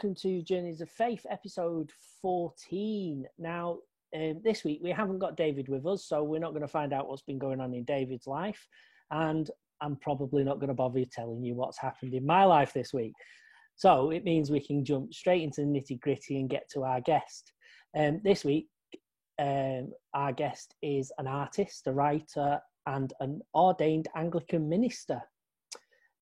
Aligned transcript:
Welcome 0.00 0.14
to 0.14 0.40
Journeys 0.40 0.80
of 0.80 0.88
Faith, 0.88 1.26
episode 1.28 1.92
14. 2.22 3.26
Now, 3.38 3.80
um, 4.16 4.40
this 4.42 4.64
week 4.64 4.80
we 4.82 4.88
haven't 4.88 5.18
got 5.18 5.36
David 5.36 5.68
with 5.68 5.84
us, 5.84 6.06
so 6.06 6.22
we're 6.22 6.40
not 6.40 6.52
going 6.52 6.62
to 6.62 6.68
find 6.68 6.94
out 6.94 7.06
what's 7.06 7.20
been 7.20 7.38
going 7.38 7.60
on 7.60 7.74
in 7.74 7.84
David's 7.84 8.26
life, 8.26 8.66
and 9.10 9.50
I'm 9.82 9.96
probably 9.96 10.42
not 10.42 10.58
going 10.58 10.68
to 10.68 10.74
bother 10.74 11.04
telling 11.04 11.44
you 11.44 11.54
what's 11.54 11.76
happened 11.76 12.14
in 12.14 12.24
my 12.24 12.46
life 12.46 12.72
this 12.72 12.94
week. 12.94 13.12
So 13.76 14.08
it 14.08 14.24
means 14.24 14.50
we 14.50 14.66
can 14.66 14.86
jump 14.86 15.12
straight 15.12 15.42
into 15.42 15.60
the 15.60 15.66
nitty 15.66 16.00
gritty 16.00 16.40
and 16.40 16.48
get 16.48 16.70
to 16.72 16.82
our 16.82 17.02
guest. 17.02 17.52
Um, 17.94 18.22
this 18.24 18.42
week, 18.42 18.68
um, 19.38 19.92
our 20.14 20.32
guest 20.32 20.76
is 20.80 21.12
an 21.18 21.26
artist, 21.26 21.86
a 21.88 21.92
writer, 21.92 22.58
and 22.86 23.12
an 23.20 23.42
ordained 23.54 24.08
Anglican 24.16 24.66
minister. 24.66 25.20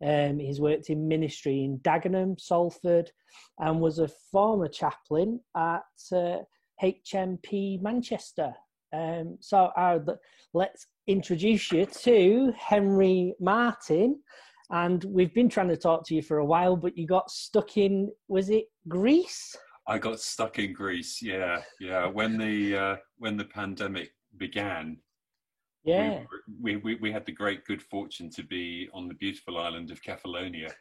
Um, 0.04 0.38
he's 0.38 0.60
worked 0.60 0.90
in 0.90 1.08
ministry 1.08 1.64
in 1.64 1.78
Dagenham, 1.80 2.40
Salford, 2.40 3.10
and 3.58 3.80
was 3.80 3.98
a 3.98 4.08
former 4.30 4.68
chaplain 4.68 5.40
at 5.56 5.82
uh, 6.12 6.38
HMP 6.82 7.82
Manchester. 7.82 8.52
Um, 8.92 9.36
so 9.40 9.70
uh, 9.76 9.98
let's 10.54 10.86
introduce 11.06 11.72
you 11.72 11.86
to 11.86 12.52
Henry 12.56 13.34
Martin. 13.40 14.20
And 14.70 15.02
we've 15.04 15.34
been 15.34 15.48
trying 15.48 15.68
to 15.68 15.76
talk 15.76 16.06
to 16.06 16.14
you 16.14 16.22
for 16.22 16.38
a 16.38 16.44
while, 16.44 16.76
but 16.76 16.96
you 16.96 17.06
got 17.06 17.30
stuck 17.30 17.76
in, 17.76 18.10
was 18.28 18.50
it 18.50 18.66
Greece? 18.86 19.56
I 19.88 19.98
got 19.98 20.20
stuck 20.20 20.58
in 20.58 20.74
Greece. 20.74 21.22
Yeah, 21.22 21.62
yeah. 21.80 22.06
When 22.06 22.36
the 22.36 22.76
uh, 22.76 22.96
when 23.16 23.38
the 23.38 23.46
pandemic 23.46 24.10
began, 24.36 24.98
yeah. 25.88 26.22
We, 26.60 26.76
we, 26.76 26.94
we, 26.96 27.12
had 27.12 27.26
the 27.26 27.32
great 27.32 27.64
good 27.64 27.82
fortune 27.82 28.30
to 28.30 28.42
be 28.42 28.88
on 28.92 29.08
the 29.08 29.14
beautiful 29.14 29.58
island 29.58 29.90
of 29.90 30.02
Kefalonia. 30.02 30.72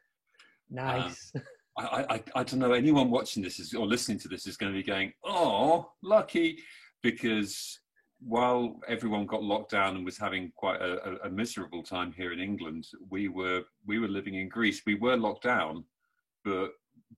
Nice. 0.70 1.32
Um, 1.80 1.88
I, 1.92 2.06
I, 2.10 2.24
I 2.38 2.44
don't 2.44 2.60
know, 2.60 2.74
anyone 2.74 3.12
watching 3.12 3.44
this 3.44 3.60
is, 3.60 3.76
or 3.76 3.86
listening 3.86 4.18
to 4.22 4.28
this 4.28 4.48
is 4.48 4.58
going 4.58 4.72
to 4.72 4.76
be 4.76 4.84
going, 4.84 5.14
oh, 5.24 5.92
lucky, 6.02 6.58
because 7.04 7.80
while 8.20 8.80
everyone 8.88 9.26
got 9.26 9.44
locked 9.44 9.72
down 9.72 9.96
and 9.96 10.04
was 10.04 10.18
having 10.18 10.52
quite 10.56 10.82
a, 10.82 11.08
a, 11.08 11.28
a, 11.28 11.30
miserable 11.30 11.84
time 11.84 12.12
here 12.12 12.34
in 12.34 12.40
England, 12.40 12.88
we 13.10 13.28
were 13.28 13.64
we 13.86 14.00
were 14.00 14.08
living 14.08 14.36
in 14.36 14.50
Greece. 14.50 14.82
We 14.86 14.96
were 14.96 15.16
locked 15.16 15.44
down, 15.44 15.84
but 16.44 16.72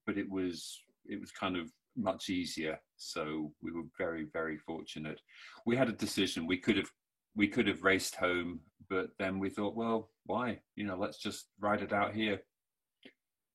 but 0.06 0.18
it 0.18 0.28
was 0.28 0.82
it 1.06 1.18
was 1.18 1.30
kind 1.30 1.56
of 1.56 1.70
much 1.96 2.28
easier. 2.28 2.78
So 2.96 3.52
we 3.62 3.72
were 3.72 3.84
very 3.96 4.26
very 4.32 4.58
fortunate. 4.58 5.20
We 5.64 5.76
had 5.76 5.88
a 5.88 5.92
decision. 5.92 6.46
We 6.46 6.58
could 6.58 6.76
have 6.76 6.90
we 7.36 7.48
could 7.48 7.66
have 7.66 7.84
raced 7.84 8.16
home, 8.16 8.60
but 8.88 9.10
then 9.18 9.38
we 9.38 9.50
thought, 9.50 9.76
well, 9.76 10.10
why? 10.26 10.60
You 10.76 10.84
know, 10.84 10.96
let's 10.96 11.18
just 11.18 11.46
ride 11.60 11.82
it 11.82 11.92
out 11.92 12.14
here. 12.14 12.40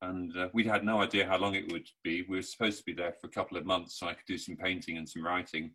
And 0.01 0.35
uh, 0.37 0.49
we 0.53 0.63
had 0.63 0.83
no 0.83 1.01
idea 1.01 1.27
how 1.27 1.37
long 1.37 1.55
it 1.55 1.71
would 1.71 1.87
be. 2.03 2.25
We 2.29 2.37
were 2.37 2.41
supposed 2.41 2.77
to 2.79 2.83
be 2.85 2.93
there 2.93 3.13
for 3.19 3.27
a 3.27 3.31
couple 3.31 3.57
of 3.57 3.65
months, 3.65 3.99
so 3.99 4.07
I 4.07 4.13
could 4.13 4.27
do 4.27 4.37
some 4.37 4.55
painting 4.55 4.97
and 4.97 5.07
some 5.07 5.25
writing. 5.25 5.71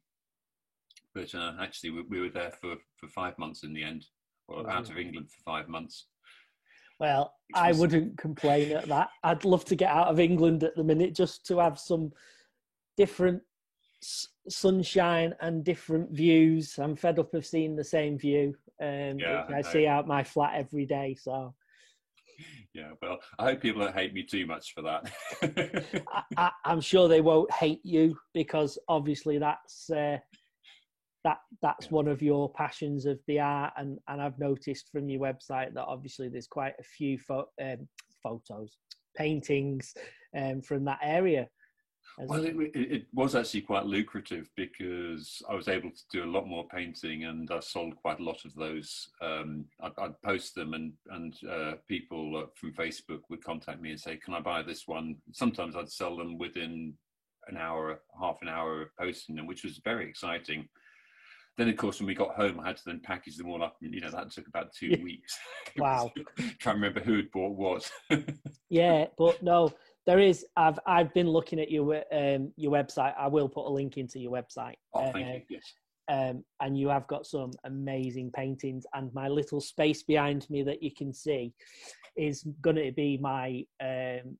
But 1.15 1.35
uh, 1.35 1.55
actually, 1.61 1.91
we, 1.91 2.03
we, 2.03 2.21
were 2.21 2.29
there 2.29 2.53
for, 2.61 2.77
for 2.97 3.09
five 3.09 3.37
months 3.39 3.65
in 3.65 3.73
the 3.73 3.83
end, 3.83 4.07
well, 4.47 4.69
out 4.69 4.91
of 4.91 4.99
England 4.99 5.29
for 5.31 5.43
five 5.43 5.69
months. 5.69 6.07
Well, 7.01 7.33
I 7.55 7.73
wouldn't 7.73 8.19
complain 8.19 8.73
at 8.73 8.87
that. 8.89 9.09
I'd 9.25 9.47
love 9.47 9.65
to 9.67 9.75
get 9.75 9.91
out 9.91 10.09
of 10.09 10.21
England 10.21 10.63
at 10.63 10.77
the 10.77 10.85
minute 10.85 11.15
just 11.15 11.47
to 11.47 11.59
have 11.59 11.79
some 11.79 12.13
different 12.99 13.43
sunshine 14.49 15.35
and 15.41 15.65
different 15.65 16.11
views. 16.11 16.79
I'm 16.79 16.97
fed 16.97 17.19
up 17.19 17.35
of 17.35 17.47
seeing 17.47 17.77
the 17.77 17.85
same 17.85 18.19
view. 18.19 18.55
Um, 18.81 19.19
yeah, 19.19 19.45
I, 19.49 19.59
I 19.59 19.63
see 19.63 19.87
out 19.87 20.07
my 20.07 20.25
flat 20.25 20.55
every 20.55 20.87
day. 20.87 21.17
So, 21.21 21.55
yeah, 22.75 22.91
well, 23.03 23.19
I 23.39 23.45
hope 23.45 23.61
people 23.61 23.83
don't 23.83 23.95
hate 23.95 24.15
me 24.15 24.23
too 24.23 24.47
much 24.47 24.75
for 24.75 24.83
that. 24.83 25.85
I, 26.37 26.51
am 26.65 26.81
sure 26.81 27.09
they 27.09 27.21
won't 27.21 27.53
hate 27.53 27.81
you 27.85 28.17
because 28.33 28.79
obviously 28.89 29.39
that's 29.39 29.91
uh, 29.91 30.19
that 31.25 31.39
that's 31.61 31.87
yeah. 31.87 31.93
one 31.93 32.09
of 32.09 32.23
your 32.23 32.51
passions 32.53 33.07
of 33.07 33.19
the 33.27 33.41
art, 33.41 33.73
and 33.77 33.99
and 34.09 34.23
I've 34.23 34.39
noticed 34.39 34.89
from 34.91 35.09
your 35.09 35.21
website 35.21 35.75
that 35.75 35.85
obviously 35.85 36.29
there's 36.29 36.47
quite 36.47 36.75
a 36.79 36.85
few 36.85 37.19
fo- 37.19 37.51
um, 37.61 37.89
photos, 38.23 38.77
paintings 39.17 39.95
um, 40.37 40.63
from 40.63 40.85
that 40.85 41.01
area. 41.03 41.49
Well, 42.19 42.45
it, 42.45 42.55
it, 42.75 43.07
was 43.15 43.35
actually 43.35 43.63
quite 43.63 43.87
lucrative 43.87 44.51
because 44.57 45.43
I 45.49 45.55
was 45.55 45.69
able 45.69 45.91
to 45.91 46.03
do 46.13 46.25
a 46.25 46.31
lot 46.31 46.47
more 46.47 46.67
painting, 46.69 47.25
and 47.25 47.51
I 47.51 47.61
sold 47.61 47.97
quite 47.97 48.21
a 48.21 48.23
lot 48.23 48.45
of 48.45 48.55
those. 48.55 49.09
Um, 49.23 49.65
I'd, 49.81 49.93
I'd, 49.99 50.23
post 50.23 50.55
them, 50.55 50.75
and 50.75 50.93
and 51.11 51.35
uh, 51.49 51.73
people 51.89 52.37
uh, 52.37 52.47
from 52.55 52.73
Facebook 52.73 53.21
would 53.31 53.45
contact 53.45 53.81
me 53.81 53.91
and 53.91 54.01
say, 54.01 54.17
"Can 54.17 54.35
I 54.35 54.41
buy 54.41 54.63
this 54.63 54.87
one?" 54.87 55.17
Sometimes 55.33 55.77
I'd 55.77 55.91
sell 55.91 56.17
them 56.17 56.37
within 56.37 56.95
an 57.49 57.57
hour, 57.57 58.01
half 58.21 58.43
an 58.43 58.49
hour 58.49 58.83
of 58.83 58.97
posting 58.99 59.37
them, 59.37 59.47
which 59.47 59.65
was 59.65 59.81
very 59.85 60.09
exciting. 60.09 60.69
Then, 61.57 61.69
of 61.69 61.77
course, 61.77 62.01
when 62.01 62.07
we 62.07 62.15
got 62.15 62.35
home, 62.37 62.61
I 62.61 62.69
had 62.69 62.77
to 62.79 62.83
then 62.87 63.01
package 63.03 63.37
them 63.37 63.51
all 63.51 63.63
up, 63.63 63.77
and 63.83 63.93
you 63.93 64.01
know 64.01 64.11
that 64.11 64.31
took 64.31 64.49
about 64.49 64.73
two 64.73 64.97
weeks. 65.03 65.39
wow! 65.77 66.11
Can't 66.61 66.77
remember 66.77 67.01
who 67.01 67.17
had 67.17 67.31
bought 67.31 67.57
what. 67.57 67.91
yeah, 68.71 69.07
but 69.19 69.43
no, 69.43 69.73
there 70.07 70.19
is. 70.19 70.47
I've 70.57 70.79
I've 70.87 71.13
been 71.15 71.29
looking 71.29 71.61
at 71.61 71.71
your 71.71 72.03
um, 72.13 72.53
your 72.57 72.73
website. 72.73 73.15
I 73.19 73.29
will 73.29 73.49
put 73.49 73.67
a 73.67 73.73
link 73.73 73.97
into 73.97 74.19
your 74.19 74.33
website. 74.33 74.75
Oh, 74.95 75.13
thank 75.13 75.29
uh, 75.29 75.33
you. 75.33 75.43
Yes. 75.51 75.75
Um, 76.09 76.45
and 76.61 76.77
you 76.77 76.89
have 76.89 77.07
got 77.07 77.27
some 77.27 77.53
amazing 77.65 78.33
paintings. 78.35 78.85
And 78.95 79.15
my 79.15 79.29
little 79.29 79.61
space 79.61 80.03
behind 80.03 80.49
me 80.51 80.63
that 80.65 80.83
you 80.83 80.91
can 80.93 81.13
see 81.13 81.53
is 82.17 82.45
going 82.63 82.77
to 82.77 82.91
be 82.91 83.17
my 83.19 83.65
um, 83.81 84.37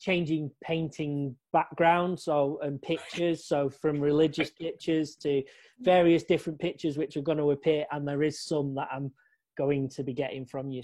changing 0.00 0.50
painting 0.64 1.36
background. 1.52 2.18
So 2.18 2.58
and 2.62 2.82
pictures. 2.82 3.44
So 3.44 3.70
from 3.70 4.00
religious 4.00 4.50
pictures 4.60 5.14
to 5.16 5.42
various 5.80 6.24
different 6.24 6.58
pictures 6.58 6.98
which 6.98 7.16
are 7.16 7.22
going 7.22 7.38
to 7.38 7.52
appear. 7.52 7.86
And 7.92 8.08
there 8.08 8.24
is 8.24 8.42
some 8.42 8.74
that 8.74 8.88
I'm 8.92 9.12
going 9.56 9.88
to 9.90 10.02
be 10.02 10.12
getting 10.12 10.44
from 10.44 10.70
you 10.70 10.82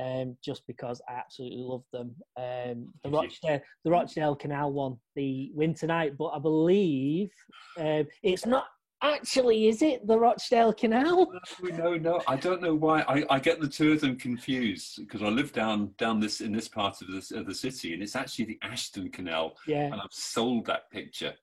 um, 0.00 0.36
just 0.42 0.66
because 0.66 1.00
I 1.08 1.14
absolutely 1.14 1.58
love 1.58 1.84
them. 1.92 2.14
Um, 2.36 2.88
the 3.02 3.10
Rochdale, 3.10 3.60
the 3.84 3.90
Rochdale 3.90 4.36
Canal 4.36 4.72
one, 4.72 4.96
the 5.16 5.50
Winter 5.54 5.86
Night, 5.86 6.16
but 6.16 6.28
I 6.28 6.38
believe 6.38 7.30
um, 7.78 8.06
it's 8.22 8.46
not 8.46 8.66
actually, 9.02 9.68
is 9.68 9.82
it 9.82 10.06
the 10.06 10.18
Rochdale 10.18 10.72
Canal? 10.72 11.32
No, 11.62 11.76
no, 11.76 11.94
no. 11.96 12.22
I 12.26 12.36
don't 12.36 12.62
know 12.62 12.74
why. 12.74 13.02
I, 13.02 13.24
I 13.28 13.38
get 13.38 13.60
the 13.60 13.68
two 13.68 13.92
of 13.92 14.00
them 14.00 14.16
confused 14.16 14.98
because 14.98 15.22
I 15.22 15.28
live 15.28 15.52
down 15.52 15.92
down 15.98 16.20
this 16.20 16.40
in 16.40 16.52
this 16.52 16.68
part 16.68 17.02
of 17.02 17.08
the 17.08 17.38
of 17.38 17.46
the 17.46 17.54
city, 17.54 17.94
and 17.94 18.02
it's 18.02 18.16
actually 18.16 18.46
the 18.46 18.58
Ashton 18.62 19.10
Canal. 19.10 19.56
Yeah. 19.66 19.86
And 19.86 19.94
I've 19.94 20.12
sold 20.12 20.66
that 20.66 20.90
picture. 20.90 21.34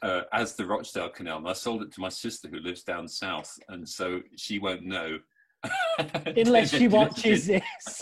Uh, 0.00 0.20
as 0.32 0.54
the 0.54 0.64
Rochdale 0.64 1.08
Canal, 1.08 1.38
and 1.38 1.48
I 1.48 1.54
sold 1.54 1.82
it 1.82 1.92
to 1.94 2.00
my 2.00 2.08
sister 2.08 2.46
who 2.46 2.60
lives 2.60 2.84
down 2.84 3.08
south, 3.08 3.58
and 3.68 3.88
so 3.88 4.20
she 4.36 4.60
won't 4.60 4.84
know 4.84 5.18
unless 6.36 6.70
she 6.70 6.88
watches 6.98 7.46
this 7.46 8.00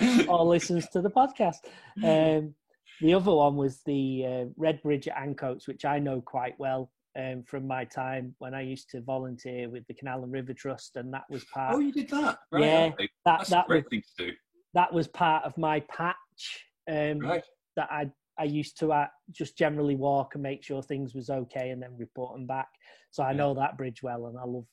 or 0.28 0.44
listens 0.44 0.88
to 0.90 1.00
the 1.00 1.10
podcast. 1.10 1.56
Um, 2.02 2.54
the 3.00 3.14
other 3.14 3.32
one 3.32 3.56
was 3.56 3.80
the 3.86 4.24
uh, 4.26 4.44
Red 4.56 4.82
Bridge 4.82 5.08
at 5.08 5.16
Ancoats, 5.16 5.68
which 5.68 5.84
I 5.84 5.98
know 5.98 6.20
quite 6.20 6.58
well 6.58 6.90
um, 7.18 7.42
from 7.46 7.66
my 7.66 7.84
time 7.84 8.34
when 8.38 8.54
I 8.54 8.62
used 8.62 8.90
to 8.90 9.00
volunteer 9.00 9.68
with 9.68 9.86
the 9.86 9.94
Canal 9.94 10.22
and 10.22 10.32
River 10.32 10.52
Trust, 10.52 10.96
and 10.96 11.12
that 11.12 11.24
was 11.30 11.44
part. 11.52 11.74
Oh, 11.74 11.78
you 11.78 11.92
did 11.92 12.08
that? 12.10 12.38
Right, 12.52 12.62
yeah, 12.62 12.88
that 12.98 13.08
That's 13.24 13.50
that 13.50 13.64
a 13.64 13.68
great 13.68 13.84
was, 13.84 13.90
thing 13.90 14.02
to 14.18 14.26
do. 14.26 14.32
That 14.74 14.92
was 14.92 15.08
part 15.08 15.44
of 15.44 15.56
my 15.56 15.80
patch. 15.80 16.64
Um, 16.90 17.20
right. 17.20 17.44
That 17.76 17.88
I 17.90 18.10
I 18.38 18.44
used 18.44 18.78
to 18.78 18.92
uh, 18.92 19.06
just 19.32 19.58
generally 19.58 19.96
walk 19.96 20.34
and 20.34 20.42
make 20.42 20.64
sure 20.64 20.82
things 20.82 21.14
was 21.14 21.30
okay, 21.30 21.70
and 21.70 21.82
then 21.82 21.96
report 21.96 22.34
them 22.34 22.46
back. 22.46 22.68
So 23.10 23.22
I 23.22 23.30
yeah. 23.30 23.36
know 23.36 23.54
that 23.54 23.76
bridge 23.76 24.02
well, 24.02 24.26
and 24.26 24.38
I 24.38 24.44
love 24.44 24.66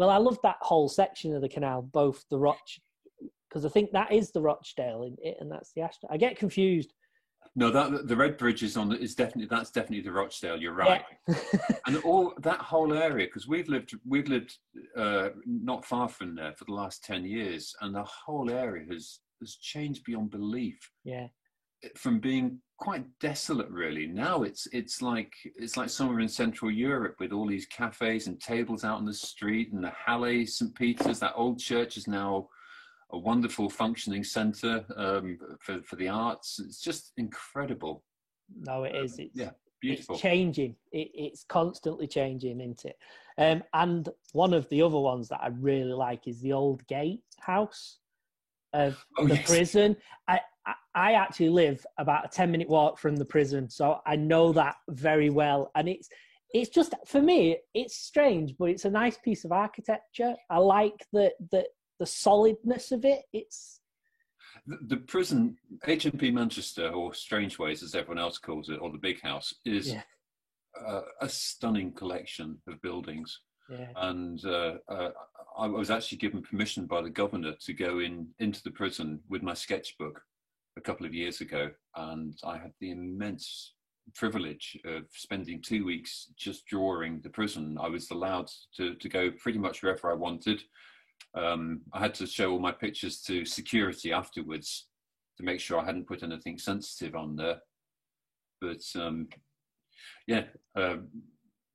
well, 0.00 0.08
I 0.08 0.16
love 0.16 0.38
that 0.42 0.56
whole 0.62 0.88
section 0.88 1.34
of 1.34 1.42
the 1.42 1.48
canal, 1.48 1.82
both 1.82 2.24
the 2.30 2.38
Roch, 2.38 2.56
because 3.46 3.66
I 3.66 3.68
think 3.68 3.92
that 3.92 4.10
is 4.10 4.30
the 4.30 4.40
Rochdale 4.40 5.02
in 5.02 5.14
it, 5.22 5.36
and 5.40 5.52
that's 5.52 5.72
the 5.74 5.82
Ashton. 5.82 6.08
I 6.10 6.16
get 6.16 6.38
confused. 6.38 6.94
No, 7.54 7.70
that 7.70 8.08
the 8.08 8.16
red 8.16 8.38
bridge 8.38 8.62
is 8.62 8.78
on. 8.78 8.94
Is 8.94 9.14
definitely 9.14 9.48
that's 9.54 9.70
definitely 9.70 10.00
the 10.00 10.12
Rochdale. 10.12 10.56
You're 10.56 10.72
right. 10.72 11.02
Yeah. 11.28 11.34
and 11.86 11.98
all 11.98 12.32
that 12.38 12.60
whole 12.60 12.94
area, 12.94 13.26
because 13.26 13.46
we've 13.46 13.68
lived 13.68 13.92
we've 14.08 14.28
lived 14.28 14.56
uh, 14.96 15.30
not 15.44 15.84
far 15.84 16.08
from 16.08 16.34
there 16.34 16.54
for 16.54 16.64
the 16.64 16.72
last 16.72 17.04
ten 17.04 17.26
years, 17.26 17.74
and 17.82 17.94
the 17.94 18.04
whole 18.04 18.50
area 18.50 18.86
has 18.90 19.18
has 19.40 19.56
changed 19.56 20.04
beyond 20.04 20.30
belief. 20.30 20.78
Yeah. 21.04 21.26
From 21.96 22.20
being 22.20 22.60
quite 22.78 23.04
desolate 23.20 23.70
really. 23.70 24.06
Now 24.06 24.42
it's 24.42 24.66
it's 24.72 25.02
like 25.02 25.32
it's 25.44 25.76
like 25.76 25.90
somewhere 25.90 26.20
in 26.20 26.28
central 26.28 26.70
europe 26.70 27.16
with 27.18 27.32
all 27.32 27.46
these 27.46 27.66
cafes 27.66 28.26
and 28.26 28.40
tables 28.40 28.84
out 28.84 28.98
on 28.98 29.04
the 29.04 29.14
street 29.14 29.72
and 29.72 29.84
the 29.84 29.90
halle 29.90 30.46
st 30.46 30.74
peter's 30.74 31.20
that 31.20 31.34
old 31.36 31.58
church 31.58 31.96
is 31.96 32.08
now 32.08 32.48
a 33.12 33.18
wonderful 33.18 33.68
functioning 33.68 34.22
center 34.22 34.84
um, 34.96 35.36
for, 35.60 35.82
for 35.82 35.96
the 35.96 36.08
arts. 36.08 36.60
It's 36.64 36.80
just 36.80 37.12
incredible. 37.16 38.04
No 38.56 38.84
it 38.84 38.94
is. 38.94 39.18
It's, 39.18 39.34
yeah 39.34 39.50
beautiful. 39.80 40.14
it's 40.14 40.22
changing. 40.22 40.76
It, 40.92 41.10
it's 41.14 41.44
constantly 41.44 42.06
changing 42.06 42.60
isn't 42.60 42.84
it? 42.84 42.96
Um, 43.38 43.62
and 43.72 44.08
one 44.32 44.52
of 44.52 44.68
the 44.68 44.82
other 44.82 44.98
ones 44.98 45.28
that 45.28 45.40
i 45.42 45.48
really 45.48 45.92
like 45.92 46.28
is 46.28 46.40
the 46.40 46.52
old 46.52 46.86
gate 46.88 47.22
house 47.40 47.98
of 48.74 49.02
oh, 49.18 49.26
the 49.26 49.34
yes. 49.34 49.46
prison. 49.46 49.96
I, 50.28 50.40
I 50.66 50.74
actually 50.94 51.50
live 51.50 51.84
about 51.98 52.24
a 52.24 52.28
10 52.28 52.50
minute 52.50 52.68
walk 52.68 52.98
from 52.98 53.16
the 53.16 53.24
prison, 53.24 53.68
so 53.70 54.00
I 54.06 54.16
know 54.16 54.52
that 54.52 54.76
very 54.88 55.30
well. 55.30 55.70
And 55.74 55.88
it's 55.88 56.08
it's 56.52 56.70
just 56.70 56.94
for 57.06 57.22
me, 57.22 57.58
it's 57.74 57.96
strange, 57.96 58.54
but 58.58 58.70
it's 58.70 58.84
a 58.84 58.90
nice 58.90 59.16
piece 59.18 59.44
of 59.44 59.52
architecture. 59.52 60.34
I 60.48 60.58
like 60.58 61.06
the 61.12 61.32
the 61.50 61.64
the 61.98 62.06
solidness 62.06 62.92
of 62.92 63.04
it. 63.04 63.22
It's 63.32 63.80
the, 64.66 64.78
the 64.88 64.96
prison 64.96 65.56
HMP 65.86 66.32
Manchester, 66.32 66.88
or 66.88 67.14
Strangeways 67.14 67.82
as 67.82 67.94
everyone 67.94 68.18
else 68.18 68.38
calls 68.38 68.68
it, 68.68 68.80
or 68.80 68.90
the 68.90 68.98
Big 68.98 69.20
House, 69.20 69.54
is 69.64 69.92
yeah. 69.92 70.02
uh, 70.84 71.02
a 71.20 71.28
stunning 71.28 71.92
collection 71.92 72.58
of 72.66 72.80
buildings. 72.82 73.40
Yeah. 73.70 73.88
And 73.96 74.44
uh, 74.44 74.74
uh, 74.88 75.10
I 75.56 75.68
was 75.68 75.90
actually 75.90 76.18
given 76.18 76.42
permission 76.42 76.86
by 76.86 77.02
the 77.02 77.10
governor 77.10 77.54
to 77.60 77.72
go 77.72 78.00
in 78.00 78.26
into 78.40 78.60
the 78.64 78.72
prison 78.72 79.20
with 79.28 79.42
my 79.42 79.54
sketchbook 79.54 80.20
a 80.80 80.82
couple 80.82 81.06
of 81.06 81.14
years 81.14 81.40
ago, 81.40 81.70
and 81.94 82.34
I 82.42 82.56
had 82.56 82.72
the 82.80 82.90
immense 82.90 83.74
privilege 84.14 84.78
of 84.86 85.02
spending 85.12 85.60
two 85.62 85.84
weeks 85.84 86.32
just 86.36 86.66
drawing 86.66 87.20
the 87.20 87.28
prison. 87.30 87.76
I 87.80 87.88
was 87.88 88.10
allowed 88.10 88.48
to, 88.76 88.94
to 88.94 89.08
go 89.08 89.30
pretty 89.30 89.58
much 89.58 89.82
wherever 89.82 90.10
I 90.10 90.14
wanted. 90.14 90.62
Um, 91.36 91.82
I 91.92 92.00
had 92.00 92.14
to 92.14 92.26
show 92.26 92.50
all 92.50 92.58
my 92.58 92.72
pictures 92.72 93.20
to 93.22 93.44
security 93.44 94.10
afterwards 94.12 94.88
to 95.36 95.44
make 95.44 95.60
sure 95.60 95.78
I 95.78 95.84
hadn't 95.84 96.08
put 96.08 96.22
anything 96.22 96.58
sensitive 96.58 97.14
on 97.14 97.36
there. 97.36 97.58
But 98.60 98.82
um, 98.96 99.28
yeah, 100.26 100.44
uh, 100.76 100.96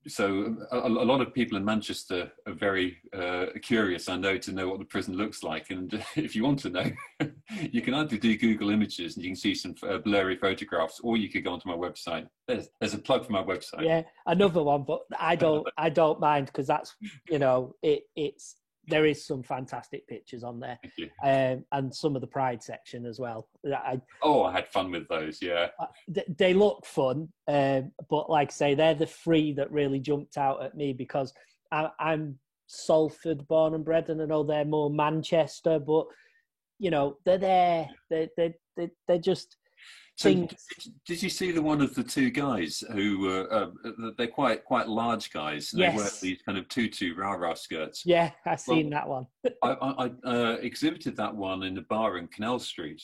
so 0.08 0.56
a, 0.72 0.78
a, 0.78 0.90
lot 0.90 1.22
of 1.22 1.34
people 1.34 1.58
in 1.58 1.66
Manchester 1.66 2.32
are 2.46 2.54
very 2.54 2.98
uh, 3.14 3.48
curious, 3.62 4.08
I 4.08 4.18
know, 4.18 4.38
to 4.38 4.52
know 4.52 4.70
what 4.70 4.80
the 4.80 4.86
prison 4.86 5.16
looks 5.16 5.42
like. 5.44 5.72
And 5.72 5.94
if 6.16 6.36
you 6.36 6.44
want 6.44 6.60
to 6.60 6.70
know, 6.70 6.92
you 7.72 7.82
can 7.82 7.94
either 7.94 8.18
do 8.18 8.38
Google 8.38 8.70
Images 8.70 9.16
and 9.16 9.24
you 9.24 9.32
can 9.32 9.36
see 9.36 9.56
some 9.56 9.76
uh, 9.88 9.98
blurry 9.98 10.38
photographs, 10.38 11.00
or 11.04 11.18
you 11.18 11.30
could 11.30 11.44
go 11.44 11.54
onto 11.54 11.70
my 11.70 11.76
website. 11.76 12.28
There's, 12.48 12.70
there's 12.80 12.94
a 12.94 13.00
plug 13.00 13.26
for 13.26 13.32
my 13.32 13.44
website. 13.44 13.84
Yeah, 13.84 14.04
another 14.28 14.64
one, 14.64 14.84
but 14.84 15.02
I 15.20 15.36
don't, 15.36 15.68
I 15.78 15.90
don't 15.90 16.20
mind 16.20 16.48
because 16.48 16.68
that's, 16.68 16.96
you 17.30 17.40
know, 17.40 17.76
it, 17.82 18.04
it's 18.16 18.56
there 18.88 19.06
is 19.06 19.26
some 19.26 19.44
fantastic 19.44 20.08
pictures 20.08 20.44
on 20.44 20.60
there, 20.60 20.80
um, 21.24 21.64
and 21.72 21.94
some 21.94 22.16
of 22.16 22.22
the 22.22 22.28
Pride 22.28 22.62
section 22.62 23.06
as 23.06 23.20
well. 23.20 23.48
I, 23.66 24.00
oh, 24.22 24.44
I 24.44 24.52
had 24.52 24.68
fun 24.68 24.92
with 24.92 25.08
those. 25.08 25.42
Yeah, 25.42 25.68
uh, 25.80 26.22
they 26.38 26.54
look 26.54 26.86
fun, 26.86 27.30
um, 27.48 27.92
but 28.10 28.30
like 28.30 28.50
I 28.50 28.52
say, 28.52 28.76
they're 28.76 28.96
the 28.96 29.06
three 29.06 29.54
that 29.54 29.72
really 29.72 30.00
jumped 30.00 30.38
out 30.38 30.64
at 30.64 30.76
me 30.76 30.94
because 30.94 31.34
I, 31.72 31.90
am 32.00 32.40
Salford 32.68 33.48
born 33.48 33.74
and 33.74 33.86
bred, 33.86 34.10
and 34.10 34.22
I 34.22 34.26
know 34.26 34.44
they're 34.44 34.66
more 34.66 34.90
Manchester, 34.90 35.80
but 35.80 36.06
you 36.80 36.92
know 36.92 37.18
they're 37.26 37.38
there. 37.38 37.90
They 38.10 38.30
they 38.38 38.54
they 38.78 38.90
they're 39.08 39.18
just 39.20 39.58
so 40.18 40.48
did 41.06 41.22
you 41.22 41.30
see 41.30 41.52
the 41.52 41.62
one 41.62 41.82
of 41.82 41.94
the 41.94 42.04
two 42.04 42.30
guys 42.30 42.82
who 42.94 43.20
were 43.20 43.52
uh, 43.52 44.12
they're 44.18 44.28
quite 44.28 44.64
quite 44.64 44.88
large 44.88 45.32
guys? 45.32 45.72
They 45.72 45.82
yes. 45.82 45.96
wear 45.96 46.10
these 46.22 46.42
kind 46.42 46.58
of 46.58 46.70
tutu 46.70 47.14
rah 47.16 47.34
rah 47.34 47.54
skirts. 47.54 48.04
Yeah, 48.06 48.32
I've 48.46 48.62
seen 48.62 48.90
well, 48.90 49.02
that 49.02 49.10
one. 49.10 49.28
I, 49.64 50.12
I 50.26 50.30
uh, 50.30 50.58
exhibited 50.62 51.18
that 51.18 51.36
one 51.36 51.64
in 51.64 51.78
a 51.78 51.82
bar 51.82 52.18
in 52.18 52.28
Canal 52.28 52.60
Street, 52.60 53.02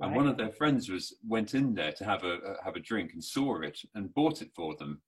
and 0.00 0.14
one 0.14 0.28
of 0.28 0.36
their 0.36 0.52
friends 0.52 0.88
was 0.88 1.16
went 1.26 1.54
in 1.54 1.74
there 1.74 1.92
to 1.92 2.04
have 2.04 2.22
a 2.22 2.34
uh, 2.34 2.56
have 2.64 2.76
a 2.76 2.80
drink 2.80 3.12
and 3.12 3.24
saw 3.24 3.60
it 3.60 3.80
and 3.96 4.14
bought 4.14 4.40
it 4.40 4.50
for 4.54 4.76
them. 4.76 5.02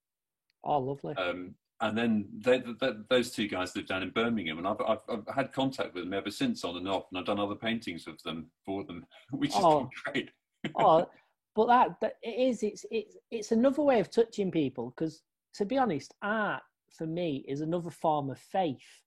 Oh, 0.65 0.79
lovely. 0.79 1.15
Um, 1.17 1.55
and 1.81 1.99
then 1.99 2.27
they, 2.45 2.62
they, 2.81 2.93
those 3.11 3.31
two 3.31 3.47
guys 3.47 3.77
live 3.77 3.87
down 3.87 4.03
in 4.03 4.11
Birmingham, 4.11 4.59
and 4.59 4.67
I've, 4.67 4.81
I've, 4.81 4.99
I've, 5.09 5.35
had 5.35 5.53
contact 5.53 5.95
with 5.95 6.05
them 6.05 6.15
ever 6.15 6.31
since, 6.31 6.65
on 6.65 6.77
and 6.77 6.89
off, 6.89 7.05
and 7.11 7.19
I've 7.19 7.27
done 7.27 7.41
other 7.41 7.57
paintings 7.57 8.07
of 8.07 8.23
them 8.23 8.47
for 8.65 8.85
them, 8.85 9.05
which 9.31 9.50
is 9.50 9.57
oh. 9.59 9.89
great. 10.05 10.31
oh, 10.77 11.07
but 11.55 11.67
that, 11.69 11.89
that 12.01 12.15
it 12.23 12.49
is 12.49 12.62
it's 12.62 12.85
it's 12.91 13.17
it's 13.31 13.53
another 13.53 13.83
way 13.83 14.01
of 14.01 14.11
touching 14.11 14.51
people 14.51 14.93
because 14.97 15.23
to 15.55 15.65
be 15.65 15.79
honest 15.79 16.15
art 16.23 16.62
for 16.97 17.06
me 17.06 17.45
is 17.49 17.61
another 17.61 17.91
form 17.91 18.31
of 18.31 18.39
faith 18.39 19.03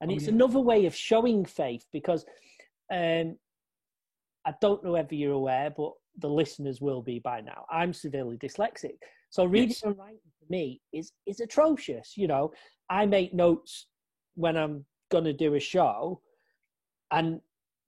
and 0.00 0.10
oh, 0.10 0.14
it's 0.14 0.24
yeah. 0.24 0.32
another 0.32 0.60
way 0.60 0.86
of 0.86 0.94
showing 0.94 1.44
faith 1.44 1.86
because 1.92 2.24
um 2.92 3.36
i 4.44 4.52
don't 4.60 4.84
know 4.84 4.92
whether 4.92 5.14
you're 5.14 5.32
aware 5.32 5.70
but 5.76 5.92
the 6.18 6.28
listeners 6.28 6.80
will 6.80 7.02
be 7.02 7.18
by 7.18 7.40
now 7.40 7.64
i'm 7.70 7.92
severely 7.92 8.36
dyslexic 8.38 8.96
so 9.30 9.44
reading 9.44 9.70
yes. 9.70 9.82
and 9.82 9.98
writing 9.98 10.18
for 10.38 10.52
me 10.52 10.80
is 10.92 11.12
is 11.26 11.40
atrocious 11.40 12.14
you 12.16 12.26
know 12.26 12.52
i 12.90 13.06
make 13.06 13.32
notes 13.32 13.86
when 14.34 14.56
i'm 14.56 14.84
going 15.10 15.24
to 15.24 15.32
do 15.32 15.54
a 15.54 15.60
show 15.60 16.20
and 17.12 17.40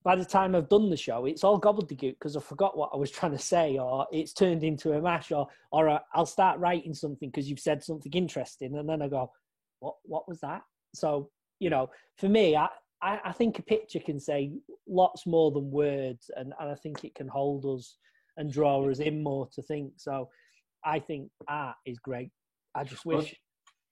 by 0.05 0.15
the 0.15 0.25
time 0.25 0.55
I've 0.55 0.69
done 0.69 0.91
the 0.91 0.97
show, 0.99 1.25
it's 1.25 1.43
all 1.43 1.59
gobbledygook 1.59 2.19
because 2.19 2.37
I 2.37 2.41
forgot 2.41 2.77
what 2.77 2.91
I 2.93 2.97
was 2.97 3.11
trying 3.11 3.33
to 3.33 3.39
say, 3.39 3.79
or 3.79 4.07
it's 4.13 4.35
turned 4.35 4.63
into 4.63 4.93
a 4.93 5.01
mash, 5.01 5.33
or 5.33 5.49
or 5.73 5.99
I'll 6.15 6.27
start 6.27 6.61
writing 6.61 6.95
something 6.95 7.31
because 7.31 7.49
you've 7.49 7.59
said 7.59 7.83
something 7.83 8.13
interesting, 8.13 8.77
and 8.77 8.89
then 8.89 9.01
I 9.01 9.09
go, 9.09 9.33
"What? 9.81 9.97
What 10.05 10.29
was 10.29 10.41
that?" 10.41 10.63
So 10.95 11.31
you 11.59 11.71
know, 11.71 11.89
for 12.19 12.29
me, 12.29 12.55
I 12.55 12.69
I, 13.01 13.21
I 13.25 13.33
think 13.33 13.59
a 13.59 13.63
picture 13.63 13.99
can 13.99 14.21
say 14.21 14.53
lots 14.87 15.27
more 15.27 15.51
than 15.51 15.71
words, 15.71 16.31
and 16.37 16.53
and 16.61 16.71
I 16.71 16.75
think 16.75 17.03
it 17.05 17.15
can 17.15 17.29
hold 17.29 17.65
us 17.65 17.97
and 18.37 18.53
draw 18.53 18.87
us 18.91 18.99
in 18.99 19.23
more 19.23 19.49
to 19.55 19.63
think. 19.63 19.93
So 19.97 20.29
I 20.85 20.99
think 20.99 21.31
art 21.49 21.77
is 21.87 21.99
great. 21.99 22.31
I 22.75 22.85
just 22.85 23.07
wish 23.07 23.35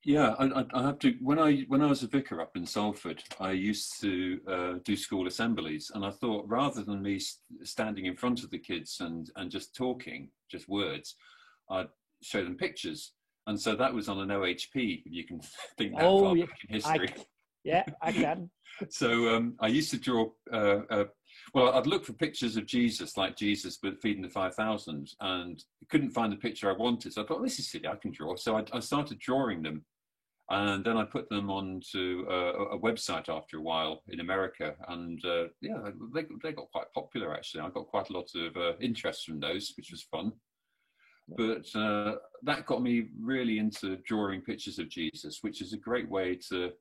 yeah, 0.04 0.34
I, 0.38 0.64
I, 0.74 0.82
have 0.82 0.98
to. 1.00 1.14
When 1.20 1.38
I 1.38 1.64
when 1.68 1.80
I 1.80 1.86
was 1.86 2.02
a 2.02 2.08
vicar 2.08 2.40
up 2.40 2.56
in 2.56 2.66
Salford, 2.66 3.22
I 3.38 3.52
used 3.52 4.00
to 4.00 4.40
uh, 4.48 4.72
do 4.84 4.96
school 4.96 5.28
assemblies, 5.28 5.92
and 5.94 6.04
I 6.04 6.10
thought 6.10 6.48
rather 6.48 6.82
than 6.82 7.02
me 7.02 7.20
standing 7.62 8.06
in 8.06 8.16
front 8.16 8.42
of 8.42 8.50
the 8.50 8.58
kids 8.58 8.98
and 9.00 9.30
and 9.36 9.48
just 9.48 9.76
talking, 9.76 10.30
just 10.50 10.68
words, 10.68 11.14
I'd 11.70 11.86
show 12.20 12.42
them 12.42 12.56
pictures, 12.56 13.12
and 13.46 13.60
so 13.60 13.76
that 13.76 13.94
was 13.94 14.08
on 14.08 14.18
an 14.18 14.28
OHP. 14.36 15.02
You 15.06 15.24
can 15.24 15.40
think 15.78 15.94
that 15.94 16.04
oh, 16.04 16.24
far 16.24 16.36
yeah, 16.36 16.46
back 16.46 16.58
in 16.68 16.74
history. 16.74 17.08
I, 17.16 17.24
yeah, 17.62 17.84
I 18.02 18.10
can. 18.10 18.50
so 18.88 19.36
um, 19.36 19.54
I 19.60 19.68
used 19.68 19.92
to 19.92 19.98
draw. 19.98 20.30
Uh, 20.52 20.80
uh, 20.90 21.04
well, 21.54 21.72
I'd 21.74 21.86
look 21.86 22.04
for 22.04 22.12
pictures 22.12 22.56
of 22.56 22.66
Jesus, 22.66 23.16
like 23.16 23.36
Jesus, 23.36 23.78
but 23.80 24.02
feeding 24.02 24.22
the 24.22 24.28
five 24.28 24.56
thousand, 24.56 25.12
and 25.20 25.62
couldn't 25.90 26.10
find 26.10 26.32
the 26.32 26.36
picture 26.36 26.68
I 26.68 26.76
wanted. 26.76 27.12
So 27.12 27.22
I 27.22 27.26
thought, 27.26 27.44
this 27.44 27.60
is 27.60 27.70
silly. 27.70 27.86
I 27.86 27.94
can 27.94 28.10
draw. 28.10 28.34
So 28.34 28.56
I, 28.56 28.64
I 28.72 28.80
started 28.80 29.20
drawing 29.20 29.62
them 29.62 29.84
and 30.50 30.84
then 30.84 30.96
I 30.96 31.04
put 31.04 31.28
them 31.28 31.50
onto 31.50 32.26
a, 32.28 32.74
a 32.74 32.78
website 32.78 33.28
after 33.28 33.58
a 33.58 33.62
while 33.62 34.02
in 34.08 34.20
America, 34.20 34.74
and 34.88 35.24
uh, 35.24 35.44
yeah, 35.60 35.78
they 36.14 36.26
they 36.42 36.52
got 36.52 36.70
quite 36.72 36.92
popular 36.94 37.34
actually. 37.34 37.60
I 37.62 37.70
got 37.70 37.86
quite 37.86 38.10
a 38.10 38.12
lot 38.12 38.28
of 38.34 38.56
uh, 38.56 38.76
interest 38.80 39.24
from 39.24 39.40
those, 39.40 39.72
which 39.76 39.90
was 39.90 40.02
fun. 40.02 40.32
But 41.28 41.74
uh, 41.74 42.16
that 42.42 42.66
got 42.66 42.82
me 42.82 43.08
really 43.18 43.58
into 43.58 43.96
drawing 43.98 44.42
pictures 44.42 44.78
of 44.78 44.88
Jesus, 44.88 45.38
which 45.42 45.62
is 45.62 45.72
a 45.72 45.78
great 45.78 46.08
way 46.08 46.38
to 46.48 46.72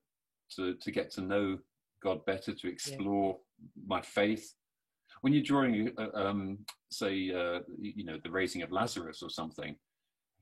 to 0.56 0.75
to 0.75 0.91
get 0.91 1.12
to 1.12 1.22
know 1.22 1.60
God 2.03 2.25
better, 2.25 2.53
to 2.53 2.68
explore 2.68 3.38
yeah. 3.60 3.68
my 3.88 4.01
faith. 4.01 4.53
When 5.22 5.34
you're 5.34 5.44
drawing, 5.44 5.91
uh, 6.00 6.10
um, 6.15 6.60
say, 6.89 7.32
uh, 7.32 7.60
you 7.80 8.03
know, 8.03 8.18
the 8.24 8.32
raising 8.32 8.63
of 8.63 8.72
Lazarus 8.72 9.22
or 9.22 9.30
something, 9.30 9.75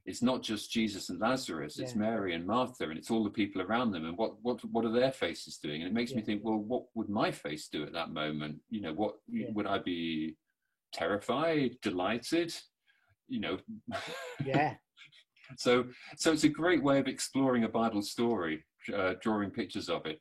it's 0.09 0.23
not 0.23 0.41
just 0.41 0.71
Jesus 0.71 1.09
and 1.09 1.19
Lazarus, 1.19 1.77
it's. 1.77 1.93
Mary 1.93 2.33
and 2.33 2.43
Martha, 2.45 2.85
and 2.85 2.97
it's 2.97 3.11
all 3.11 3.23
the 3.23 3.29
people 3.29 3.61
around 3.61 3.91
them. 3.91 4.05
And 4.05 4.17
what 4.17 4.41
what 4.41 4.59
what 4.65 4.83
are 4.83 4.91
their 4.91 5.11
faces 5.11 5.57
doing? 5.57 5.81
And 5.81 5.91
it 5.91 5.93
makes 5.93 6.09
yeah. 6.09 6.17
me 6.17 6.23
think, 6.23 6.41
well, 6.43 6.57
what 6.57 6.85
would 6.95 7.09
my 7.09 7.29
face 7.29 7.69
do 7.71 7.83
at 7.83 7.93
that 7.93 8.11
moment? 8.11 8.57
You 8.71 8.81
know, 8.81 8.93
what 8.93 9.15
yeah. 9.27 9.49
would 9.53 9.67
I 9.67 9.77
be 9.77 10.35
terrified, 10.91 11.77
delighted? 11.83 12.51
You 13.27 13.39
know, 13.39 13.57
yeah. 14.43 14.73
so 15.57 15.85
so 16.17 16.31
it's 16.31 16.43
a 16.43 16.49
great 16.49 16.83
way 16.83 16.97
of 16.97 17.07
exploring 17.07 17.65
a 17.65 17.69
Bible 17.69 18.01
story, 18.01 18.65
uh, 18.91 19.13
drawing 19.21 19.51
pictures 19.51 19.89
of 19.89 20.07
it. 20.07 20.19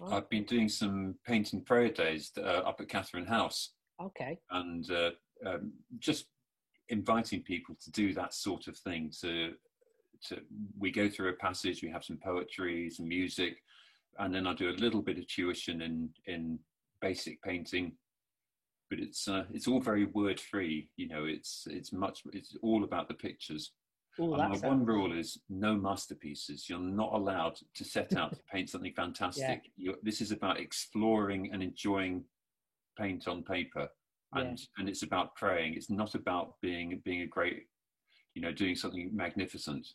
Oh. 0.00 0.12
I've 0.12 0.30
been 0.30 0.44
doing 0.44 0.68
some 0.68 1.16
painting 1.26 1.64
prayer 1.64 1.90
days 1.90 2.30
uh, 2.38 2.62
up 2.68 2.80
at 2.80 2.88
Catherine 2.88 3.26
House. 3.26 3.72
Okay. 4.00 4.38
And 4.52 4.88
uh, 4.92 5.10
um, 5.44 5.72
just 5.98 6.26
inviting 6.88 7.42
people 7.42 7.74
to 7.82 7.90
do 7.90 8.12
that 8.14 8.32
sort 8.34 8.68
of 8.68 8.76
thing 8.76 9.10
to 9.20 9.52
to 10.22 10.40
we 10.78 10.90
go 10.90 11.08
through 11.08 11.28
a 11.28 11.34
passage 11.34 11.82
we 11.82 11.90
have 11.90 12.04
some 12.04 12.16
poetry 12.16 12.88
some 12.88 13.06
music 13.06 13.58
and 14.18 14.34
then 14.34 14.46
i 14.46 14.54
do 14.54 14.70
a 14.70 14.80
little 14.80 15.02
bit 15.02 15.18
of 15.18 15.26
tuition 15.26 15.82
in 15.82 16.08
in 16.26 16.58
basic 17.00 17.42
painting 17.42 17.92
but 18.88 18.98
it's 19.00 19.28
uh, 19.28 19.44
it's 19.52 19.66
all 19.66 19.80
very 19.80 20.06
word 20.06 20.40
free. 20.40 20.88
You 20.96 21.08
know, 21.08 21.24
it's 21.24 21.66
it's 21.68 21.92
much 21.92 22.22
it's 22.32 22.56
all 22.62 22.84
about 22.84 23.08
the 23.08 23.14
pictures. 23.14 23.72
Ooh, 24.18 24.34
and 24.34 24.48
my 24.48 24.48
sounds- 24.50 24.62
one 24.62 24.84
rule 24.84 25.18
is 25.18 25.38
no 25.48 25.76
masterpieces. 25.76 26.68
You're 26.68 26.78
not 26.78 27.12
allowed 27.12 27.58
to 27.74 27.84
set 27.84 28.16
out 28.16 28.32
to 28.34 28.42
paint 28.50 28.70
something 28.70 28.92
fantastic. 28.96 29.70
You're, 29.76 29.96
this 30.02 30.20
is 30.20 30.32
about 30.32 30.60
exploring 30.60 31.50
and 31.52 31.62
enjoying 31.62 32.24
paint 32.98 33.28
on 33.28 33.42
paper, 33.42 33.88
Yeah. 34.36 34.42
and 34.44 34.60
and 34.78 34.88
it's 34.88 35.02
about 35.02 35.34
praying. 35.34 35.74
It's 35.74 35.90
not 35.90 36.14
about 36.14 36.54
being 36.62 37.00
being 37.04 37.22
a 37.22 37.26
great, 37.26 37.64
you 38.34 38.42
know, 38.42 38.52
doing 38.52 38.76
something 38.76 39.10
magnificent. 39.14 39.86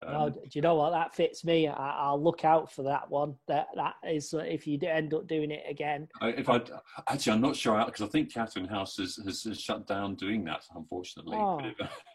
No, 0.00 0.26
Um, 0.26 0.32
do 0.32 0.38
you 0.52 0.62
know 0.62 0.76
what? 0.76 0.90
That 0.90 1.12
fits 1.16 1.44
me. 1.44 1.66
I, 1.66 1.72
I'll 1.90 2.22
look 2.22 2.44
out 2.44 2.70
for 2.70 2.84
that 2.84 3.10
one. 3.10 3.34
That 3.48 3.66
that 3.74 3.94
is 4.08 4.32
if 4.32 4.64
you 4.64 4.78
end 4.86 5.12
up 5.12 5.26
doing 5.26 5.50
it 5.50 5.64
again. 5.68 6.06
I- 6.20 6.28
if 6.28 6.48
I 6.48 6.60
actually, 7.08 7.32
I'm 7.32 7.40
not 7.40 7.56
sure 7.56 7.84
because 7.84 8.02
I 8.02 8.06
think 8.06 8.32
Catherine 8.32 8.68
House 8.68 8.96
has, 8.98 9.16
has, 9.26 9.42
has 9.42 9.60
shut 9.60 9.88
down 9.88 10.14
doing 10.14 10.44
that, 10.44 10.62
unfortunately. 10.76 11.36
Oh. 11.36 11.60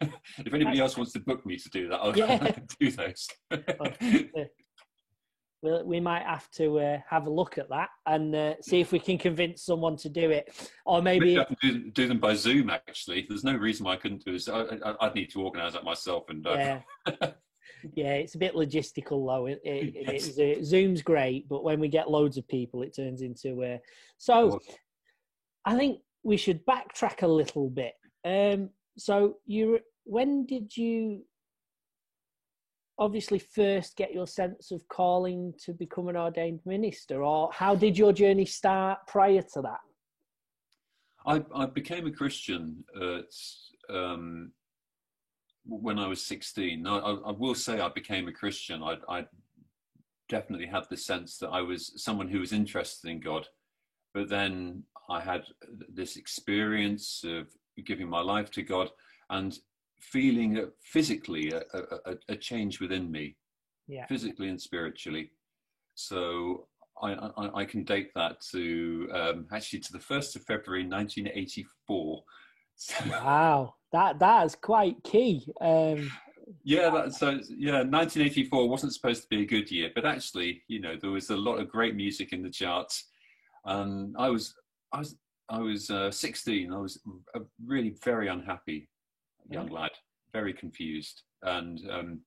If, 0.00 0.10
if 0.46 0.54
anybody 0.54 0.80
else 0.80 0.96
wants 0.96 1.12
to 1.12 1.20
book 1.20 1.44
me 1.44 1.58
to 1.58 1.68
do 1.68 1.88
that, 1.90 1.96
I'll 2.00 2.16
Yeah. 2.16 2.56
do 2.80 2.90
those. 2.90 3.28
We 5.64 5.82
we 5.82 6.00
might 6.00 6.24
have 6.24 6.50
to 6.52 6.78
uh, 6.78 6.98
have 7.08 7.26
a 7.26 7.30
look 7.30 7.56
at 7.56 7.70
that 7.70 7.88
and 8.06 8.34
uh, 8.34 8.54
see 8.60 8.80
if 8.80 8.92
we 8.92 8.98
can 8.98 9.16
convince 9.16 9.62
someone 9.62 9.96
to 9.98 10.08
do 10.08 10.30
it, 10.30 10.70
or 10.84 11.00
maybe 11.00 11.36
Maybe 11.36 11.56
do, 11.62 11.90
do 11.90 12.06
them 12.06 12.20
by 12.20 12.34
Zoom. 12.34 12.68
Actually, 12.68 13.24
there's 13.28 13.44
no 13.44 13.56
reason 13.56 13.86
why 13.86 13.94
I 13.94 13.96
couldn't 13.96 14.24
do 14.24 14.32
this. 14.32 14.48
I, 14.48 14.60
I, 14.60 14.94
I'd 15.00 15.14
need 15.14 15.30
to 15.30 15.42
organise 15.42 15.72
that 15.72 15.84
myself, 15.84 16.28
and 16.28 16.46
uh, 16.46 16.80
yeah. 17.06 17.30
Yeah, 17.94 18.14
it's 18.14 18.34
a 18.34 18.38
bit 18.38 18.54
logistical 18.54 19.26
though. 19.26 19.46
It, 19.46 19.60
it, 19.64 19.94
Yes. 20.12 20.38
uh, 20.38 20.62
Zoom's 20.62 21.02
great, 21.02 21.48
but 21.48 21.64
when 21.64 21.80
we 21.80 21.88
get 21.88 22.10
loads 22.10 22.38
of 22.38 22.48
people, 22.48 22.82
it 22.82 22.94
turns 22.94 23.22
into. 23.22 23.62
Uh, 23.62 23.78
so, 24.18 24.60
I 25.64 25.76
think 25.76 26.00
we 26.22 26.36
should 26.36 26.64
backtrack 26.66 27.22
a 27.22 27.26
little 27.28 27.68
bit. 27.68 27.94
Um, 28.24 28.70
so, 28.96 29.36
you 29.46 29.80
when 30.04 30.46
did 30.46 30.76
you 30.76 31.24
obviously 32.98 33.38
first 33.38 33.96
get 33.96 34.12
your 34.12 34.26
sense 34.26 34.70
of 34.70 34.86
calling 34.88 35.52
to 35.64 35.72
become 35.72 36.08
an 36.08 36.16
ordained 36.16 36.60
minister, 36.64 37.22
or 37.22 37.50
how 37.52 37.74
did 37.74 37.98
your 37.98 38.12
journey 38.12 38.46
start 38.46 38.98
prior 39.06 39.42
to 39.54 39.62
that? 39.62 39.80
I, 41.26 41.42
I 41.54 41.66
became 41.66 42.06
a 42.06 42.12
Christian 42.12 42.84
at, 43.00 43.94
um, 43.94 44.52
when 45.64 45.98
I 45.98 46.06
was 46.06 46.24
16. 46.24 46.86
I, 46.86 46.98
I 46.98 47.30
will 47.30 47.54
say 47.54 47.80
I 47.80 47.88
became 47.88 48.28
a 48.28 48.32
Christian. 48.32 48.82
I, 48.82 48.96
I 49.08 49.26
definitely 50.28 50.66
had 50.66 50.84
the 50.90 50.96
sense 50.96 51.38
that 51.38 51.48
I 51.48 51.62
was 51.62 51.92
someone 51.96 52.28
who 52.28 52.40
was 52.40 52.52
interested 52.52 53.10
in 53.10 53.20
God. 53.20 53.48
But 54.12 54.28
then 54.28 54.84
I 55.08 55.20
had 55.20 55.44
this 55.88 56.16
experience 56.16 57.24
of 57.26 57.48
giving 57.84 58.08
my 58.08 58.20
life 58.20 58.50
to 58.52 58.62
God 58.62 58.90
and 59.30 59.58
feeling 60.12 60.58
a- 60.58 60.68
physically 60.82 61.50
a, 61.50 61.62
a, 61.72 62.14
a- 62.28 62.36
change 62.36 62.80
within 62.80 63.10
me, 63.10 63.36
Yeah. 63.88 64.06
physically 64.06 64.48
and 64.48 64.60
spiritually. 64.60 65.30
So 65.94 66.68
I, 67.02 67.12
I, 67.12 67.60
I 67.60 67.64
can 67.64 67.84
date 67.84 68.10
that 68.14 68.40
to 68.52 69.08
um, 69.12 69.46
actually 69.52 69.80
to 69.80 69.92
the 69.92 69.98
1st 69.98 70.36
of 70.36 70.42
February 70.44 70.86
1984. 70.86 72.24
So, 72.76 72.94
Wow, 73.08 73.74
that 73.92 74.18
that 74.18 74.46
is 74.46 74.56
quite 74.56 75.02
key. 75.04 75.46
Um, 75.60 76.10
yeah, 76.64 76.90
that, 76.90 77.14
so 77.14 77.30
yeah, 77.48 77.82
1984 77.82 78.68
wasn't 78.68 78.92
supposed 78.92 79.22
to 79.22 79.28
be 79.28 79.42
a 79.42 79.46
good 79.46 79.70
year, 79.70 79.90
but 79.94 80.04
actually, 80.04 80.62
you 80.68 80.80
know, 80.80 80.96
there 81.00 81.10
was 81.10 81.30
a 81.30 81.36
lot 81.36 81.56
of 81.60 81.68
great 81.68 81.94
music 81.94 82.32
in 82.32 82.42
the 82.42 82.50
charts, 82.50 83.10
and 83.64 84.14
I 84.18 84.28
was, 84.28 84.54
I 84.92 84.98
was, 84.98 85.16
I 85.48 85.58
was 85.60 85.88
uh, 85.90 86.10
16. 86.10 86.72
I 86.72 86.76
was 86.78 87.00
really 87.64 87.94
very 88.04 88.28
unhappy 88.28 88.88
young 89.48 89.68
lad, 89.68 89.92
very 90.32 90.52
confused, 90.52 91.22
and 91.42 91.80
um, 91.90 92.20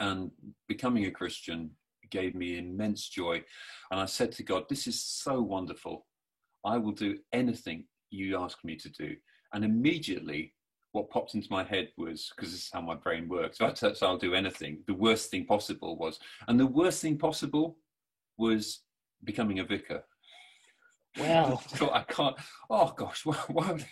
and 0.00 0.30
becoming 0.68 1.06
a 1.06 1.10
Christian 1.10 1.70
gave 2.10 2.34
me 2.34 2.58
immense 2.58 3.08
joy, 3.08 3.42
and 3.90 4.00
I 4.00 4.06
said 4.06 4.32
to 4.32 4.42
God, 4.42 4.64
"This 4.68 4.86
is 4.86 5.00
so 5.00 5.40
wonderful. 5.40 6.06
I 6.64 6.78
will 6.78 6.92
do 6.92 7.18
anything 7.32 7.84
you 8.10 8.38
ask 8.38 8.58
me 8.64 8.76
to 8.76 8.88
do." 8.90 9.16
And 9.54 9.64
immediately, 9.64 10.54
what 10.92 11.10
popped 11.10 11.34
into 11.34 11.48
my 11.50 11.64
head 11.64 11.88
was 11.96 12.32
because 12.34 12.52
this 12.52 12.64
is 12.64 12.70
how 12.72 12.80
my 12.80 12.94
brain 12.94 13.28
works. 13.28 13.58
So 13.58 13.66
I 13.70 13.74
said, 13.74 13.96
so 13.96 14.06
I'll 14.06 14.18
do 14.18 14.34
anything. 14.34 14.82
The 14.86 14.94
worst 14.94 15.30
thing 15.30 15.46
possible 15.46 15.96
was, 15.96 16.18
and 16.46 16.58
the 16.58 16.66
worst 16.66 17.02
thing 17.02 17.18
possible 17.18 17.76
was 18.36 18.80
becoming 19.24 19.58
a 19.58 19.64
vicar. 19.64 20.04
Well. 21.18 21.62
I 21.92 22.02
can't. 22.02 22.36
Oh 22.70 22.92
gosh, 22.96 23.24
why? 23.24 23.36
why 23.48 23.72
would... 23.72 23.86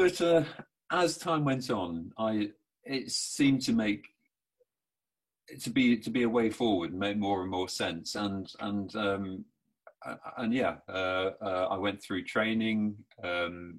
but 0.00 0.20
uh, 0.22 0.44
as 0.90 1.18
time 1.18 1.44
went 1.44 1.70
on, 1.70 2.10
I 2.18 2.50
it 2.84 3.10
seemed 3.10 3.60
to 3.62 3.72
make 3.72 4.08
to 5.60 5.68
be 5.68 5.98
to 5.98 6.10
be 6.10 6.22
a 6.22 6.28
way 6.28 6.48
forward 6.48 6.94
made 6.94 7.18
more 7.18 7.42
and 7.42 7.50
more 7.50 7.68
sense. 7.68 8.14
And 8.14 8.50
and 8.60 8.96
um 8.96 9.44
and 10.38 10.54
yeah 10.54 10.76
uh, 10.88 11.32
uh, 11.42 11.66
i 11.70 11.76
went 11.76 12.02
through 12.02 12.24
training 12.24 12.96
um 13.22 13.78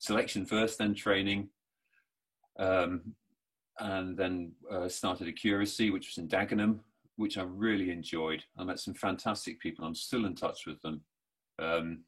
selection 0.00 0.44
first 0.44 0.76
then 0.76 0.92
training 0.92 1.48
um 2.58 3.14
and 3.78 4.16
then 4.16 4.50
uh, 4.68 4.88
started 4.88 5.28
a 5.28 5.32
curacy 5.32 5.90
which 5.90 6.08
was 6.08 6.18
in 6.18 6.26
dagenham 6.26 6.80
which 7.14 7.38
i 7.38 7.42
really 7.42 7.92
enjoyed. 7.92 8.42
I 8.58 8.64
met 8.64 8.80
some 8.80 8.94
fantastic 8.94 9.60
people. 9.60 9.84
I'm 9.84 9.94
still 9.94 10.26
in 10.26 10.34
touch 10.34 10.66
with 10.66 10.82
them. 10.82 11.02
Um 11.60 12.00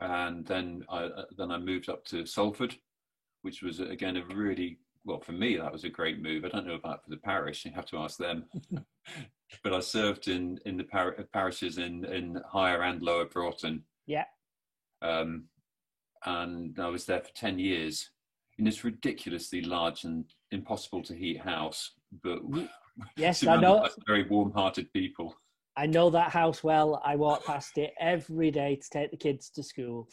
and 0.00 0.46
then 0.46 0.84
i 0.88 1.04
uh, 1.04 1.24
then 1.36 1.50
i 1.50 1.58
moved 1.58 1.88
up 1.88 2.04
to 2.04 2.24
salford 2.24 2.76
which 3.42 3.62
was 3.62 3.80
again 3.80 4.16
a 4.16 4.24
really 4.34 4.78
well, 5.08 5.20
for 5.20 5.32
me, 5.32 5.56
that 5.56 5.72
was 5.72 5.84
a 5.84 5.88
great 5.88 6.20
move. 6.22 6.44
I 6.44 6.48
don't 6.48 6.66
know 6.66 6.74
about 6.74 7.02
for 7.02 7.10
the 7.10 7.16
parish. 7.16 7.64
You 7.64 7.72
have 7.72 7.86
to 7.86 7.98
ask 7.98 8.18
them. 8.18 8.44
but 9.64 9.72
I 9.72 9.80
served 9.80 10.28
in 10.28 10.60
in 10.66 10.76
the 10.76 10.84
par- 10.84 11.16
parishes 11.32 11.78
in 11.78 12.04
in 12.04 12.40
Higher 12.46 12.82
and 12.82 13.02
Lower 13.02 13.24
Broughton. 13.24 13.82
Yeah. 14.06 14.24
Um, 15.00 15.44
and 16.26 16.78
I 16.78 16.88
was 16.88 17.06
there 17.06 17.20
for 17.20 17.32
ten 17.34 17.58
years 17.58 18.10
in 18.58 18.64
this 18.64 18.84
ridiculously 18.84 19.62
large 19.62 20.04
and 20.04 20.24
impossible 20.50 21.02
to 21.04 21.14
heat 21.14 21.40
house, 21.40 21.92
but 22.22 22.40
Yes, 23.16 23.46
I 23.46 23.56
know. 23.56 23.88
very 24.08 24.24
warm-hearted 24.24 24.92
people. 24.92 25.36
I 25.78 25.86
know 25.86 26.10
that 26.10 26.30
house 26.30 26.64
well. 26.64 27.00
I 27.04 27.14
walk 27.14 27.44
past 27.44 27.78
it 27.78 27.92
every 28.00 28.50
day 28.50 28.74
to 28.74 28.90
take 28.90 29.12
the 29.12 29.16
kids 29.16 29.48
to 29.50 29.62
school. 29.62 30.08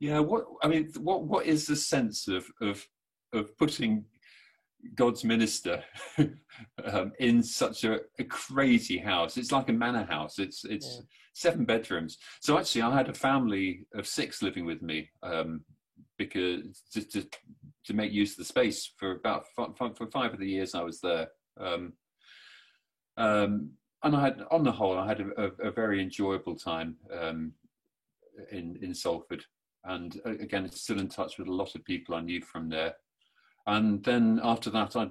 Yeah, 0.00 0.18
what 0.20 0.44
I 0.62 0.68
mean, 0.68 0.90
what 0.98 1.24
what 1.24 1.46
is 1.46 1.66
the 1.66 1.76
sense 1.76 2.28
of 2.28 2.46
of 2.60 2.86
of 3.32 3.56
putting 3.56 4.04
God's 4.94 5.24
minister 5.24 5.82
um, 6.84 7.12
in 7.18 7.42
such 7.42 7.84
a, 7.84 8.00
a, 8.18 8.24
crazy 8.24 8.98
house? 8.98 9.38
It's 9.38 9.50
like 9.50 9.70
a 9.70 9.72
manor 9.72 10.04
house. 10.04 10.38
It's 10.38 10.64
it's 10.66 10.86
Yeah. 10.86 11.04
seven 11.32 11.64
bedrooms. 11.64 12.18
So 12.40 12.58
actually, 12.58 12.82
I 12.82 12.94
had 12.94 13.08
a 13.08 13.14
family 13.14 13.86
of 13.94 14.06
six 14.06 14.42
living 14.42 14.66
with 14.66 14.82
me 14.82 15.08
um, 15.22 15.64
because 16.18 16.82
to, 16.92 17.02
to 17.12 17.26
to 17.86 17.94
make 17.94 18.12
use 18.12 18.32
of 18.32 18.38
the 18.38 18.44
space 18.44 18.92
for 18.98 19.12
about 19.12 19.46
f- 19.58 19.70
f- 19.80 19.96
for 19.96 20.06
five 20.10 20.34
of 20.34 20.38
the 20.38 20.50
years 20.50 20.74
I 20.74 20.82
was 20.82 21.00
there. 21.00 21.28
Um, 21.58 21.94
um, 23.16 23.70
and 24.02 24.14
I 24.14 24.20
had, 24.20 24.42
on 24.50 24.64
the 24.64 24.72
whole, 24.72 24.98
I 24.98 25.06
had 25.06 25.20
a, 25.20 25.44
a, 25.44 25.68
a 25.68 25.70
very 25.70 26.00
enjoyable 26.02 26.54
time 26.54 26.96
um, 27.12 27.52
in 28.52 28.78
in 28.82 28.94
Salford 28.94 29.44
and 29.84 30.20
uh, 30.26 30.30
again 30.30 30.70
still 30.70 31.00
in 31.00 31.08
touch 31.08 31.38
with 31.38 31.48
a 31.48 31.52
lot 31.52 31.74
of 31.74 31.84
people 31.84 32.14
I 32.14 32.20
knew 32.20 32.42
from 32.42 32.68
there. 32.68 32.94
And 33.66 34.02
then 34.04 34.40
after 34.42 34.70
that, 34.70 34.96
I 34.96 35.08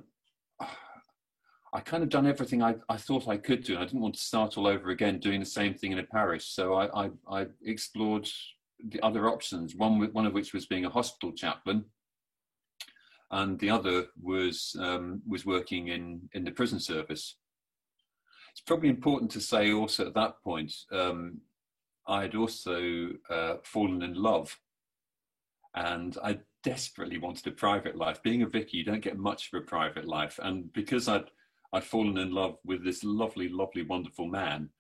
I 1.74 1.82
kind 1.82 2.02
of 2.02 2.10
done 2.10 2.26
everything 2.26 2.64
I, 2.64 2.76
I 2.88 2.98
thought 2.98 3.28
I 3.28 3.38
could 3.38 3.64
do. 3.64 3.74
And 3.74 3.84
I 3.84 3.86
didn't 3.86 4.02
want 4.02 4.16
to 4.16 4.22
start 4.22 4.58
all 4.58 4.68
over 4.68 4.90
again 4.90 5.20
doing 5.20 5.40
the 5.40 5.46
same 5.46 5.74
thing 5.74 5.92
in 5.92 6.00
a 6.00 6.04
parish. 6.04 6.46
So 6.46 6.76
I, 6.76 7.06
I, 7.06 7.10
I 7.30 7.46
explored 7.66 8.28
the 8.90 9.02
other 9.02 9.28
options. 9.28 9.76
One 9.76 10.12
one 10.14 10.26
of 10.26 10.34
which 10.34 10.54
was 10.54 10.66
being 10.66 10.86
a 10.86 10.90
hospital 10.90 11.34
chaplain, 11.34 11.86
and 13.32 13.60
the 13.60 13.70
other 13.70 14.08
was 14.22 14.76
um, 14.80 15.22
was 15.28 15.46
working 15.46 15.90
in 15.90 16.30
in 16.34 16.44
the 16.44 16.52
prison 16.52 16.80
service. 16.80 17.36
It's 18.58 18.64
probably 18.66 18.90
important 18.90 19.30
to 19.32 19.40
say 19.40 19.72
also 19.72 20.08
at 20.08 20.16
that 20.16 20.42
point. 20.44 20.74
Um, 20.92 21.42
I 22.08 22.24
had 22.24 22.34
also 22.34 23.10
uh, 23.30 23.58
fallen 23.62 24.02
in 24.02 24.16
love, 24.16 24.60
and 25.76 26.18
I 26.24 26.40
desperately 26.64 27.20
wanted 27.20 27.46
a 27.46 27.52
private 27.52 27.96
life. 27.96 28.24
Being 28.24 28.42
a 28.42 28.48
vicar, 28.48 28.76
you 28.76 28.84
don't 28.84 29.04
get 29.04 29.16
much 29.16 29.52
of 29.54 29.62
a 29.62 29.64
private 29.64 30.08
life, 30.08 30.40
and 30.42 30.74
because 30.74 31.08
I'd 31.08 31.30
I'd 31.72 31.84
fallen 31.84 32.18
in 32.18 32.32
love 32.32 32.58
with 32.66 32.84
this 32.84 33.04
lovely, 33.04 33.48
lovely, 33.48 33.84
wonderful 33.84 34.26
man, 34.26 34.72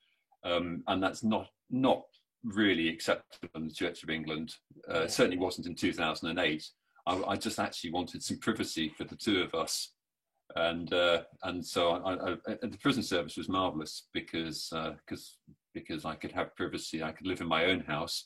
um, 0.43 0.84
and 0.88 1.03
that's 1.03 1.24
not 1.24 1.48
not 1.69 2.01
really 2.43 2.89
acceptable 2.89 3.62
in 3.62 3.67
the 3.67 3.74
Church 3.75 4.01
of 4.01 4.10
England. 4.10 4.55
Uh, 4.89 5.05
certainly 5.05 5.38
wasn't 5.38 5.67
in 5.67 5.75
2008. 5.75 6.67
I, 7.05 7.24
I, 7.27 7.36
just 7.36 7.60
actually 7.60 7.91
wanted 7.91 8.24
some 8.24 8.39
privacy 8.39 8.89
for 8.98 9.03
the 9.03 9.15
two 9.15 9.43
of 9.43 9.53
us, 9.53 9.93
and 10.57 10.93
uh, 10.93 11.23
and 11.43 11.65
so 11.65 11.91
I, 11.91 12.31
I, 12.31 12.57
the 12.61 12.77
prison 12.81 13.03
service 13.03 13.37
was 13.37 13.49
marvelous 13.49 14.07
because 14.13 14.73
because 15.05 15.37
because 15.73 16.05
I 16.05 16.15
could 16.15 16.31
have 16.31 16.55
privacy. 16.55 17.03
I 17.03 17.11
could 17.11 17.27
live 17.27 17.41
in 17.41 17.47
my 17.47 17.65
own 17.65 17.81
house 17.81 18.25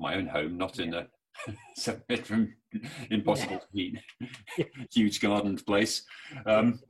my 0.00 0.14
own 0.16 0.26
home, 0.26 0.56
not 0.56 0.80
in 0.80 0.94
a 0.94 1.06
seven 1.76 2.02
bedroom, 2.08 2.54
impossible 3.10 3.58
to 3.58 3.66
heat, 3.72 3.98
huge 4.92 5.20
gardened 5.20 5.64
place. 5.66 6.02
Um, 6.46 6.80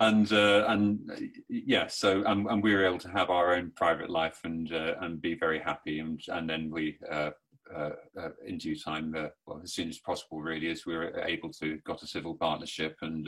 and 0.00 0.32
uh, 0.32 0.64
and 0.68 0.98
yeah, 1.48 1.86
so 1.86 2.24
and, 2.26 2.48
and, 2.48 2.62
we 2.62 2.74
were 2.74 2.84
able 2.84 2.98
to 2.98 3.10
have 3.10 3.30
our 3.30 3.54
own 3.54 3.70
private 3.76 4.10
life 4.10 4.40
and 4.42 4.72
uh, 4.72 4.94
and 5.02 5.22
be 5.22 5.34
very 5.34 5.60
happy, 5.60 6.00
and 6.00 6.20
and 6.28 6.50
then 6.50 6.70
we. 6.70 6.98
Uh, 7.10 7.30
uh, 7.74 7.90
uh 8.20 8.28
in 8.46 8.58
due 8.58 8.78
time, 8.78 9.14
uh, 9.16 9.28
well, 9.46 9.58
as 9.64 9.72
soon 9.72 9.88
as 9.88 9.98
possible, 9.98 10.42
really, 10.42 10.70
as 10.70 10.84
we 10.84 10.94
were 10.94 11.18
able 11.26 11.50
to 11.50 11.78
got 11.86 12.02
a 12.02 12.06
civil 12.06 12.34
partnership 12.34 12.94
and 13.00 13.26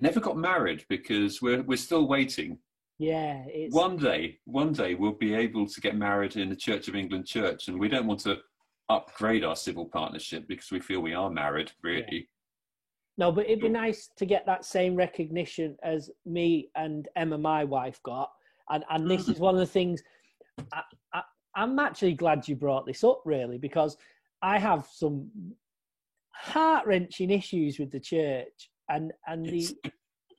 never 0.00 0.20
got 0.20 0.36
married 0.36 0.84
because 0.88 1.40
we're 1.42 1.62
we're 1.62 1.76
still 1.76 2.08
waiting 2.08 2.58
yeah. 2.98 3.44
One 3.70 3.96
day, 3.96 4.38
one 4.44 4.72
day 4.72 4.94
we'll 4.94 5.12
be 5.12 5.34
able 5.34 5.66
to 5.66 5.80
get 5.80 5.96
married 5.96 6.36
in 6.36 6.48
the 6.48 6.56
Church 6.56 6.88
of 6.88 6.96
England 6.96 7.26
church, 7.26 7.68
and 7.68 7.78
we 7.78 7.88
don't 7.88 8.06
want 8.06 8.20
to 8.20 8.38
upgrade 8.88 9.44
our 9.44 9.54
civil 9.54 9.86
partnership 9.86 10.46
because 10.48 10.70
we 10.70 10.80
feel 10.80 11.00
we 11.00 11.14
are 11.14 11.30
married, 11.30 11.70
really. 11.82 12.06
Yeah. 12.10 12.20
No, 13.18 13.32
but 13.32 13.46
it'd 13.46 13.60
be 13.60 13.68
nice 13.68 14.10
to 14.16 14.26
get 14.26 14.46
that 14.46 14.64
same 14.64 14.94
recognition 14.94 15.76
as 15.82 16.10
me 16.24 16.70
and 16.76 17.08
Emma, 17.16 17.38
my 17.38 17.64
wife, 17.64 18.00
got. 18.04 18.30
And 18.68 18.84
and 18.90 19.10
this 19.10 19.28
is 19.28 19.38
one 19.38 19.54
of 19.54 19.60
the 19.60 19.66
things. 19.66 20.02
I, 20.72 20.82
I, 21.12 21.22
I'm 21.54 21.78
actually 21.78 22.14
glad 22.14 22.46
you 22.48 22.56
brought 22.56 22.86
this 22.86 23.04
up, 23.04 23.22
really, 23.24 23.58
because 23.58 23.96
I 24.42 24.58
have 24.58 24.88
some 24.92 25.30
heart 26.32 26.86
wrenching 26.86 27.30
issues 27.30 27.78
with 27.78 27.90
the 27.90 28.00
church, 28.00 28.70
and 28.88 29.12
and 29.26 29.44
the 29.46 29.68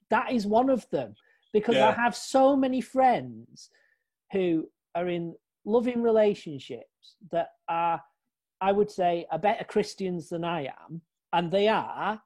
that 0.10 0.32
is 0.32 0.48
one 0.48 0.70
of 0.70 0.90
them 0.90 1.16
because 1.54 1.76
yeah. 1.76 1.90
I 1.90 1.92
have 1.92 2.16
so 2.16 2.56
many 2.56 2.82
friends 2.82 3.70
who 4.32 4.70
are 4.96 5.08
in 5.08 5.36
loving 5.66 6.02
relationships 6.02 7.16
that 7.32 7.50
are, 7.68 8.02
I 8.62 8.72
would 8.72 8.92
say, 8.92 9.26
are 9.32 9.40
better 9.40 9.64
Christians 9.64 10.30
than 10.30 10.44
I 10.44 10.66
am, 10.66 11.02
and 11.34 11.52
they 11.52 11.68
are. 11.68 12.22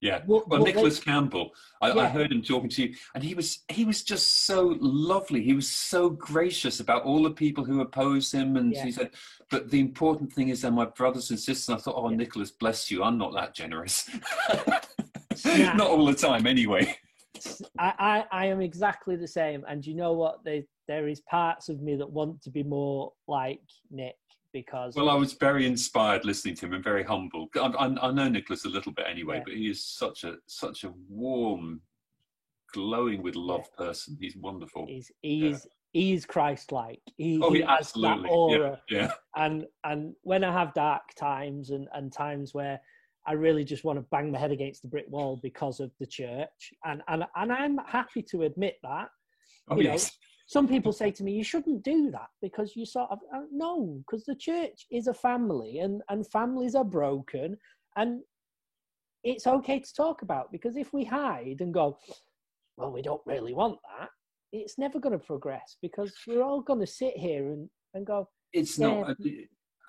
Yeah, 0.00 0.20
well, 0.26 0.44
well 0.48 0.62
Nicholas 0.62 0.98
they, 0.98 1.04
Campbell, 1.04 1.52
I, 1.80 1.88
yeah. 1.88 2.02
I, 2.02 2.08
heard 2.08 2.30
him 2.30 2.42
talking 2.42 2.68
to 2.70 2.82
you, 2.82 2.94
and 3.14 3.24
he 3.24 3.34
was 3.34 3.60
he 3.68 3.86
was 3.86 4.02
just 4.02 4.44
so 4.44 4.76
lovely. 4.80 5.42
He 5.42 5.54
was 5.54 5.70
so 5.70 6.10
gracious 6.10 6.80
about 6.80 7.04
all 7.04 7.22
the 7.22 7.30
people 7.30 7.64
who 7.64 7.80
oppose 7.80 8.30
him, 8.30 8.56
and 8.56 8.72
yeah. 8.72 8.84
he 8.84 8.92
said, 8.92 9.12
"But 9.50 9.70
the 9.70 9.80
important 9.80 10.30
thing 10.30 10.50
is, 10.50 10.60
they're 10.60 10.70
my 10.70 10.84
brothers 10.84 11.30
and 11.30 11.38
sisters." 11.38 11.68
And 11.68 11.78
I 11.78 11.80
thought, 11.80 11.94
"Oh. 11.96 12.08
Nicholas, 12.08 12.50
bless 12.50 12.90
you. 12.90 13.02
I'm 13.02 13.16
not 13.16 13.32
that 13.34 13.54
generous. 13.54 14.10
not 15.44 15.88
all 15.90 16.06
the 16.06 16.14
time, 16.14 16.46
anyway." 16.46 16.96
I, 17.78 17.92
I, 17.98 18.44
I 18.44 18.46
am 18.46 18.60
exactly 18.60 19.16
the 19.16 19.26
same. 19.26 19.64
And 19.68 19.84
you 19.84 19.94
know 19.94 20.12
what? 20.12 20.44
There, 20.44 20.62
there 20.86 21.08
is 21.08 21.20
parts 21.22 21.68
of 21.68 21.82
me 21.82 21.96
that 21.96 22.08
want 22.08 22.40
to 22.42 22.50
be 22.50 22.62
more 22.62 23.12
like 23.26 23.60
Nick 23.90 24.14
because. 24.52 24.94
Well, 24.94 25.10
I 25.10 25.14
was 25.14 25.32
very 25.32 25.66
inspired 25.66 26.24
listening 26.24 26.54
to 26.56 26.66
him 26.66 26.74
and 26.74 26.84
very 26.84 27.02
humble. 27.02 27.48
I, 27.56 27.66
I, 27.66 28.08
I 28.08 28.12
know 28.12 28.28
Nicholas 28.28 28.64
a 28.64 28.68
little 28.68 28.92
bit 28.92 29.06
anyway, 29.10 29.38
yeah. 29.38 29.42
but 29.44 29.54
he 29.54 29.68
is 29.68 29.84
such 29.84 30.24
a 30.24 30.36
such 30.46 30.84
a 30.84 30.92
warm, 31.08 31.80
glowing 32.72 33.20
with 33.20 33.34
love 33.34 33.66
yeah. 33.78 33.86
person. 33.86 34.16
He's 34.20 34.36
wonderful. 34.36 34.86
He's 34.86 35.10
he's 35.22 35.66
yeah. 35.92 36.00
he's 36.00 36.24
Christ-like. 36.24 37.02
He, 37.16 37.40
oh, 37.42 37.50
he, 37.50 37.58
he 37.58 37.64
absolutely. 37.64 38.30
aura. 38.30 38.80
Yeah, 38.88 38.98
yeah. 38.98 39.12
And 39.34 39.66
and 39.82 40.14
when 40.22 40.44
I 40.44 40.52
have 40.52 40.72
dark 40.72 41.02
times 41.18 41.70
and 41.70 41.88
and 41.92 42.12
times 42.12 42.54
where 42.54 42.80
I 43.26 43.32
really 43.32 43.64
just 43.64 43.84
want 43.84 43.98
to 43.98 44.06
bang 44.10 44.30
my 44.30 44.38
head 44.38 44.52
against 44.52 44.82
the 44.82 44.88
brick 44.88 45.06
wall 45.08 45.38
because 45.42 45.80
of 45.80 45.90
the 46.00 46.06
church, 46.06 46.72
and 46.84 47.02
and 47.08 47.24
and 47.36 47.52
I'm 47.52 47.78
happy 47.86 48.22
to 48.30 48.42
admit 48.42 48.76
that. 48.82 49.08
Oh, 49.68 49.76
you 49.76 49.84
yes. 49.84 50.04
Know, 50.04 50.10
some 50.46 50.68
people 50.68 50.92
say 50.92 51.10
to 51.10 51.24
me, 51.24 51.32
"You 51.32 51.44
shouldn't 51.44 51.82
do 51.82 52.10
that 52.10 52.28
because 52.42 52.76
you 52.76 52.84
sort 52.84 53.10
of 53.10 53.18
uh, 53.34 53.42
no, 53.50 54.02
because 54.06 54.24
the 54.24 54.34
church 54.34 54.86
is 54.90 55.06
a 55.06 55.14
family, 55.14 55.78
and 55.78 56.02
and 56.10 56.30
families 56.30 56.74
are 56.74 56.84
broken, 56.84 57.56
and 57.96 58.20
it's 59.24 59.46
okay 59.46 59.80
to 59.80 59.94
talk 59.94 60.22
about 60.22 60.52
because 60.52 60.76
if 60.76 60.92
we 60.92 61.04
hide 61.04 61.56
and 61.60 61.72
go, 61.72 61.98
well, 62.76 62.92
we 62.92 63.02
don't 63.02 63.22
really 63.24 63.54
want 63.54 63.78
that, 63.98 64.10
it's 64.52 64.78
never 64.78 65.00
going 65.00 65.18
to 65.18 65.24
progress 65.24 65.76
because 65.80 66.12
we're 66.26 66.42
all 66.42 66.60
going 66.60 66.80
to 66.80 66.86
sit 66.86 67.16
here 67.16 67.46
and 67.48 67.68
and 67.94 68.06
go. 68.06 68.28
It's 68.52 68.78
yeah, 68.78 68.88
not 68.88 69.16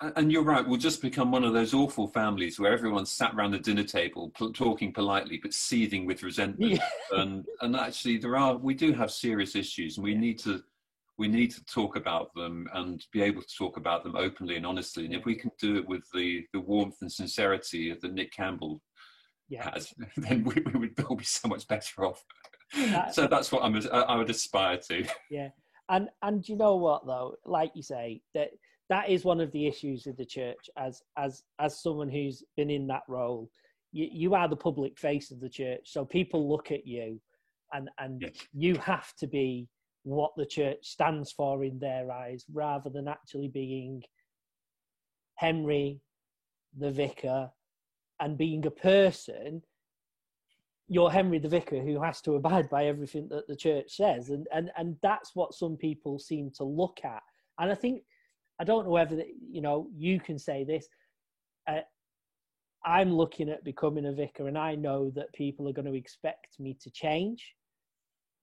and 0.00 0.30
you're 0.30 0.42
right. 0.42 0.66
We'll 0.66 0.78
just 0.78 1.00
become 1.00 1.30
one 1.30 1.44
of 1.44 1.54
those 1.54 1.72
awful 1.72 2.08
families 2.08 2.58
where 2.58 2.72
everyone's 2.72 3.12
sat 3.12 3.34
around 3.34 3.52
the 3.52 3.58
dinner 3.58 3.84
table, 3.84 4.30
talking 4.54 4.92
politely 4.92 5.38
but 5.42 5.54
seething 5.54 6.06
with 6.06 6.22
resentment. 6.22 6.72
Yeah. 6.72 6.88
And 7.12 7.46
and 7.62 7.76
actually, 7.76 8.18
there 8.18 8.36
are 8.36 8.56
we 8.56 8.74
do 8.74 8.92
have 8.92 9.10
serious 9.10 9.56
issues, 9.56 9.96
and 9.96 10.04
we 10.04 10.14
need 10.14 10.38
to 10.40 10.62
we 11.18 11.28
need 11.28 11.50
to 11.52 11.64
talk 11.64 11.96
about 11.96 12.34
them 12.34 12.68
and 12.74 13.04
be 13.10 13.22
able 13.22 13.40
to 13.40 13.56
talk 13.56 13.78
about 13.78 14.04
them 14.04 14.16
openly 14.16 14.56
and 14.56 14.66
honestly. 14.66 15.06
And 15.06 15.14
if 15.14 15.24
we 15.24 15.34
can 15.34 15.50
do 15.58 15.76
it 15.76 15.88
with 15.88 16.02
the 16.12 16.44
the 16.52 16.60
warmth 16.60 16.96
and 17.00 17.10
sincerity 17.10 17.94
that 17.94 18.12
Nick 18.12 18.32
Campbell 18.32 18.82
yeah. 19.48 19.70
has, 19.70 19.94
then 20.18 20.44
we, 20.44 20.62
we 20.72 20.80
would 20.80 21.00
all 21.04 21.16
be 21.16 21.24
so 21.24 21.48
much 21.48 21.66
better 21.68 22.04
off. 22.04 22.22
That, 22.74 23.14
so 23.14 23.26
that's 23.26 23.50
what 23.50 23.62
I'm, 23.62 23.80
I 23.92 24.16
would 24.16 24.28
aspire 24.28 24.78
to. 24.88 25.06
Yeah, 25.30 25.48
and 25.88 26.10
and 26.22 26.46
you 26.46 26.56
know 26.56 26.76
what 26.76 27.06
though, 27.06 27.36
like 27.46 27.70
you 27.74 27.82
say 27.82 28.20
that 28.34 28.50
that 28.88 29.08
is 29.08 29.24
one 29.24 29.40
of 29.40 29.50
the 29.52 29.66
issues 29.66 30.06
of 30.06 30.16
the 30.16 30.24
church 30.24 30.70
as 30.78 31.02
as 31.16 31.42
as 31.58 31.82
someone 31.82 32.08
who's 32.08 32.42
been 32.56 32.70
in 32.70 32.86
that 32.88 33.02
role. 33.08 33.50
You, 33.92 34.08
you 34.10 34.34
are 34.34 34.48
the 34.48 34.56
public 34.56 34.98
face 34.98 35.30
of 35.30 35.40
the 35.40 35.48
church 35.48 35.82
so 35.84 36.04
people 36.04 36.48
look 36.48 36.70
at 36.70 36.86
you 36.86 37.20
and 37.72 37.88
and 37.98 38.20
yes. 38.22 38.32
you 38.52 38.74
have 38.76 39.14
to 39.16 39.26
be 39.26 39.68
what 40.02 40.32
the 40.36 40.46
church 40.46 40.78
stands 40.82 41.32
for 41.32 41.64
in 41.64 41.78
their 41.78 42.10
eyes 42.10 42.44
rather 42.52 42.90
than 42.90 43.08
actually 43.08 43.48
being 43.48 44.02
henry 45.36 46.00
the 46.78 46.90
vicar 46.90 47.50
and 48.20 48.38
being 48.38 48.64
a 48.66 48.70
person. 48.70 49.62
You're 50.88 51.10
henry 51.10 51.38
the 51.38 51.48
vicar 51.48 51.80
who 51.80 52.00
has 52.00 52.20
to 52.22 52.36
abide 52.36 52.70
by 52.70 52.86
everything 52.86 53.28
that 53.28 53.48
the 53.48 53.56
church 53.56 53.96
says. 53.96 54.30
And 54.30 54.46
and 54.52 54.70
and 54.76 54.96
that's 55.02 55.32
what 55.34 55.54
some 55.54 55.76
people 55.76 56.18
seem 56.18 56.50
to 56.56 56.64
look 56.64 57.00
at. 57.04 57.22
And 57.58 57.70
i 57.70 57.74
think 57.74 58.02
I 58.58 58.64
don't 58.64 58.84
know 58.84 58.90
whether 58.90 59.22
you 59.50 59.60
know 59.60 59.88
you 59.96 60.20
can 60.20 60.38
say 60.38 60.64
this. 60.64 60.88
Uh, 61.68 61.80
I'm 62.84 63.12
looking 63.12 63.48
at 63.48 63.64
becoming 63.64 64.06
a 64.06 64.12
vicar, 64.12 64.48
and 64.48 64.56
I 64.56 64.74
know 64.74 65.10
that 65.16 65.32
people 65.34 65.68
are 65.68 65.72
going 65.72 65.90
to 65.90 65.98
expect 65.98 66.58
me 66.58 66.76
to 66.80 66.90
change. 66.90 67.44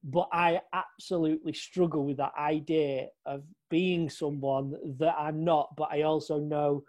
But 0.03 0.27
I 0.33 0.59
absolutely 0.73 1.53
struggle 1.53 2.05
with 2.05 2.17
that 2.17 2.33
idea 2.37 3.07
of 3.25 3.43
being 3.69 4.09
someone 4.09 4.73
that 4.99 5.15
I'm 5.17 5.45
not. 5.45 5.69
But 5.77 5.89
I 5.93 6.01
also 6.01 6.39
know 6.39 6.83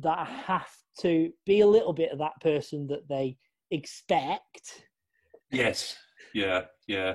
that 0.00 0.18
I 0.18 0.24
have 0.24 0.70
to 1.00 1.32
be 1.46 1.60
a 1.60 1.66
little 1.66 1.94
bit 1.94 2.12
of 2.12 2.18
that 2.18 2.38
person 2.42 2.86
that 2.88 3.08
they 3.08 3.38
expect. 3.70 4.84
Yes. 5.50 5.96
Yeah. 6.34 6.62
Yeah. 6.86 7.14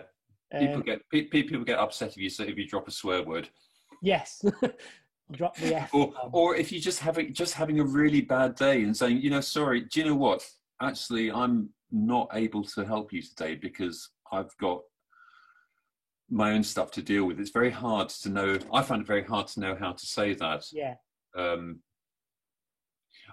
People 0.57 0.77
um, 0.77 0.83
get 0.83 1.29
people 1.31 1.63
get 1.63 1.79
upset 1.79 2.09
if 2.09 2.17
you 2.17 2.29
say 2.29 2.47
if 2.47 2.57
you 2.57 2.67
drop 2.67 2.87
a 2.87 2.91
swear 2.91 3.23
word. 3.23 3.49
Yes. 4.01 4.43
drop 5.33 5.55
the 5.57 5.75
F. 5.75 5.93
Or, 5.93 6.13
or 6.31 6.55
if 6.55 6.71
you're 6.71 6.81
just 6.81 6.99
having 6.99 7.33
just 7.33 7.53
having 7.53 7.79
a 7.79 7.83
really 7.83 8.21
bad 8.21 8.55
day 8.55 8.83
and 8.83 8.95
saying, 8.95 9.21
you 9.21 9.29
know, 9.29 9.41
sorry, 9.41 9.81
do 9.81 9.99
you 9.99 10.05
know 10.07 10.15
what? 10.15 10.45
Actually, 10.81 11.31
I'm 11.31 11.69
not 11.91 12.29
able 12.33 12.63
to 12.63 12.85
help 12.85 13.13
you 13.13 13.21
today 13.21 13.55
because 13.55 14.09
I've 14.31 14.55
got 14.59 14.81
my 16.29 16.53
own 16.53 16.63
stuff 16.63 16.91
to 16.91 17.01
deal 17.01 17.25
with. 17.25 17.39
It's 17.39 17.51
very 17.51 17.69
hard 17.69 18.09
to 18.09 18.29
know. 18.29 18.57
I 18.73 18.81
find 18.81 19.01
it 19.01 19.07
very 19.07 19.23
hard 19.23 19.47
to 19.47 19.59
know 19.59 19.75
how 19.75 19.91
to 19.93 20.05
say 20.05 20.33
that. 20.35 20.65
Yeah. 20.71 20.95
Um, 21.37 21.79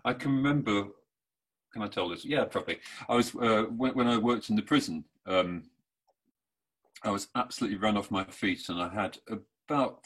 I 0.05 0.13
can 0.13 0.37
remember. 0.37 0.89
Can 1.73 1.83
I 1.83 1.89
tell 1.89 2.09
this? 2.09 2.25
Yeah, 2.25 2.45
probably. 2.45 2.79
I 3.09 3.15
was 3.15 3.35
uh, 3.35 3.65
when, 3.77 3.93
when, 3.95 4.09
I 4.09 4.17
worked 4.19 4.51
in 4.51 4.57
the 4.57 4.63
prison. 4.63 5.05
Um, 5.27 5.71
I 7.05 7.11
was 7.11 7.29
absolutely 7.37 7.79
run 7.79 7.97
off 7.97 8.11
my 8.11 8.25
feet, 8.25 8.69
and 8.69 8.83
I 8.83 8.89
had 8.89 9.19
about 9.29 10.01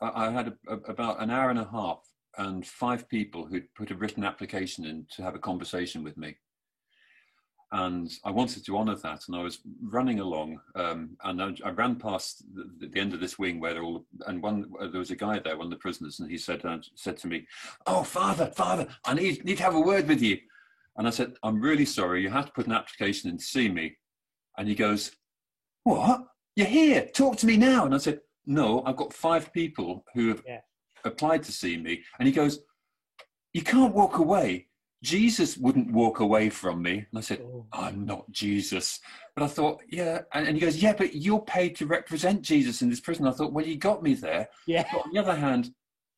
I 0.00 0.30
had 0.30 0.48
a, 0.48 0.72
a, 0.72 0.76
about 0.90 1.20
an 1.22 1.30
hour 1.30 1.50
and 1.50 1.58
a 1.58 1.68
half 1.70 2.00
and 2.38 2.66
five 2.66 3.08
people 3.08 3.46
who'd 3.46 3.72
put 3.74 3.90
a 3.90 3.94
written 3.94 4.24
application 4.24 4.84
in 4.84 5.06
to 5.12 5.22
have 5.22 5.34
a 5.34 5.38
conversation 5.38 6.02
with 6.02 6.16
me. 6.16 6.36
And 7.72 8.10
I 8.24 8.32
wanted 8.32 8.66
to 8.66 8.76
honour 8.76 8.96
that, 8.96 9.22
and 9.28 9.36
I 9.36 9.42
was 9.44 9.60
running 9.80 10.18
along, 10.18 10.60
um, 10.74 11.16
and 11.22 11.40
I, 11.40 11.54
I, 11.64 11.70
ran 11.70 11.96
past 11.96 12.42
the, 12.52 12.88
the, 12.88 12.98
end 12.98 13.14
of 13.14 13.20
this 13.20 13.38
wing 13.38 13.60
where 13.60 13.80
all, 13.80 14.06
and 14.26 14.42
one 14.42 14.68
uh, 14.80 14.88
there 14.88 14.98
was 14.98 15.12
a 15.12 15.16
guy 15.16 15.38
there, 15.38 15.56
one 15.56 15.66
of 15.66 15.70
the 15.70 15.76
prisoners, 15.76 16.18
and 16.18 16.28
he 16.28 16.36
said 16.36 16.64
uh, 16.64 16.78
said 16.96 17.16
to 17.18 17.28
me, 17.28 17.46
"Oh, 17.86 18.02
father, 18.02 18.46
father, 18.46 18.88
I 19.04 19.14
need 19.14 19.44
need 19.44 19.58
to 19.58 19.62
have 19.62 19.76
a 19.76 19.80
word 19.80 20.08
with 20.08 20.20
you." 20.20 20.38
And 20.96 21.06
I 21.06 21.10
said, 21.10 21.34
"I'm 21.44 21.60
really 21.60 21.84
sorry, 21.84 22.22
you 22.22 22.30
have 22.30 22.46
to 22.46 22.52
put 22.52 22.66
an 22.66 22.72
application 22.72 23.30
in 23.30 23.38
to 23.38 23.44
see 23.44 23.68
me." 23.68 23.96
And 24.58 24.66
he 24.66 24.74
goes, 24.74 25.12
"What? 25.84 26.26
You're 26.56 26.66
here? 26.66 27.06
Talk 27.14 27.36
to 27.36 27.46
me 27.46 27.56
now." 27.56 27.84
And 27.84 27.94
I 27.94 27.98
said, 27.98 28.18
no, 28.50 28.82
I've 28.84 28.96
got 28.96 29.12
five 29.12 29.52
people 29.52 30.04
who 30.12 30.28
have 30.28 30.42
yeah. 30.44 30.58
applied 31.04 31.44
to 31.44 31.52
see 31.52 31.76
me. 31.76 32.02
And 32.18 32.26
he 32.26 32.32
goes, 32.32 32.58
You 33.52 33.62
can't 33.62 33.94
walk 33.94 34.18
away. 34.18 34.66
Jesus 35.04 35.56
wouldn't 35.56 35.92
walk 35.92 36.18
away 36.18 36.50
from 36.50 36.82
me. 36.82 37.06
And 37.10 37.16
I 37.16 37.20
said, 37.20 37.40
oh. 37.42 37.64
I'm 37.72 38.04
not 38.04 38.30
Jesus. 38.32 39.00
But 39.34 39.44
I 39.44 39.46
thought, 39.46 39.80
yeah. 39.88 40.22
And, 40.34 40.48
and, 40.48 40.56
he 40.56 40.60
goes, 40.60 40.82
Yeah, 40.82 40.94
but 40.94 41.14
you're 41.14 41.42
paid 41.42 41.76
to 41.76 41.86
represent 41.86 42.42
Jesus 42.42 42.82
in 42.82 42.90
this 42.90 43.00
prison. 43.00 43.26
I 43.26 43.30
thought, 43.30 43.52
Well, 43.52 43.64
you 43.64 43.76
got 43.76 44.02
me 44.02 44.14
there. 44.14 44.48
Yeah. 44.66 44.84
But 44.92 45.04
on 45.04 45.12
the 45.12 45.20
other 45.20 45.36
hand, 45.36 45.70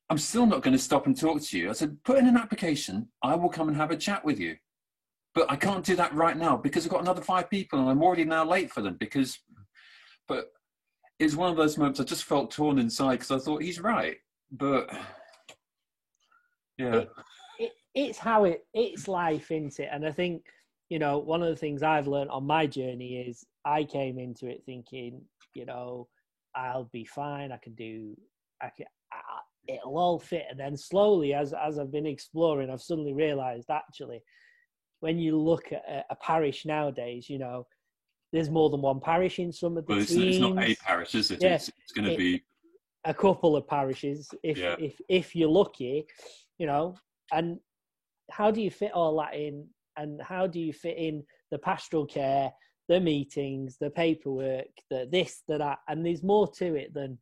I'm 0.08 0.18
still 0.18 0.46
not 0.46 0.62
going 0.62 0.76
to 0.76 0.82
stop 0.82 1.06
and 1.06 1.18
talk 1.18 1.42
to 1.42 1.58
you. 1.58 1.68
I 1.68 1.74
said, 1.74 1.98
put 2.02 2.18
in 2.18 2.26
an 2.26 2.36
application. 2.36 3.08
I 3.22 3.34
will 3.34 3.48
come 3.50 3.68
and 3.68 3.76
have 3.76 3.90
a 3.90 3.96
chat 3.96 4.24
with 4.24 4.40
you. 4.40 4.56
But 5.34 5.50
I 5.50 5.56
can't 5.56 5.84
do 5.84 5.96
that 5.96 6.14
right 6.14 6.36
now 6.36 6.56
because 6.56 6.84
I've 6.84 6.92
got 6.92 7.00
another 7.00 7.22
five 7.22 7.48
people 7.48 7.78
and 7.78 7.88
I'm 7.88 8.02
already 8.02 8.24
now 8.24 8.44
late 8.44 8.70
for 8.70 8.82
them 8.82 8.96
because, 8.98 9.38
but 10.28 10.50
it's 11.18 11.36
one 11.36 11.50
of 11.50 11.56
those 11.56 11.78
moments 11.78 12.00
I 12.00 12.04
just 12.04 12.24
felt 12.24 12.50
torn 12.50 12.78
inside 12.78 13.20
because 13.20 13.30
I 13.30 13.38
thought 13.38 13.62
he's 13.62 13.80
right. 13.80 14.16
But 14.50 14.90
yeah. 16.78 16.94
It, 16.96 17.10
it, 17.58 17.72
it's 17.94 18.18
how 18.18 18.44
it, 18.44 18.64
it's 18.74 19.08
life, 19.08 19.50
isn't 19.50 19.78
it? 19.78 19.88
And 19.92 20.06
I 20.06 20.12
think, 20.12 20.44
you 20.88 20.98
know, 20.98 21.18
one 21.18 21.42
of 21.42 21.48
the 21.48 21.56
things 21.56 21.82
I've 21.82 22.08
learned 22.08 22.30
on 22.30 22.46
my 22.46 22.66
journey 22.66 23.24
is 23.26 23.44
I 23.64 23.84
came 23.84 24.18
into 24.18 24.46
it 24.48 24.62
thinking, 24.64 25.22
you 25.54 25.66
know, 25.66 26.08
I'll 26.54 26.90
be 26.92 27.04
fine. 27.04 27.52
I 27.52 27.58
can 27.58 27.74
do, 27.74 28.16
I 28.60 28.70
can, 28.76 28.86
I, 29.12 29.18
it'll 29.68 29.98
all 29.98 30.18
fit. 30.18 30.44
And 30.50 30.58
then 30.58 30.76
slowly, 30.76 31.34
as 31.34 31.52
as 31.54 31.78
I've 31.78 31.92
been 31.92 32.06
exploring, 32.06 32.70
I've 32.70 32.82
suddenly 32.82 33.14
realised 33.14 33.70
actually, 33.70 34.22
when 35.00 35.18
you 35.18 35.38
look 35.38 35.72
at 35.72 35.82
a, 35.88 36.04
a, 36.10 36.16
parish 36.16 36.64
nowadays, 36.64 37.28
you 37.28 37.38
know, 37.38 37.66
there's 38.32 38.50
more 38.50 38.70
than 38.70 38.80
one 38.80 39.00
parish 39.00 39.38
in 39.38 39.52
some 39.52 39.76
of 39.76 39.86
the. 39.86 39.92
Well, 39.92 40.02
it's, 40.02 40.12
it's 40.12 40.38
not 40.38 40.58
a 40.58 40.74
parish, 40.76 41.14
is 41.14 41.30
it? 41.30 41.42
Yeah, 41.42 41.54
it's, 41.54 41.68
it's 41.68 41.92
going 41.92 42.10
to 42.10 42.16
be 42.16 42.42
a 43.04 43.14
couple 43.14 43.56
of 43.56 43.66
parishes 43.66 44.28
if 44.42 44.58
yeah. 44.58 44.76
if 44.78 45.00
if 45.08 45.36
you're 45.36 45.48
lucky, 45.48 46.06
you 46.58 46.66
know. 46.66 46.96
And 47.32 47.58
how 48.30 48.50
do 48.50 48.60
you 48.60 48.70
fit 48.70 48.92
all 48.92 49.16
that 49.18 49.34
in? 49.34 49.66
And 49.96 50.20
how 50.22 50.46
do 50.46 50.58
you 50.58 50.72
fit 50.72 50.96
in 50.96 51.22
the 51.50 51.58
pastoral 51.58 52.06
care? 52.06 52.52
the 52.88 53.00
meetings, 53.00 53.76
the 53.80 53.90
paperwork, 53.90 54.66
the 54.90 55.08
this, 55.10 55.42
the 55.48 55.58
that, 55.58 55.78
and 55.88 56.04
there's 56.04 56.22
more 56.22 56.50
to 56.50 56.74
it 56.74 56.92
than 56.92 57.18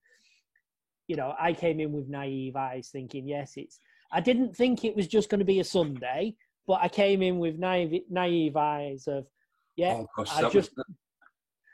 you 1.06 1.16
know. 1.16 1.34
I 1.38 1.52
came 1.52 1.80
in 1.80 1.92
with 1.92 2.08
naive 2.08 2.56
eyes, 2.56 2.88
thinking, 2.90 3.28
yes, 3.28 3.52
it's. 3.56 3.78
I 4.12 4.20
didn't 4.20 4.56
think 4.56 4.84
it 4.84 4.96
was 4.96 5.06
just 5.06 5.28
going 5.28 5.38
to 5.38 5.44
be 5.44 5.60
a 5.60 5.64
Sunday, 5.64 6.34
but 6.66 6.80
I 6.82 6.88
came 6.88 7.22
in 7.22 7.38
with 7.38 7.58
naive 7.58 8.02
naive 8.10 8.56
eyes 8.56 9.06
of, 9.06 9.26
yeah, 9.80 9.94
oh, 9.94 10.06
gosh, 10.16 10.30
I 10.32 10.48
just. 10.50 10.72
Was, 10.76 10.86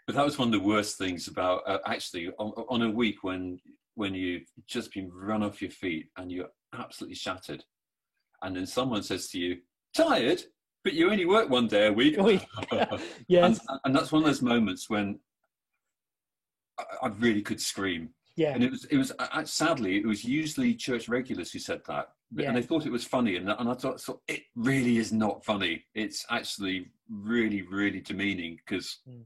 but 0.07 0.15
that 0.15 0.25
was 0.25 0.39
one 0.39 0.49
of 0.49 0.53
the 0.53 0.67
worst 0.67 0.99
things 0.99 1.27
about 1.27 1.63
uh, 1.67 1.79
actually 1.87 2.29
on, 2.39 2.53
on 2.69 2.83
a 2.83 2.91
week 2.91 3.23
when 3.23 3.59
when 3.97 4.15
you've 4.15 4.47
just 4.67 4.93
been 4.93 5.11
run 5.13 5.43
off 5.43 5.61
your 5.61 5.71
feet 5.71 6.09
and 6.17 6.31
you're 6.31 6.49
absolutely 6.75 7.17
shattered, 7.17 7.65
and 8.43 8.55
then 8.55 8.67
someone 8.67 9.03
says 9.03 9.29
to 9.31 9.39
you, 9.39 9.59
"Tired? 9.97 10.43
but 10.87 10.95
you 10.95 11.11
only 11.11 11.27
work 11.27 11.51
one 11.51 11.67
day 11.67 11.89
a 11.89 11.93
week. 11.93 12.17
Oh, 12.73 12.99
yes. 13.29 13.59
And, 13.69 13.81
and, 13.85 13.97
that's 13.97 14.13
one 14.13 14.23
of 14.23 14.27
those 14.27 14.41
moments 14.41 14.89
when 14.89 15.19
I, 17.03 17.09
really 17.09 17.43
could 17.43 17.61
scream. 17.61 18.11
Yeah. 18.37 18.53
And 18.53 18.63
it 18.63 18.71
was, 18.71 18.85
it 18.87 18.97
was 18.97 19.13
uh, 19.19 19.45
sadly, 19.45 19.97
it 19.97 20.07
was 20.07 20.25
usually 20.25 20.75
church 20.75 21.09
regulars 21.09 21.53
who 21.53 21.59
said 21.59 21.81
that. 21.89 22.09
Yeah. 22.35 22.49
And 22.49 22.57
they 22.57 22.63
thought 22.63 22.87
it 22.87 22.93
was 22.93 23.05
funny. 23.05 23.37
And, 23.37 23.49
and 23.49 23.69
I 23.69 23.75
thought, 23.75 24.01
thought, 24.01 24.21
it 24.29 24.43
really 24.55 24.99
is 24.99 25.13
not 25.13 25.45
funny. 25.45 25.85
It's 25.95 26.25
actually 26.31 26.91
really, 27.11 27.63
really 27.63 28.01
demeaning 28.01 28.59
because. 28.67 28.99
Mm. 29.09 29.25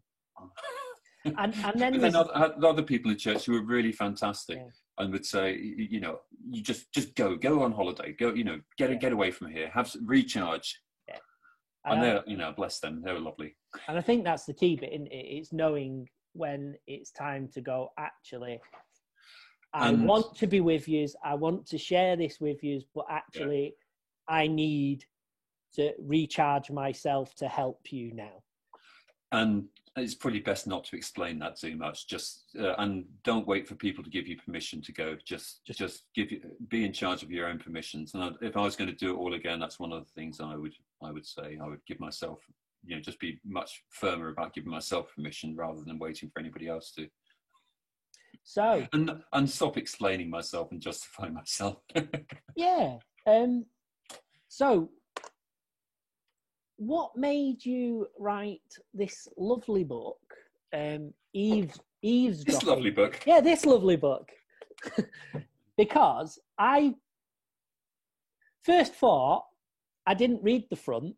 and, 1.25 1.55
and 1.55 1.81
then, 1.81 1.99
then 2.01 2.17
other, 2.17 2.55
other, 2.65 2.83
people 2.83 3.11
in 3.11 3.19
church 3.19 3.45
who 3.45 3.53
were 3.53 3.63
really 3.63 3.93
fantastic. 3.93 4.59
Yeah 4.59 4.71
and 4.99 5.15
would 5.15 5.25
say, 5.25 5.57
you 5.59 5.99
know, 5.99 6.19
you 6.51 6.63
just 6.63 6.93
just 6.93 7.15
go, 7.15 7.35
go 7.35 7.63
on 7.63 7.73
holiday, 7.73 8.13
go, 8.13 8.35
you 8.35 8.45
know, 8.45 8.61
get 8.77 8.91
yeah. 8.91 8.97
get 8.97 9.13
away 9.13 9.31
from 9.31 9.51
here, 9.51 9.71
have 9.73 9.91
recharge, 10.05 10.79
and 11.85 12.03
they're, 12.03 12.23
you 12.27 12.37
know, 12.37 12.53
bless 12.53 12.81
them, 12.81 13.03
they 13.05 13.13
were 13.13 13.21
lovely. 13.21 13.57
And 13.89 13.97
I 13.97 14.01
think 14.01 14.25
that's 14.25 14.45
the 14.45 14.55
key 14.55 14.77
bit, 14.77 14.93
it? 14.93 15.09
It's 15.11 15.53
knowing 15.53 16.09
when 16.33 16.75
it's 16.87 17.11
time 17.11 17.49
to 17.55 17.61
go, 17.61 17.91
actually, 17.99 18.61
I 19.73 19.89
and, 19.89 20.07
want 20.07 20.35
to 20.37 20.47
be 20.47 20.61
with 20.61 20.89
you, 20.89 21.07
I 21.25 21.35
want 21.35 21.67
to 21.69 21.79
share 21.79 22.17
this 22.17 22.41
with 22.41 22.63
you, 22.65 22.83
but 22.95 23.07
actually, 23.09 23.75
yeah. 24.29 24.37
I 24.37 24.47
need 24.47 25.05
to 25.75 25.93
recharge 25.99 26.71
myself 26.71 27.35
to 27.37 27.49
help 27.49 27.93
you 27.93 28.13
now. 28.13 28.43
And 29.33 29.67
it's 29.97 30.15
probably 30.15 30.41
best 30.41 30.67
not 30.67 30.85
to 30.85 30.97
explain 30.97 31.39
that 31.41 31.57
too 31.57 31.77
much. 31.77 32.09
Just 32.09 32.45
uh, 32.59 32.75
and 32.79 33.05
don't 33.25 33.47
wait 33.47 33.69
for 33.69 33.75
people 33.75 34.03
to 34.03 34.11
give 34.11 34.27
you 34.27 34.37
permission 34.37 34.81
to 34.83 34.93
go. 34.93 35.17
Just 35.25 35.65
just, 35.65 35.79
just 35.79 36.05
give 36.15 36.31
you 36.31 36.41
be 36.69 36.85
in 36.85 36.93
charge 36.93 37.23
of 37.23 37.31
your 37.31 37.47
own 37.49 37.59
permissions. 37.59 38.15
And 38.15 38.37
if 38.41 38.57
I 38.57 38.63
was 38.63 38.77
going 38.77 38.91
to 38.91 38.97
do 38.97 39.15
it 39.15 39.19
all 39.19 39.35
again, 39.35 39.61
that's 39.61 39.79
one 39.79 39.93
of 39.93 40.05
the 40.05 40.11
things 40.13 40.41
I 40.41 40.57
would 40.57 40.75
I 41.03 41.11
would 41.11 41.27
say 41.27 41.59
I 41.63 41.67
would 41.67 41.85
give 41.87 42.01
myself. 42.01 42.41
You 42.85 42.97
know, 42.97 43.03
just 43.03 43.21
be 43.21 43.39
much 43.45 43.83
firmer 43.91 44.29
about 44.29 44.55
giving 44.55 44.71
myself 44.71 45.15
permission 45.15 45.55
rather 45.55 45.83
than 45.83 45.99
waiting 45.99 46.31
for 46.31 46.41
anybody 46.41 46.67
else 46.67 46.93
to. 46.93 47.09
So 48.43 48.87
and 48.93 49.23
and 49.33 49.49
stop 49.49 49.77
explaining 49.77 50.31
myself 50.31 50.73
and 50.73 50.81
justifying 50.81 51.35
myself. 51.35 51.79
yeah. 52.57 52.97
Um. 53.27 53.67
So 54.49 54.91
what 56.81 57.15
made 57.15 57.63
you 57.65 58.09
write 58.19 58.63
this 58.95 59.29
lovely 59.37 59.85
book, 59.85 60.19
um, 60.75 61.13
Eve's 61.35 61.79
Eve's 62.03 62.43
This 62.43 62.63
lovely 62.63 62.91
book. 62.91 63.21
Yeah, 63.27 63.41
this 63.41 63.67
lovely 63.67 63.97
book. 63.97 64.31
because 65.77 66.39
I 66.59 66.95
first 68.65 68.95
thought 68.95 69.45
I 70.07 70.15
didn't 70.15 70.43
read 70.43 70.65
the 70.71 70.77
front. 70.77 71.15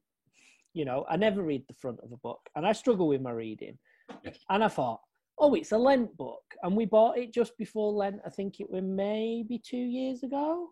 You 0.75 0.85
know, 0.85 1.07
I 1.09 1.17
never 1.17 1.43
read 1.43 1.63
the 1.69 1.75
front 1.75 2.01
of 2.03 2.11
a 2.11 2.17
book, 2.17 2.41
and 2.57 2.67
I 2.67 2.73
struggle 2.73 3.07
with 3.07 3.21
my 3.21 3.31
reading. 3.31 3.79
Yes. 4.25 4.39
And 4.51 4.65
I 4.65 4.69
thought, 4.69 5.01
oh, 5.43 5.55
it's 5.55 5.73
a 5.73 5.79
Lent 5.79 6.17
book, 6.17 6.43
and 6.63 6.75
we 6.75 6.87
bought 6.87 7.19
it 7.19 7.35
just 7.35 7.59
before 7.59 7.93
Lent. 7.93 8.21
I 8.25 8.31
think 8.31 8.61
it 8.61 8.71
was 8.71 8.83
maybe 8.83 9.61
two 9.63 9.77
years 9.77 10.23
ago. 10.23 10.69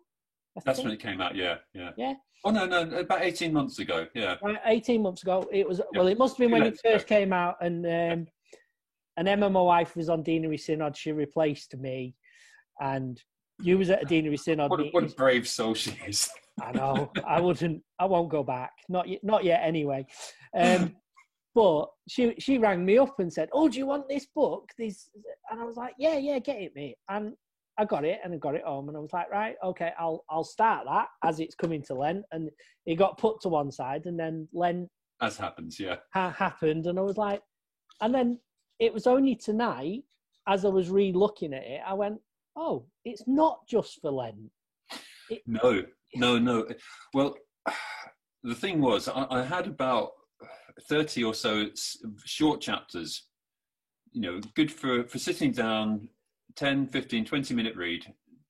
I 0.57 0.61
That's 0.65 0.77
think. 0.77 0.87
when 0.87 0.93
it 0.95 1.01
came 1.01 1.21
out. 1.21 1.35
Yeah, 1.35 1.57
yeah. 1.73 1.91
Yeah. 1.97 2.13
Oh 2.43 2.51
no, 2.51 2.65
no, 2.65 2.89
about 2.97 3.21
eighteen 3.21 3.53
months 3.53 3.79
ago. 3.79 4.07
Yeah. 4.15 4.37
Right, 4.41 4.57
eighteen 4.65 5.03
months 5.03 5.21
ago. 5.21 5.47
It 5.51 5.67
was. 5.67 5.79
Yeah. 5.79 5.99
Well, 5.99 6.07
it 6.07 6.17
must 6.17 6.37
have 6.37 6.39
been 6.39 6.51
when 6.51 6.63
it 6.63 6.79
first 6.83 7.07
go. 7.07 7.15
came 7.15 7.33
out, 7.33 7.57
and 7.61 7.85
um, 7.85 8.27
and 9.17 9.27
Emma, 9.27 9.49
my 9.49 9.61
wife, 9.61 9.95
was 9.95 10.09
on 10.09 10.23
Deanery 10.23 10.59
Synod. 10.59 10.97
She 10.97 11.11
replaced 11.11 11.77
me, 11.77 12.15
and 12.79 13.21
you 13.61 13.77
was 13.77 13.89
at 13.89 14.01
a 14.01 14.05
Deanery 14.05 14.39
Synod. 14.39 14.71
What, 14.71 14.93
what 14.93 15.03
a 15.03 15.15
brave 15.15 15.47
soul 15.47 15.73
she 15.73 15.91
is. 16.07 16.29
I 16.61 16.71
know. 16.71 17.11
I 17.27 17.39
wouldn't. 17.39 17.83
I 17.99 18.05
won't 18.05 18.29
go 18.29 18.43
back. 18.43 18.71
Not 18.89 19.07
yet. 19.07 19.23
Not 19.23 19.43
yet. 19.43 19.61
Anyway. 19.63 20.05
Um, 20.57 20.95
but 21.53 21.87
she 22.07 22.35
she 22.39 22.57
rang 22.57 22.85
me 22.85 22.97
up 22.97 23.19
and 23.19 23.31
said, 23.31 23.49
"Oh, 23.53 23.67
do 23.67 23.77
you 23.77 23.85
want 23.85 24.07
this 24.07 24.27
book?" 24.33 24.69
This, 24.77 25.09
and 25.49 25.59
I 25.59 25.63
was 25.63 25.75
like, 25.75 25.93
"Yeah, 25.97 26.17
yeah, 26.17 26.39
get 26.39 26.61
it, 26.61 26.71
mate." 26.75 26.97
And 27.09 27.33
I 27.77 27.85
got 27.85 28.05
it 28.05 28.19
and 28.23 28.33
I 28.33 28.37
got 28.37 28.55
it 28.55 28.63
home 28.63 28.89
and 28.89 28.97
I 28.97 28.99
was 28.99 29.13
like, 29.13 29.31
right, 29.31 29.55
okay, 29.63 29.91
I'll 29.97 30.23
I'll 30.29 30.43
start 30.43 30.85
that 30.85 31.07
as 31.23 31.39
it's 31.39 31.55
coming 31.55 31.81
to 31.83 31.95
Lent, 31.95 32.25
and 32.31 32.49
it 32.85 32.95
got 32.95 33.17
put 33.17 33.41
to 33.41 33.49
one 33.49 33.71
side, 33.71 34.05
and 34.05 34.19
then 34.19 34.47
Lent 34.53 34.89
as 35.21 35.37
happens, 35.37 35.79
yeah, 35.79 35.97
ha- 36.13 36.31
happened, 36.31 36.87
and 36.87 36.99
I 36.99 37.01
was 37.01 37.17
like, 37.17 37.41
and 38.01 38.13
then 38.13 38.39
it 38.79 38.93
was 38.93 39.07
only 39.07 39.35
tonight 39.35 40.03
as 40.47 40.65
I 40.65 40.69
was 40.69 40.89
re-looking 40.89 41.53
at 41.53 41.63
it, 41.63 41.81
I 41.85 41.93
went, 41.93 42.19
oh, 42.55 42.85
it's 43.05 43.23
not 43.27 43.59
just 43.67 43.99
for 44.01 44.11
Lent. 44.11 44.51
It, 45.29 45.43
no, 45.45 45.83
no, 46.15 46.39
no. 46.39 46.67
Well, 47.13 47.35
the 48.43 48.55
thing 48.55 48.81
was, 48.81 49.07
I, 49.07 49.27
I 49.29 49.43
had 49.43 49.67
about 49.67 50.11
thirty 50.87 51.23
or 51.23 51.33
so 51.33 51.67
short 52.25 52.61
chapters 52.61 53.27
you 54.11 54.21
know, 54.21 54.39
good 54.55 54.71
for, 54.71 55.03
for 55.05 55.17
sitting 55.17 55.51
down 55.51 56.09
10, 56.55 56.87
15, 56.87 57.25
20 57.25 57.53
minute 57.53 57.75
read, 57.75 58.05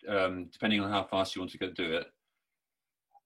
um, 0.08 0.50
depending 0.52 0.80
on 0.82 0.90
how 0.90 1.04
fast 1.04 1.36
you 1.36 1.42
want 1.42 1.52
to 1.52 1.58
go 1.58 1.70
do 1.70 1.94
it. 1.94 2.08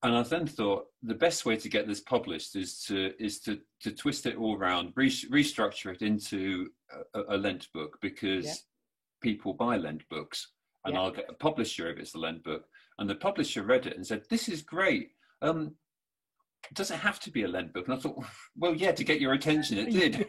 And 0.04 0.16
I 0.16 0.22
then 0.24 0.46
thought 0.46 0.86
the 1.02 1.16
best 1.16 1.46
way 1.46 1.56
to 1.56 1.70
get 1.70 1.88
this 1.88 2.02
published 2.02 2.56
is 2.56 2.84
to 2.84 3.14
is 3.18 3.40
to 3.42 3.60
to 3.82 3.92
twist 3.92 4.28
it 4.28 4.36
all 4.36 4.56
around, 4.56 4.94
re- 4.96 5.10
restructure 5.10 5.96
it 5.96 6.04
into 6.04 6.70
a, 7.16 7.36
a 7.36 7.38
Lent 7.38 7.68
book 7.74 7.98
because 8.02 8.46
yeah. 8.46 8.54
people 9.22 9.54
buy 9.54 9.78
Lent 9.78 10.08
books, 10.10 10.52
and 10.84 10.94
yeah. 10.94 11.02
I'll 11.02 11.12
get 11.12 11.30
a 11.30 11.34
publisher 11.34 11.90
if 11.90 11.98
it's 11.98 12.14
a 12.14 12.20
Lent 12.20 12.44
book. 12.44 12.66
And 13.00 13.10
the 13.10 13.16
publisher 13.16 13.64
read 13.64 13.88
it 13.88 13.96
and 13.96 14.06
said, 14.06 14.24
"This 14.30 14.48
is 14.48 14.62
great. 14.62 15.12
Um, 15.42 15.74
does 16.74 16.92
it 16.92 16.98
have 16.98 17.20
to 17.22 17.32
be 17.32 17.44
a 17.44 17.48
Lent 17.48 17.74
book?" 17.74 17.88
And 17.88 17.96
I 17.96 18.00
thought, 18.00 18.24
"Well, 18.58 18.76
yeah, 18.76 18.92
to 18.92 19.04
get 19.04 19.22
your 19.22 19.34
attention, 19.34 19.78
it 19.78 19.92
did." 19.92 20.28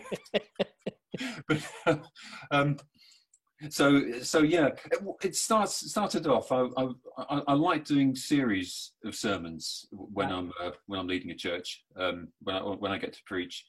but 1.48 1.62
um, 2.50 2.76
so 3.70 4.20
so 4.20 4.40
yeah 4.40 4.66
it, 4.66 4.98
it 5.22 5.34
starts 5.34 5.90
started 5.90 6.26
off 6.26 6.52
I, 6.52 6.66
I, 6.76 7.42
I 7.48 7.52
like 7.54 7.84
doing 7.84 8.14
series 8.14 8.92
of 9.04 9.14
sermons 9.14 9.86
when 9.90 10.30
i'm 10.30 10.52
uh, 10.60 10.72
when 10.86 11.00
i'm 11.00 11.06
leading 11.06 11.30
a 11.30 11.34
church 11.34 11.84
um 11.96 12.28
when 12.42 12.56
i 12.56 12.60
when 12.60 12.92
i 12.92 12.98
get 12.98 13.14
to 13.14 13.22
preach 13.24 13.64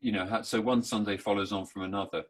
you 0.00 0.12
know 0.12 0.42
so 0.42 0.60
one 0.60 0.82
sunday 0.82 1.16
follows 1.16 1.52
on 1.52 1.64
from 1.64 1.82
another 1.82 2.24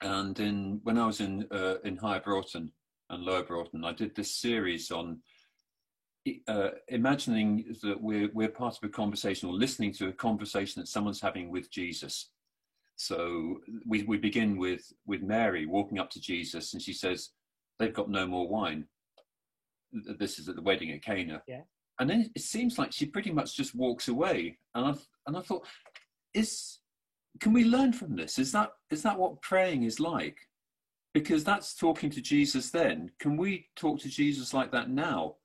and 0.00 0.38
in 0.38 0.80
when 0.84 0.96
i 0.96 1.06
was 1.06 1.20
in 1.20 1.46
uh, 1.50 1.76
in 1.84 1.96
higher 1.96 2.20
broughton 2.20 2.70
and 3.10 3.24
lower 3.24 3.42
broughton 3.42 3.84
i 3.84 3.92
did 3.92 4.14
this 4.14 4.36
series 4.36 4.92
on 4.92 5.18
uh, 6.48 6.70
imagining 6.88 7.76
that 7.82 8.00
we're 8.00 8.30
we're 8.32 8.48
part 8.48 8.76
of 8.76 8.84
a 8.84 8.88
conversation 8.88 9.48
or 9.48 9.54
listening 9.54 9.92
to 9.92 10.08
a 10.08 10.12
conversation 10.12 10.80
that 10.80 10.86
someone's 10.86 11.20
having 11.20 11.50
with 11.50 11.70
jesus 11.70 12.30
so 12.96 13.60
we, 13.86 14.02
we 14.04 14.16
begin 14.16 14.56
with, 14.56 14.92
with 15.06 15.22
Mary 15.22 15.66
walking 15.66 15.98
up 15.98 16.10
to 16.10 16.20
Jesus 16.20 16.72
and 16.72 16.82
she 16.82 16.92
says, 16.92 17.30
They've 17.78 17.92
got 17.92 18.10
no 18.10 18.26
more 18.26 18.46
wine. 18.46 18.86
this 19.92 20.38
is 20.38 20.48
at 20.48 20.54
the 20.54 20.62
wedding 20.62 20.92
at 20.92 21.02
Cana. 21.02 21.42
Yeah. 21.48 21.62
And 21.98 22.08
then 22.08 22.30
it 22.34 22.42
seems 22.42 22.78
like 22.78 22.92
she 22.92 23.06
pretty 23.06 23.32
much 23.32 23.56
just 23.56 23.74
walks 23.74 24.08
away. 24.08 24.58
And 24.74 24.86
I 24.86 24.94
and 25.26 25.36
I 25.36 25.40
thought, 25.40 25.66
is 26.32 26.78
can 27.40 27.52
we 27.52 27.64
learn 27.64 27.92
from 27.92 28.14
this? 28.14 28.38
Is 28.38 28.52
that 28.52 28.70
is 28.90 29.02
that 29.02 29.18
what 29.18 29.42
praying 29.42 29.82
is 29.82 29.98
like? 29.98 30.36
Because 31.12 31.42
that's 31.42 31.74
talking 31.74 32.10
to 32.10 32.20
Jesus 32.20 32.70
then. 32.70 33.10
Can 33.18 33.36
we 33.36 33.66
talk 33.74 33.98
to 34.00 34.08
Jesus 34.08 34.54
like 34.54 34.70
that 34.72 34.90
now? 34.90 35.36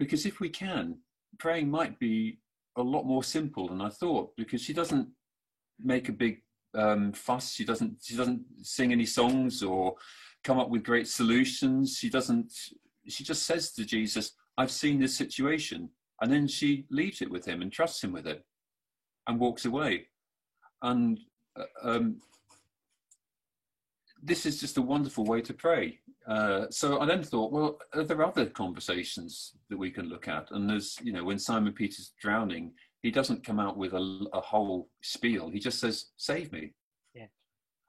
Because 0.00 0.24
if 0.24 0.40
we 0.40 0.48
can, 0.48 0.96
praying 1.38 1.70
might 1.70 1.98
be 1.98 2.40
a 2.76 2.82
lot 2.82 3.04
more 3.04 3.22
simple 3.22 3.68
than 3.68 3.82
I 3.82 3.90
thought 3.90 4.34
because 4.34 4.62
she 4.62 4.72
doesn't 4.72 5.06
make 5.78 6.08
a 6.08 6.12
big 6.12 6.42
um, 6.74 7.12
fuss. 7.12 7.52
She 7.52 7.66
doesn't 7.66 7.98
she 8.02 8.16
doesn't 8.16 8.42
sing 8.62 8.92
any 8.92 9.04
songs 9.04 9.62
or 9.62 9.96
come 10.42 10.58
up 10.58 10.70
with 10.70 10.84
great 10.84 11.06
solutions. 11.06 11.98
She 11.98 12.08
doesn't. 12.08 12.50
She 13.08 13.24
just 13.24 13.42
says 13.42 13.72
to 13.72 13.84
Jesus, 13.84 14.32
"I've 14.56 14.70
seen 14.70 14.98
this 14.98 15.14
situation," 15.14 15.90
and 16.22 16.32
then 16.32 16.48
she 16.48 16.86
leaves 16.90 17.20
it 17.20 17.30
with 17.30 17.44
him 17.44 17.60
and 17.60 17.70
trusts 17.70 18.02
him 18.02 18.12
with 18.12 18.26
it, 18.26 18.42
and 19.26 19.38
walks 19.38 19.66
away. 19.66 20.06
And 20.80 21.18
uh, 21.56 21.64
um, 21.82 22.22
this 24.22 24.46
is 24.46 24.60
just 24.60 24.78
a 24.78 24.82
wonderful 24.82 25.24
way 25.24 25.42
to 25.42 25.52
pray. 25.52 26.00
Uh, 26.26 26.66
so 26.70 27.00
I 27.00 27.06
then 27.06 27.22
thought, 27.22 27.52
well, 27.52 27.78
are 27.94 28.04
there 28.04 28.24
other 28.24 28.46
conversations 28.46 29.54
that 29.68 29.78
we 29.78 29.90
can 29.90 30.08
look 30.08 30.28
at? 30.28 30.50
And 30.50 30.68
there's, 30.68 30.98
you 31.02 31.12
know, 31.12 31.24
when 31.24 31.38
Simon 31.38 31.72
Peter's 31.72 32.12
drowning, 32.20 32.72
he 33.02 33.10
doesn't 33.10 33.44
come 33.44 33.58
out 33.58 33.76
with 33.76 33.94
a, 33.94 34.28
a 34.32 34.40
whole 34.40 34.90
spiel. 35.02 35.48
He 35.48 35.58
just 35.58 35.80
says, 35.80 36.10
"Save 36.16 36.52
me." 36.52 36.74
Yeah. 37.14 37.26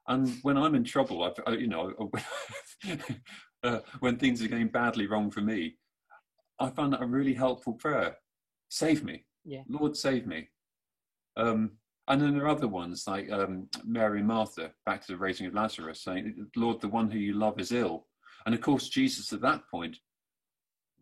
And 0.08 0.30
when 0.44 0.58
I'm 0.58 0.76
in 0.76 0.84
trouble, 0.86 1.24
I've, 1.24 1.34
I, 1.46 1.52
you 1.58 1.68
know, 1.68 1.94
uh, 3.64 3.80
when 4.00 4.18
things 4.18 4.42
are 4.42 4.48
going 4.48 4.70
badly 4.70 5.08
wrong 5.08 5.30
for 5.30 5.42
me, 5.42 5.76
I 6.60 6.70
found 6.70 6.94
that 6.94 7.02
a 7.02 7.06
really 7.06 7.34
helpful 7.34 7.74
prayer. 7.74 8.18
Save 8.70 9.04
me, 9.04 9.26
Yeah. 9.44 9.64
Lord, 9.68 9.98
save 9.98 10.26
me. 10.26 10.50
Um, 11.36 11.72
and 12.08 12.22
then 12.22 12.34
there 12.34 12.46
are 12.46 12.50
other 12.50 12.68
ones 12.68 13.06
like 13.08 13.30
um, 13.32 13.68
Mary 13.86 14.20
and 14.20 14.28
Martha, 14.28 14.72
back 14.86 15.02
to 15.02 15.12
the 15.12 15.18
raising 15.18 15.48
of 15.48 15.54
Lazarus, 15.54 16.02
saying, 16.02 16.48
Lord, 16.56 16.82
the 16.82 16.88
one 16.88 17.12
who 17.12 17.20
you 17.20 17.34
love 17.34 17.60
is 17.60 17.72
ill. 17.72 18.08
And 18.46 18.56
of 18.56 18.62
course, 18.62 18.90
Jesus 18.90 19.34
at 19.34 19.42
that 19.42 19.68
point 19.70 19.98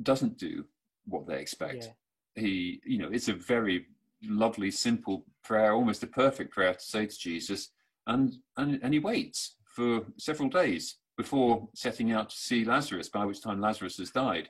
doesn't 0.02 0.38
do 0.38 0.66
what 1.06 1.28
they 1.28 1.40
expect. 1.40 1.90
Yeah. 2.36 2.44
He, 2.44 2.82
you 2.86 2.98
know, 2.98 3.10
it's 3.12 3.28
a 3.28 3.34
very 3.34 3.88
lovely, 4.24 4.72
simple 4.72 5.26
prayer, 5.44 5.74
almost 5.74 6.04
a 6.04 6.08
perfect 6.08 6.52
prayer 6.52 6.74
to 6.74 6.82
say 6.82 7.06
to 7.06 7.18
Jesus. 7.18 7.70
And, 8.08 8.36
and, 8.58 8.80
and 8.82 8.94
he 8.94 9.00
waits 9.00 9.56
for 9.66 10.02
several 10.18 10.50
days 10.50 10.98
before 11.18 11.68
setting 11.76 12.12
out 12.12 12.30
to 12.30 12.36
see 12.36 12.64
Lazarus, 12.64 13.10
by 13.10 13.26
which 13.26 13.42
time 13.42 13.62
Lazarus 13.62 13.98
has 13.98 14.12
died. 14.12 14.50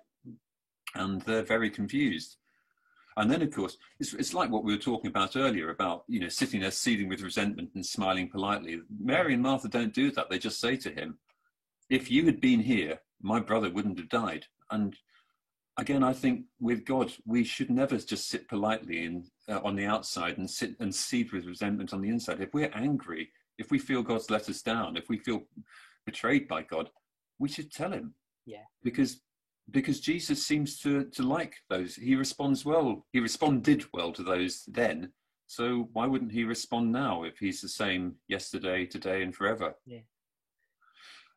And 0.96 1.22
they're 1.22 1.44
very 1.44 1.70
confused. 1.70 2.38
And 3.18 3.30
then, 3.30 3.42
of 3.42 3.52
course, 3.52 3.78
it's, 4.00 4.14
it's 4.14 4.34
like 4.34 4.50
what 4.50 4.64
we 4.64 4.74
were 4.74 4.82
talking 4.82 5.10
about 5.10 5.36
earlier 5.36 5.72
about, 5.72 6.04
you 6.08 6.20
know, 6.20 6.30
sitting 6.30 6.62
there 6.62 6.72
seething 6.72 7.10
with 7.10 7.22
resentment 7.22 7.72
and 7.76 7.86
smiling 7.86 8.30
politely. 8.30 8.80
Mary 9.00 9.34
and 9.34 9.44
Martha 9.44 9.68
don't 9.68 9.94
do 9.94 10.10
that. 10.12 10.30
They 10.30 10.40
just 10.40 10.60
say 10.60 10.78
to 10.78 10.90
him, 10.90 11.18
if 11.90 12.12
you 12.12 12.26
had 12.26 12.40
been 12.40 12.60
here, 12.60 13.00
my 13.22 13.40
brother 13.40 13.70
wouldn't 13.70 13.98
have 13.98 14.10
died. 14.10 14.46
And 14.72 14.96
again, 15.78 16.04
I 16.04 16.14
think 16.14 16.46
with 16.60 16.86
God, 16.86 17.12
we 17.26 17.44
should 17.44 17.70
never 17.70 17.98
just 17.98 18.30
sit 18.30 18.48
politely 18.48 19.06
in, 19.06 19.26
uh, 19.48 19.60
on 19.64 19.76
the 19.76 19.86
outside 19.86 20.38
and 20.38 20.50
sit 20.50 20.76
and 20.80 20.94
seethe 20.94 21.32
with 21.32 21.46
resentment 21.46 21.94
on 21.94 22.02
the 22.02 22.10
inside. 22.10 22.42
If 22.42 22.54
we're 22.54 22.72
angry, 22.74 23.32
if 23.58 23.72
we 23.72 23.80
feel 23.80 24.04
God's 24.04 24.30
let 24.30 24.50
us 24.50 24.62
down, 24.62 24.98
if 24.98 25.10
we 25.10 25.18
feel 25.18 25.44
betrayed 26.06 26.48
by 26.48 26.64
God, 26.64 26.90
we 27.40 27.50
should 27.50 27.72
tell 27.72 27.92
him. 27.92 28.14
Yeah. 28.46 28.64
Because 28.84 29.22
because 29.72 30.00
Jesus 30.00 30.44
seems 30.46 30.80
to 30.80 31.06
to 31.06 31.24
like 31.24 31.56
those. 31.70 31.96
He 31.96 32.16
responds 32.16 32.66
well. 32.66 33.06
He 33.12 33.20
responded 33.20 33.86
well 33.94 34.12
to 34.14 34.24
those 34.24 34.64
then. 34.68 35.12
So 35.48 35.90
why 35.94 36.06
wouldn't 36.06 36.32
he 36.32 36.44
respond 36.44 36.92
now 36.92 37.24
if 37.24 37.38
he's 37.40 37.62
the 37.62 37.70
same 37.70 38.16
yesterday, 38.28 38.86
today, 38.86 39.24
and 39.24 39.36
forever? 39.36 39.76
Yeah. 39.86 40.02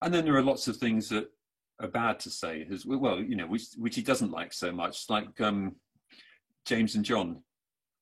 And 0.02 0.12
then 0.12 0.24
there 0.24 0.36
are 0.36 0.42
lots 0.42 0.66
of 0.68 0.76
things 0.76 1.08
that 1.10 1.28
are 1.80 1.88
bad 1.88 2.18
to 2.20 2.30
say 2.30 2.66
as 2.70 2.84
well. 2.84 3.20
You 3.20 3.36
know, 3.36 3.46
which 3.46 3.68
which 3.76 3.96
he 3.96 4.02
doesn't 4.02 4.30
like 4.32 4.52
so 4.52 4.72
much. 4.72 5.08
Like 5.08 5.40
um, 5.40 5.76
James 6.66 6.96
and 6.96 7.04
John 7.04 7.42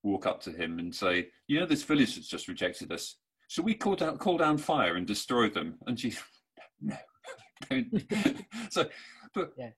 walk 0.02 0.26
up 0.26 0.40
to 0.42 0.50
him 0.50 0.78
and 0.78 0.94
say, 0.94 1.28
"You 1.46 1.60
know, 1.60 1.66
this 1.66 1.82
village 1.82 2.16
has 2.16 2.26
just 2.26 2.48
rejected 2.48 2.90
us. 2.90 3.16
Should 3.48 3.64
we 3.64 3.74
call 3.74 3.96
down 3.96 4.18
call 4.18 4.38
down 4.38 4.56
fire 4.58 4.96
and 4.96 5.06
destroy 5.06 5.50
them?" 5.50 5.78
And 5.86 6.00
she, 6.00 6.14
no, 6.80 6.96
don't. 7.70 8.04
so, 8.70 8.88
but 9.34 9.52
Yeah. 9.58 9.70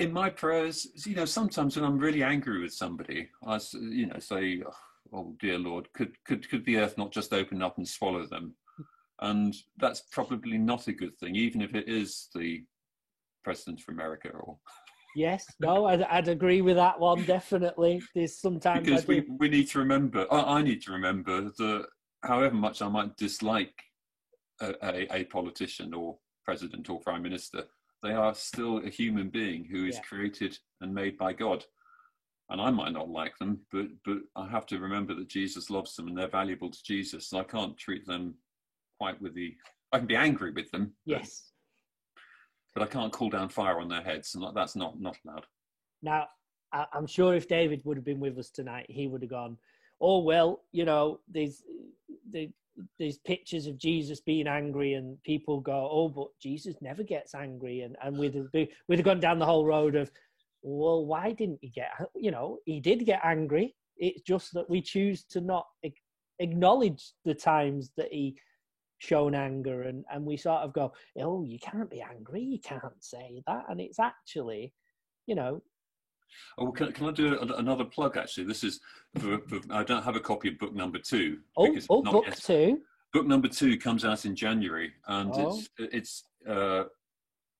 in 0.00 0.12
my 0.12 0.30
prayers, 0.30 0.88
you 1.06 1.14
know, 1.14 1.24
sometimes 1.24 1.76
when 1.76 1.84
I'm 1.84 1.98
really 1.98 2.22
angry 2.22 2.60
with 2.60 2.72
somebody, 2.72 3.28
I, 3.46 3.60
you 3.72 4.06
know, 4.06 4.18
say, 4.18 4.62
"Oh 5.12 5.36
dear 5.38 5.58
Lord, 5.58 5.92
could 5.92 6.16
could 6.24 6.48
could 6.50 6.64
the 6.64 6.78
earth 6.78 6.98
not 6.98 7.12
just 7.12 7.32
open 7.32 7.62
up 7.62 7.78
and 7.78 7.86
swallow 7.86 8.26
them?" 8.26 8.54
And 9.20 9.54
that's 9.78 10.00
probably 10.12 10.58
not 10.58 10.86
a 10.86 10.92
good 10.92 11.18
thing, 11.18 11.34
even 11.34 11.60
if 11.60 11.74
it 11.74 11.88
is 11.88 12.28
the 12.34 12.64
president 13.44 13.80
of 13.80 13.92
America 13.92 14.30
or 14.30 14.58
Yes, 15.16 15.46
no, 15.58 15.86
I'd, 15.86 16.02
I'd 16.02 16.28
agree 16.28 16.60
with 16.60 16.76
that 16.76 17.00
one 17.00 17.24
definitely. 17.24 18.00
There's 18.14 18.38
sometimes 18.38 18.88
because 18.88 19.06
we, 19.06 19.24
we 19.38 19.48
need 19.48 19.68
to 19.68 19.78
remember 19.78 20.26
I, 20.30 20.58
I 20.58 20.62
need 20.62 20.82
to 20.82 20.92
remember 20.92 21.42
that 21.42 21.86
however 22.22 22.54
much 22.54 22.82
i 22.82 22.88
might 22.88 23.16
dislike 23.16 23.74
a, 24.60 24.74
a, 24.82 25.16
a 25.20 25.24
politician 25.24 25.94
or 25.94 26.18
president 26.44 26.90
or 26.90 27.00
prime 27.00 27.22
minister 27.22 27.64
they 28.02 28.12
are 28.12 28.34
still 28.34 28.78
a 28.78 28.88
human 28.88 29.28
being 29.30 29.64
who 29.64 29.86
is 29.86 29.96
Yeah. 29.96 30.02
created 30.02 30.58
and 30.80 30.94
made 30.94 31.16
by 31.16 31.32
god 31.32 31.64
and 32.50 32.60
i 32.60 32.70
might 32.70 32.92
not 32.92 33.08
like 33.08 33.36
them 33.38 33.60
but 33.72 33.86
but 34.04 34.18
i 34.36 34.48
have 34.48 34.66
to 34.66 34.78
remember 34.78 35.14
that 35.14 35.28
jesus 35.28 35.70
loves 35.70 35.94
them 35.96 36.08
and 36.08 36.16
they're 36.16 36.28
valuable 36.28 36.70
to 36.70 36.82
jesus 36.84 37.28
so 37.28 37.38
i 37.38 37.44
can't 37.44 37.76
treat 37.78 38.06
them 38.06 38.34
quite 38.98 39.20
with 39.20 39.34
the 39.34 39.54
i 39.92 39.98
can 39.98 40.06
be 40.06 40.16
angry 40.16 40.50
with 40.50 40.70
them 40.70 40.92
yes. 41.06 41.50
but 42.74 42.82
i 42.82 42.86
can't 42.86 43.12
call 43.12 43.30
down 43.30 43.48
fire 43.48 43.80
on 43.80 43.88
their 43.88 44.02
heads 44.02 44.34
and 44.34 44.44
that's 44.54 44.76
not 44.76 45.00
not 45.00 45.16
allowed 45.24 45.46
Now, 46.02 46.28
I'm 46.72 47.06
sure 47.06 47.34
if 47.34 47.48
David 47.48 47.82
would 47.84 47.96
have 47.96 48.04
been 48.04 48.20
with 48.20 48.38
us 48.38 48.50
tonight, 48.50 48.86
he 48.88 49.06
would 49.06 49.22
have 49.22 49.30
gone, 49.30 49.56
"Oh 50.00 50.20
well, 50.20 50.64
you 50.72 50.84
know, 50.84 51.20
these 51.30 51.62
the, 52.30 52.50
there's 52.98 53.18
pictures 53.18 53.66
of 53.66 53.78
Jesus 53.78 54.20
being 54.20 54.46
angry, 54.46 54.94
and 54.94 55.20
people 55.24 55.60
go, 55.60 55.88
oh, 55.90 56.08
but 56.08 56.28
Jesus 56.40 56.76
never 56.80 57.02
gets 57.02 57.34
angry,' 57.34 57.80
and 57.82 57.96
and 58.02 58.18
we'd 58.18 58.34
have, 58.34 58.48
we'd 58.52 58.98
have 58.98 59.04
gone 59.04 59.20
down 59.20 59.38
the 59.38 59.46
whole 59.46 59.64
road 59.64 59.96
of, 59.96 60.10
well, 60.62 61.04
why 61.06 61.32
didn't 61.32 61.58
he 61.62 61.70
get? 61.70 61.90
You 62.14 62.30
know, 62.30 62.58
he 62.64 62.80
did 62.80 63.06
get 63.06 63.20
angry. 63.24 63.74
It's 63.96 64.22
just 64.22 64.52
that 64.54 64.68
we 64.70 64.80
choose 64.80 65.24
to 65.30 65.40
not 65.40 65.66
acknowledge 66.38 67.12
the 67.24 67.34
times 67.34 67.90
that 67.96 68.12
he 68.12 68.36
shown 68.98 69.34
anger 69.34 69.82
and 69.82 70.04
and 70.12 70.24
we 70.24 70.36
sort 70.36 70.60
of 70.62 70.72
go 70.72 70.92
oh 71.20 71.44
you 71.44 71.58
can't 71.58 71.90
be 71.90 72.00
angry 72.02 72.42
you 72.42 72.58
can't 72.60 72.82
say 73.00 73.42
that 73.46 73.64
and 73.68 73.80
it's 73.80 73.98
actually 73.98 74.72
you 75.26 75.34
know 75.34 75.62
Oh, 76.58 76.64
well, 76.64 76.72
can, 76.72 76.92
can 76.92 77.08
I 77.08 77.12
do 77.12 77.38
a, 77.38 77.56
another 77.56 77.86
plug? 77.86 78.18
Actually, 78.18 78.44
this 78.44 78.62
is 78.62 78.80
for, 79.18 79.38
for, 79.48 79.60
I 79.70 79.82
don't 79.82 80.02
have 80.02 80.14
a 80.14 80.20
copy 80.20 80.48
of 80.48 80.58
book 80.58 80.74
number 80.74 80.98
two. 80.98 81.38
oh, 81.56 81.74
oh 81.88 82.00
not 82.02 82.12
book 82.12 82.26
yet- 82.26 82.36
two 82.36 82.82
book 83.14 83.26
number 83.26 83.48
two 83.48 83.78
comes 83.78 84.04
out 84.04 84.26
in 84.26 84.36
January, 84.36 84.92
and 85.06 85.30
Oh. 85.34 85.58
it's 85.58 85.68
it's 85.78 86.24
uh, 86.46 86.84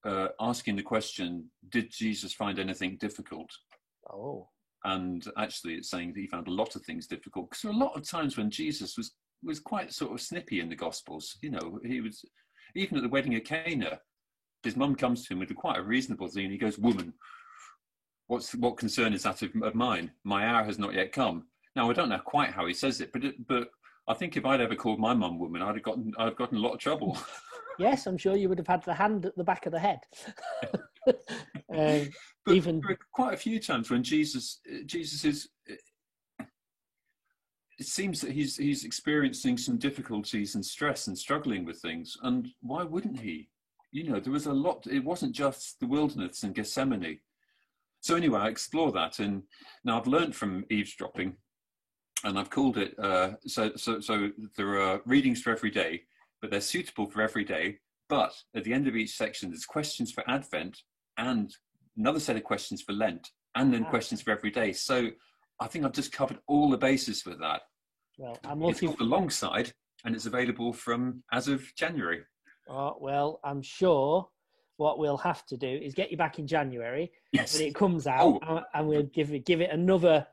uh, 0.05 0.29
asking 0.38 0.77
the 0.77 0.83
question: 0.83 1.51
Did 1.70 1.90
Jesus 1.90 2.35
find 2.35 2.59
anything 2.59 2.98
difficult? 2.98 3.51
oh 4.12 4.48
And 4.85 5.24
actually, 5.38 5.74
it's 5.77 5.88
saying 5.90 6.12
that 6.12 6.20
he 6.20 6.27
found 6.27 6.48
a 6.48 6.53
lot 6.53 6.77
of 6.77 6.83
things 6.83 7.07
difficult 7.07 7.48
because 7.48 7.62
there 7.62 7.70
are 7.72 7.74
a 7.74 7.79
lot 7.79 7.96
of 7.96 8.07
times 8.07 8.37
when 8.37 8.51
Jesus 8.51 8.98
was 8.98 9.12
was 9.42 9.61
quite 9.61 9.92
sort 9.92 10.12
of 10.12 10.20
snippy 10.20 10.61
in 10.61 10.68
the 10.68 10.77
Gospels. 10.77 11.37
You 11.42 11.51
know, 11.51 11.81
he 11.85 12.01
was 12.01 12.24
even 12.74 12.96
at 12.96 13.03
the 13.03 13.09
wedding 13.09 13.35
at 13.35 13.44
Cana. 13.44 14.01
His 14.62 14.77
mum 14.77 14.94
comes 14.94 15.24
to 15.27 15.35
him 15.35 15.38
with 15.40 15.55
quite 15.55 15.79
a 15.79 15.83
reasonable 15.83 16.29
thing, 16.29 16.44
and 16.44 16.53
he 16.53 16.59
goes, 16.59 16.79
"Woman, 16.79 17.12
what's 18.27 18.55
what 18.55 18.77
concern 18.77 19.12
is 19.12 19.22
that 19.22 19.42
of, 19.42 19.51
of 19.62 19.74
mine? 19.74 20.11
My 20.24 20.46
hour 20.46 20.64
has 20.64 20.79
not 20.79 20.94
yet 20.94 21.12
come." 21.12 21.46
Now, 21.77 21.88
I 21.90 21.92
don't 21.92 22.09
know 22.09 22.18
quite 22.18 22.51
how 22.51 22.66
he 22.66 22.74
says 22.74 23.01
it, 23.01 23.12
but 23.12 23.24
it, 23.24 23.46
but 23.46 23.70
I 24.09 24.14
think 24.14 24.37
if 24.37 24.44
I'd 24.44 24.61
ever 24.61 24.74
called 24.74 24.98
my 24.98 25.14
mum 25.14 25.38
woman, 25.38 25.62
I'd 25.62 25.77
have 25.77 25.85
gotten 25.85 26.12
I'd 26.18 26.24
have 26.27 26.37
gotten 26.37 26.59
a 26.59 26.61
lot 26.61 26.74
of 26.74 26.81
trouble. 26.81 27.16
yes 27.79 28.07
i'm 28.07 28.18
sure 28.18 28.37
you 28.37 28.48
would 28.48 28.59
have 28.59 28.66
had 28.66 28.83
the 28.83 28.92
hand 28.92 29.24
at 29.24 29.37
the 29.37 29.44
back 29.44 29.64
of 29.64 29.72
the 29.72 29.79
head 29.79 30.01
um, 31.07 32.09
But 32.44 32.55
Even- 32.55 32.83
quite 33.12 33.35
a 33.35 33.38
few 33.38 33.61
times 33.61 33.90
when 33.90 34.03
Jesus 34.03 34.61
Jesus 34.85 35.24
is 35.24 35.48
it 37.79 37.87
seems 37.87 38.21
that 38.21 38.33
he's 38.33 38.57
he's 38.57 38.85
experiencing 38.85 39.57
some 39.57 39.77
difficulties 39.77 40.55
and 40.55 40.64
stress 40.64 41.07
and 41.07 41.17
struggling 41.17 41.64
with 41.64 41.81
things 41.81 42.17
and 42.23 42.49
why 42.61 42.83
wouldn't 42.83 43.21
he 43.21 43.49
you 43.93 44.05
know 44.05 44.21
there 44.21 44.33
was 44.33 44.47
a 44.47 44.53
lot 44.53 44.87
it 44.91 45.05
wasn't 45.05 45.33
just 45.33 45.79
the 45.81 45.87
wilderness 45.87 46.43
and 46.43 46.55
gethsemane 46.55 47.19
so 48.01 48.17
anyway 48.17 48.41
i 48.41 48.49
explore 48.49 48.93
that 48.93 49.19
and 49.19 49.43
now 49.85 49.99
i've 49.99 50.07
learned 50.07 50.35
from 50.35 50.64
eavesdropping 50.71 51.35
and 52.25 52.38
i've 52.38 52.51
called 52.51 52.77
it 52.79 52.99
uh, 52.99 53.31
so 53.47 53.71
so 53.77 54.01
so 54.01 54.31
there 54.57 54.81
are 54.81 55.01
readings 55.07 55.41
for 55.41 55.51
every 55.51 55.71
day 55.71 56.03
but 56.41 56.51
they're 56.51 56.61
suitable 56.61 57.07
for 57.07 57.23
every 57.23 57.45
day 57.45 57.79
but 58.09 58.35
at 58.55 58.64
the 58.64 58.73
end 58.73 58.88
of 58.88 58.97
each 58.97 59.17
section 59.17 59.51
there's 59.51 59.64
questions 59.64 60.11
for 60.12 60.29
advent 60.29 60.83
and 61.17 61.57
another 61.99 62.21
set 62.21 62.37
of 62.37 62.45
questions 62.45 62.81
for 62.81 62.93
Lent, 62.93 63.33
and 63.57 63.75
then 63.75 63.85
Ah. 63.85 63.91
questions 63.91 64.23
for 64.23 64.31
every 64.31 64.51
day. 64.51 64.73
So 64.73 65.11
I 65.61 65.67
think 65.67 65.85
I've 65.85 65.93
just 65.93 66.12
covered 66.12 66.38
all 66.47 66.71
the 66.71 66.79
bases 66.79 67.25
with 67.27 67.41
that. 67.41 67.62
Well, 68.19 68.37
I'm 68.45 68.61
It's 68.65 68.83
looking. 68.83 69.01
Alongside, 69.01 69.73
and 70.05 70.15
it's 70.15 70.27
available 70.27 70.73
from 70.73 71.23
as 71.33 71.49
of 71.49 71.63
January. 71.77 72.25
Oh, 72.69 72.97
well, 73.01 73.41
I'm 73.45 73.63
sure 73.63 74.29
what 74.77 74.99
we'll 74.99 75.17
have 75.17 75.47
to 75.47 75.57
do 75.57 75.67
is 75.69 75.95
get 75.95 76.11
you 76.11 76.17
back 76.17 76.39
in 76.39 76.47
January 76.47 77.11
Yes. 77.33 77.55
when 77.59 77.69
it 77.69 77.75
comes 77.75 78.07
out, 78.07 78.41
Oh. 78.47 78.57
and- 78.59 78.67
and 78.75 78.89
we'll 78.89 79.03
give 79.05 79.33
it 79.33 79.45
give 79.47 79.61
it 79.61 79.71
another 79.71 80.27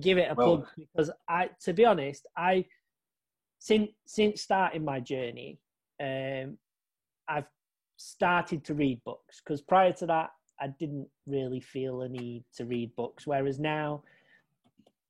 give 0.00 0.18
it 0.18 0.30
a 0.30 0.34
Well- 0.34 0.58
plug 0.58 0.68
because 0.76 1.10
I, 1.28 1.48
to 1.60 1.72
be 1.72 1.84
honest, 1.86 2.26
I 2.36 2.66
since 3.58 3.90
since 4.06 4.42
starting 4.42 4.84
my 4.84 5.00
journey, 5.00 5.58
um, 6.00 6.58
I've 7.26 7.48
started 7.96 8.64
to 8.66 8.74
read 8.74 9.02
books 9.04 9.40
because 9.40 9.62
prior 9.62 9.92
to 9.94 10.06
that, 10.06 10.30
I 10.60 10.68
didn't 10.68 11.08
really 11.26 11.60
feel 11.60 12.02
a 12.02 12.08
need 12.08 12.44
to 12.54 12.66
read 12.66 12.94
books. 12.96 13.26
Whereas 13.26 13.58
now, 13.58 14.02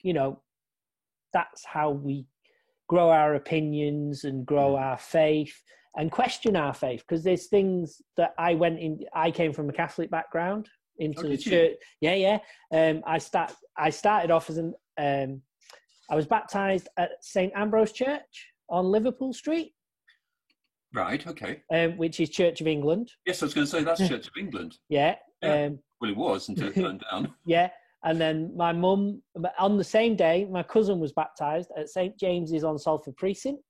you 0.03 0.13
know, 0.13 0.41
that's 1.33 1.65
how 1.65 1.91
we 1.91 2.27
grow 2.89 3.11
our 3.11 3.35
opinions 3.35 4.25
and 4.25 4.47
grow 4.47 4.73
Mm. 4.75 4.81
our 4.81 4.99
faith 4.99 5.55
and 5.97 6.11
question 6.11 6.57
our 6.57 6.73
faith 6.75 7.01
because 7.07 7.23
there's 7.25 7.47
things 7.49 8.01
that 8.17 8.35
I 8.39 8.55
went 8.55 8.79
in. 8.79 9.01
I 9.13 9.31
came 9.31 9.53
from 9.53 9.69
a 9.69 9.73
Catholic 9.73 10.11
background 10.11 10.69
into 10.99 11.21
Oh, 11.21 11.23
the 11.25 11.29
did 11.37 11.47
you? 11.47 11.51
church. 11.53 11.77
Yeah, 12.01 12.15
yeah. 12.15 12.39
Um, 12.73 13.03
I 13.07 13.19
start. 13.19 13.53
I 13.77 13.91
started 13.91 14.31
off 14.31 14.49
as 14.51 14.59
an. 14.59 14.75
Um, 14.99 15.43
I 16.11 16.17
was 16.17 16.27
baptized 16.27 16.89
at 16.97 17.11
St 17.23 17.53
Ambrose 17.55 17.93
Church 17.93 18.49
on 18.71 18.87
Liverpool 18.91 19.33
Street, 19.35 19.75
Right. 20.95 21.25
Okay. 21.27 21.63
um, 21.73 21.97
which 21.99 22.19
is 22.21 22.31
Church 22.31 22.61
of 22.63 22.67
England. 22.67 23.13
Yes, 23.27 23.43
I 23.43 23.47
was 23.47 23.55
going 23.55 23.67
to 23.67 23.71
say 23.71 23.85
that's 23.85 24.01
Church 24.09 24.27
of 24.27 24.33
England. 24.39 24.79
Yeah. 24.89 25.17
Yeah. 25.43 25.67
Um, 25.67 25.79
Well, 26.01 26.11
it 26.11 26.17
was 26.17 26.49
until 26.49 26.69
it 26.69 26.75
burned 26.75 27.05
down. 27.11 27.35
yeah. 27.47 27.71
And 28.05 28.21
then 28.21 28.53
my 28.57 28.73
mum, 28.73 29.23
on 29.59 29.77
the 29.77 29.85
same 29.85 30.15
day, 30.15 30.47
my 30.51 30.63
cousin 30.63 31.01
was 31.01 31.13
baptized 31.13 31.71
at 31.77 31.89
St 31.89 32.17
James's 32.19 32.65
on 32.65 32.79
Salford 32.79 33.17
Precinct. 33.17 33.61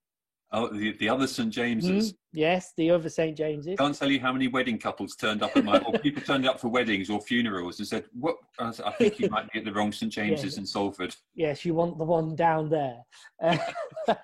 Oh, 0.51 0.69
the, 0.69 0.93
the 0.99 1.09
other 1.11 1.27
St 1.27 1.51
James's. 1.51 2.13
Mm, 2.13 2.17
yes, 2.33 2.73
the 2.79 2.91
other 2.91 3.11
St 3.11 3.37
James's. 3.37 3.77
Can't 3.79 3.95
tell 3.95 4.11
you 4.11 4.19
how 4.19 4.33
many 4.33 4.49
wedding 4.49 4.79
couples 4.79 5.15
turned 5.15 5.43
up 5.43 5.55
at 5.55 5.65
my, 5.65 5.79
or 5.79 5.93
people 5.99 6.23
turned 6.23 6.47
up 6.47 6.59
for 6.59 6.69
weddings 6.69 7.11
or 7.11 7.21
funerals 7.21 7.79
and 7.79 7.87
said, 7.87 8.05
"What? 8.19 8.37
I 8.59 8.71
said, 8.71 8.87
I 8.87 8.93
think 8.93 9.19
you 9.21 9.29
might 9.29 9.51
be 9.53 9.59
at 9.59 9.67
the 9.67 9.73
wrong 9.73 9.93
St 9.93 10.11
James's 10.15 10.57
Yeah. 10.57 10.61
in 10.61 10.67
Salford." 10.67 11.15
yes, 11.35 11.67
you 11.67 11.75
want 11.75 11.99
the 11.99 12.05
one 12.05 12.35
down 12.35 12.71
there. 12.71 12.97
Uh, 13.43 13.59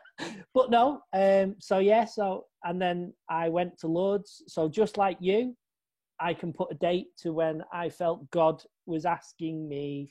but 0.54 0.70
no, 0.70 1.02
um, 1.12 1.56
so 1.60 1.78
yeah, 1.78 2.06
so 2.06 2.46
and 2.62 2.80
then 2.80 3.12
I 3.28 3.50
went 3.50 3.76
to 3.80 3.86
Lourdes. 3.86 4.42
So 4.48 4.66
just 4.66 4.96
like 4.96 5.18
you, 5.20 5.54
I 6.20 6.34
can 6.34 6.52
put 6.52 6.70
a 6.70 6.74
date 6.74 7.08
to 7.18 7.32
when 7.32 7.62
I 7.72 7.88
felt 7.88 8.30
God 8.30 8.62
was 8.86 9.04
asking 9.04 9.68
me 9.68 10.10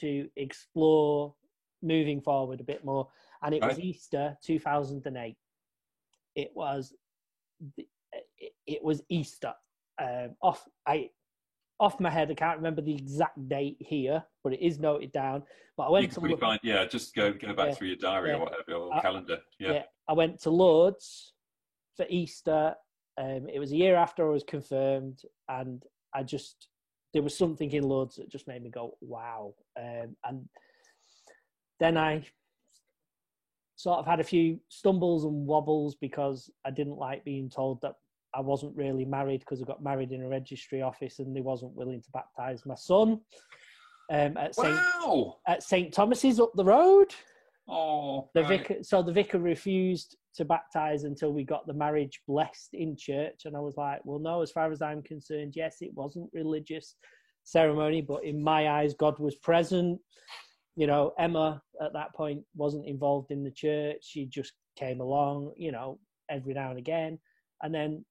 to 0.00 0.28
explore 0.36 1.34
moving 1.82 2.20
forward 2.20 2.60
a 2.60 2.64
bit 2.64 2.84
more, 2.84 3.08
and 3.42 3.54
it 3.54 3.62
was 3.62 3.78
Easter 3.78 4.36
2008. 4.44 5.36
It 6.34 6.50
was, 6.54 6.94
it, 8.66 8.82
was 8.82 9.02
Easter. 9.08 9.54
Um, 10.00 10.34
off 10.42 10.66
I 10.86 11.10
off 11.78 12.00
my 12.00 12.10
head, 12.10 12.30
I 12.30 12.34
can't 12.34 12.56
remember 12.56 12.80
the 12.82 12.94
exact 12.94 13.48
date 13.48 13.76
here, 13.80 14.22
but 14.42 14.52
it 14.54 14.60
is 14.64 14.78
noted 14.78 15.12
down. 15.12 15.42
But 15.76 15.84
I 15.84 15.86
You 15.88 15.92
went 15.92 16.12
can 16.12 16.22
to 16.22 16.28
look, 16.28 16.40
find, 16.40 16.60
yeah, 16.62 16.84
just 16.86 17.14
go 17.14 17.32
go 17.32 17.54
back 17.54 17.68
Yeah. 17.68 17.74
through 17.74 17.88
your 17.88 17.96
diary 17.96 18.30
Yeah. 18.30 18.36
or 18.36 18.40
whatever 18.40 18.72
or 18.74 18.94
Uh, 18.94 19.00
calendar. 19.00 19.38
Yeah. 19.58 19.72
yeah. 19.72 19.82
I 20.08 20.12
went 20.14 20.40
to 20.40 20.50
Lourdes 20.50 21.34
for 21.96 22.06
Easter. 22.08 22.74
Um, 23.18 23.48
it 23.52 23.58
was 23.58 23.72
a 23.72 23.76
year 23.76 23.96
after 23.96 24.26
I 24.26 24.32
was 24.32 24.44
confirmed, 24.44 25.22
and 25.48 25.82
I 26.14 26.22
just 26.22 26.68
there 27.12 27.22
was 27.22 27.36
something 27.36 27.72
in 27.72 27.84
Lourdes 27.84 28.16
that 28.16 28.30
just 28.30 28.48
made 28.48 28.62
me 28.62 28.70
go, 28.70 28.96
"Wow!" 29.00 29.54
Um, 29.78 30.16
and 30.24 30.48
then 31.80 31.96
I 31.96 32.24
sort 33.76 33.98
of 33.98 34.06
had 34.06 34.20
a 34.20 34.24
few 34.24 34.58
stumbles 34.68 35.24
and 35.24 35.46
wobbles 35.46 35.94
because 35.94 36.50
I 36.64 36.70
didn't 36.70 36.96
like 36.96 37.24
being 37.24 37.50
told 37.50 37.80
that 37.82 37.94
I 38.34 38.40
wasn't 38.40 38.76
really 38.76 39.04
married 39.04 39.40
because 39.40 39.62
I 39.62 39.64
got 39.64 39.82
married 39.82 40.12
in 40.12 40.22
a 40.22 40.28
registry 40.28 40.82
office 40.82 41.18
and 41.18 41.34
they 41.36 41.40
wasn't 41.40 41.74
willing 41.74 42.02
to 42.02 42.10
baptize 42.12 42.64
my 42.66 42.74
son 42.74 43.20
um, 44.10 44.36
at 44.36 44.54
St 44.54 44.74
Wow. 44.74 45.36
at 45.46 45.62
St 45.62 45.92
Thomas's 45.92 46.40
up 46.40 46.52
the 46.54 46.64
road. 46.64 47.14
Oh. 47.68 48.30
The 48.34 48.42
right. 48.42 48.60
vicar, 48.60 48.82
so 48.82 49.02
the 49.02 49.12
vicar 49.12 49.38
refused 49.38 50.16
to 50.36 50.44
baptize 50.44 51.04
until 51.04 51.32
we 51.32 51.44
got 51.44 51.66
the 51.66 51.74
marriage 51.74 52.20
blessed 52.26 52.74
in 52.74 52.96
church, 52.96 53.42
and 53.44 53.56
I 53.56 53.60
was 53.60 53.76
like, 53.76 54.04
"Well, 54.04 54.18
no. 54.18 54.42
As 54.42 54.52
far 54.52 54.70
as 54.70 54.82
I'm 54.82 55.02
concerned, 55.02 55.54
yes, 55.56 55.78
it 55.80 55.94
wasn't 55.94 56.30
religious 56.32 56.96
ceremony, 57.44 58.02
but 58.02 58.24
in 58.24 58.42
my 58.42 58.68
eyes, 58.68 58.94
God 58.94 59.18
was 59.18 59.36
present." 59.36 60.00
You 60.76 60.86
know, 60.86 61.14
Emma 61.18 61.62
at 61.80 61.94
that 61.94 62.14
point 62.14 62.44
wasn't 62.54 62.86
involved 62.86 63.30
in 63.30 63.42
the 63.42 63.50
church; 63.50 63.98
she 64.02 64.26
just 64.26 64.52
came 64.76 65.00
along, 65.00 65.52
you 65.56 65.72
know, 65.72 65.98
every 66.30 66.52
now 66.54 66.70
and 66.70 66.78
again, 66.78 67.18
and 67.62 67.74
then, 67.74 68.04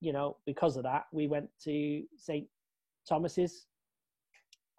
you 0.00 0.12
know, 0.12 0.36
because 0.46 0.76
of 0.76 0.84
that, 0.84 1.06
we 1.12 1.26
went 1.26 1.48
to 1.64 2.04
St 2.16 2.46
Thomas's, 3.08 3.66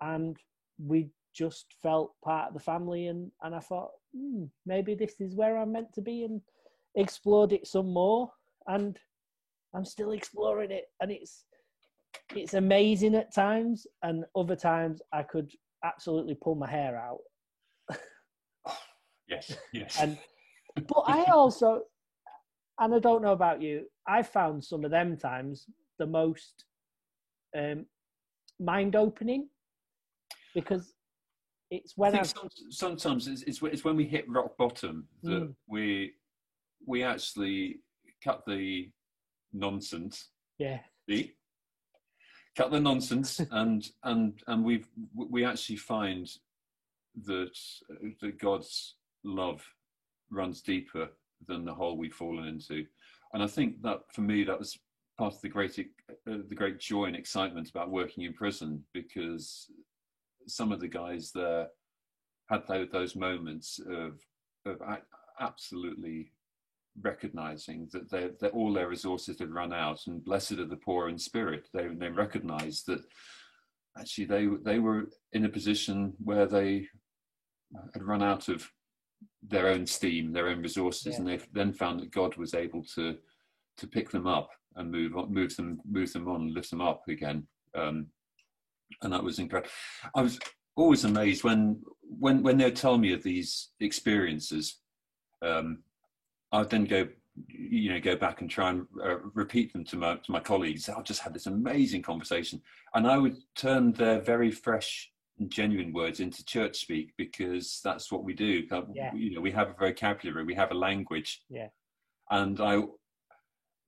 and 0.02 0.38
we 0.80 1.10
just 1.34 1.76
felt 1.82 2.14
part 2.24 2.50
of 2.50 2.54
the 2.54 2.60
family 2.60 3.08
and 3.08 3.32
and 3.42 3.56
I 3.56 3.60
thought 3.60 3.90
hmm, 4.16 4.46
maybe 4.66 4.94
this 4.94 5.20
is 5.20 5.36
where 5.36 5.58
I'm 5.58 5.72
meant 5.72 5.92
to 5.94 6.02
be 6.02 6.24
and 6.24 6.42
explored 6.96 7.52
it 7.54 7.68
some 7.68 7.92
more 7.92 8.32
and 8.68 8.98
I'm 9.76 9.86
still 9.86 10.12
exploring 10.12 10.72
it 10.72 10.86
and 11.02 11.12
it's 11.12 11.46
it's 12.36 12.54
amazing 12.54 13.16
at 13.16 13.34
times 13.34 13.88
and 14.04 14.26
other 14.36 14.56
times 14.56 15.02
I 15.12 15.24
could 15.24 15.52
absolutely 15.84 16.36
pull 16.36 16.56
my 16.56 16.70
hair 16.70 16.96
out 16.98 17.20
Yes. 19.28 19.56
Yes. 19.74 19.98
and 20.00 20.18
but 20.88 21.04
I 21.08 21.26
also 21.32 21.82
and 22.80 22.94
I 22.94 23.00
don't 23.00 23.22
know 23.24 23.32
about 23.32 23.62
you 23.62 23.86
I 24.08 24.22
found 24.22 24.64
some 24.64 24.86
of 24.86 24.92
them 24.92 25.18
times 25.18 25.66
the 26.00 26.06
most 26.06 26.66
um 27.58 27.86
mind 28.60 28.96
opening 28.96 29.50
because 30.54 30.94
it's 31.72 31.94
I 31.94 31.96
when 32.02 32.12
think 32.12 32.26
I've 32.26 32.34
sometimes 32.70 33.28
it's, 33.28 33.42
it's 33.44 33.62
it's 33.64 33.84
when 33.84 33.96
we 33.96 34.06
hit 34.06 34.30
rock 34.30 34.56
bottom 34.58 35.08
that 35.24 35.44
Mm. 35.44 35.56
we 35.68 36.14
we 36.86 37.04
actually 37.04 37.80
cut 38.24 38.44
the 38.46 38.90
nonsense. 39.52 40.30
yeah 40.58 40.80
See? 41.10 41.34
Cut 42.56 42.72
the 42.72 42.80
nonsense, 42.80 43.42
and 43.52 43.88
and 44.04 44.42
and 44.48 44.64
we 44.64 44.86
we 45.16 45.44
actually 45.46 45.78
find 45.78 46.30
that 47.26 47.58
that 48.22 48.40
God's 48.40 48.96
love 49.24 49.64
runs 50.30 50.62
deeper 50.62 51.10
than 51.48 51.66
the 51.66 51.74
hole 51.74 51.98
we've 51.98 52.14
fallen 52.14 52.48
into, 52.48 52.86
and 53.34 53.44
I 53.44 53.48
think 53.48 53.82
that 53.82 54.02
for 54.14 54.22
me 54.22 54.44
that 54.44 54.60
was 54.60 54.78
part 55.18 55.34
of 55.34 55.42
the 55.42 55.50
great 55.50 55.78
uh, 55.80 56.14
the 56.26 56.56
great 56.56 56.80
joy 56.80 57.06
and 57.06 57.16
excitement 57.16 57.70
about 57.70 57.92
working 57.92 58.24
in 58.24 58.34
prison 58.34 58.84
because 58.94 59.68
some 60.48 60.72
of 60.72 60.80
the 60.80 60.88
guys 60.88 61.32
there 61.34 61.68
had 62.50 62.68
those, 62.68 62.88
those 62.92 63.16
moments 63.16 63.80
of 63.90 64.20
of 64.66 64.82
absolutely 65.40 66.32
recognizing 67.02 67.88
that 67.92 68.10
they 68.12 68.30
that 68.40 68.54
all 68.54 68.74
their 68.74 68.88
resources 68.90 69.40
had 69.40 69.52
run 69.54 69.74
out 69.74 70.00
and 70.08 70.24
blessed 70.24 70.54
are 70.54 70.66
the 70.66 70.78
poor 70.78 71.10
in 71.10 71.18
spirit. 71.18 71.68
They 71.74 71.88
they 71.88 72.10
recognized 72.10 72.86
that 72.88 73.04
actually 73.98 74.26
they 74.26 74.48
they 74.64 74.80
were 74.80 75.10
in 75.34 75.46
a 75.46 75.50
position 75.50 76.14
where 76.24 76.46
they 76.46 76.88
had 77.94 78.04
run 78.04 78.22
out 78.24 78.50
of 78.50 78.70
their 79.42 79.68
own 79.68 79.86
steam 79.86 80.32
their 80.34 80.48
own 80.50 80.62
resources 80.62 81.14
Yeah. 81.14 81.18
and 81.20 81.28
they 81.28 81.40
then 81.54 81.74
found 81.74 82.00
that 82.02 82.12
god 82.12 82.36
was 82.36 82.54
able 82.54 82.84
to 82.96 83.18
to 83.78 83.88
pick 83.88 84.10
them 84.12 84.28
up 84.28 84.50
and 84.76 84.92
move 84.92 85.16
on 85.18 85.34
move 85.34 85.56
them 85.56 85.80
move 85.90 86.12
them 86.14 86.28
on 86.28 86.54
lift 86.54 86.70
them 86.70 86.82
up 86.82 87.02
again. 87.08 87.48
Um 87.76 88.08
and 89.02 89.12
that 89.14 89.24
was 89.24 89.40
incredible. 89.40 89.72
I 90.16 90.22
was 90.22 90.38
always 90.76 91.04
amazed 91.04 91.44
when 91.44 91.82
when 92.02 92.44
when 92.44 92.58
they'd 92.58 92.76
tell 92.76 92.98
me 92.98 93.14
of 93.14 93.24
these 93.24 93.72
experiences. 93.80 94.80
Um 95.42 95.84
I'd 96.54 96.70
then 96.70 96.86
go, 96.86 97.08
you 97.48 97.92
know, 97.92 98.00
go 98.00 98.16
back 98.16 98.42
and 98.42 98.50
try 98.50 98.70
and 98.70 98.86
uh, 99.04 99.18
repeat 99.34 99.74
them 99.74 99.84
to 99.86 99.98
my 99.98 100.16
to 100.16 100.32
my 100.32 100.40
colleagues. 100.40 100.88
I'll 100.88 101.04
just 101.04 101.22
have 101.22 101.34
this 101.34 101.48
amazing 101.48 102.04
conversation, 102.04 102.62
and 102.94 103.08
I 103.08 103.18
would 103.18 103.38
turn 103.56 103.92
their 103.94 104.22
very 104.22 104.52
fresh 104.52 105.10
and 105.40 105.50
genuine 105.50 105.92
words 105.92 106.20
into 106.20 106.46
church 106.46 106.78
speak 106.78 107.12
because 107.18 107.82
that's 107.84 108.12
what 108.12 108.24
we 108.24 108.34
do. 108.34 108.64
Uh, 108.72 108.84
Yeah. 108.94 109.14
You 109.16 109.36
know, 109.36 109.42
we 109.42 109.52
have 109.52 109.72
a 109.72 109.74
vocabulary, 109.74 110.46
we 110.46 110.54
have 110.54 110.70
a 110.72 110.76
language, 110.76 111.42
Yeah. 111.50 111.70
and 112.30 112.62
I, 112.62 112.84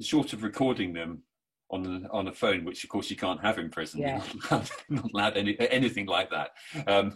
short 0.01 0.33
of 0.33 0.41
recording 0.41 0.91
them 0.93 1.21
on 1.69 2.07
on 2.11 2.27
a 2.27 2.33
phone, 2.33 2.65
which 2.65 2.83
of 2.83 2.89
course 2.89 3.11
you 3.11 3.15
can't 3.15 3.41
have 3.41 3.59
in 3.59 3.69
prison, 3.69 4.01
Yeah. 4.01 4.17
not 4.33 4.51
allowed, 4.51 4.69
not 4.89 5.11
allowed 5.13 5.37
any, 5.37 5.55
anything 5.59 6.07
like 6.07 6.31
that. 6.31 6.49
Um, 6.87 7.15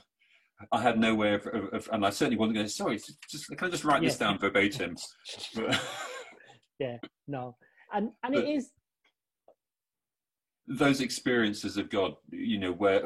I 0.72 0.82
had 0.82 1.00
no 1.00 1.16
way 1.16 1.34
of, 1.34 1.48
of, 1.48 1.74
of, 1.74 1.90
and 1.92 2.06
I 2.06 2.10
certainly 2.10 2.38
wasn't 2.38 2.56
going. 2.56 2.68
to 2.68 2.72
Sorry, 2.72 3.00
just 3.30 3.48
can 3.58 3.68
I 3.68 3.70
just 3.70 3.84
write 3.84 4.02
this 4.02 4.20
Yeah. 4.20 4.28
down 4.28 4.40
verbatim? 4.40 4.96
But- 5.56 5.80
no 7.28 7.58
and 7.94 8.12
and 8.24 8.36
it 8.36 8.48
is 8.48 8.72
those 10.70 11.02
experiences 11.02 11.78
of 11.78 11.90
God, 11.90 12.14
you 12.32 12.60
know, 12.60 12.72
where 12.72 13.02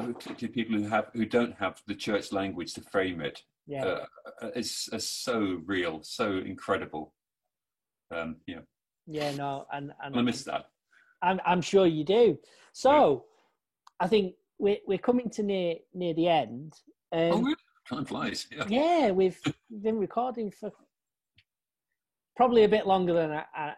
people 0.52 0.76
who 0.76 0.86
have 0.86 1.06
who 1.14 1.24
don't 1.24 1.54
have 1.58 1.80
the 1.86 1.94
church 1.94 2.30
language 2.30 2.74
to 2.74 2.82
frame 2.82 3.20
it, 3.22 3.40
Yeah. 3.66 4.04
uh, 4.42 4.50
is, 4.54 4.88
is 4.92 5.08
so 5.08 5.62
real, 5.64 6.02
so 6.02 6.38
incredible. 6.38 7.14
Um, 8.14 8.36
yeah, 8.46 8.60
yeah. 9.06 9.32
No. 9.32 9.64
And 9.72 9.92
and 10.02 10.14
I 10.16 10.20
miss 10.20 10.44
that. 10.44 10.66
I'm 11.22 11.40
I'm 11.46 11.62
sure 11.62 11.86
you 11.86 12.04
do. 12.04 12.38
So, 12.74 13.24
I 13.98 14.08
think 14.08 14.34
we're 14.58 14.76
we're 14.86 14.98
coming 14.98 15.30
to 15.30 15.42
near 15.42 15.76
near 15.94 16.12
the 16.12 16.28
end. 16.28 16.74
Um, 17.14 17.46
oh? 17.46 17.54
Time 17.88 18.04
flies. 18.04 18.46
Yeah. 18.50 18.64
Yeah, 18.68 19.10
we've 19.12 19.38
been 19.82 19.98
recording 19.98 20.50
for 20.50 20.72
probably 22.34 22.64
a 22.64 22.68
bit 22.68 22.86
longer 22.86 23.12
than 23.12 23.30
I, 23.30 23.44
I, 23.54 23.72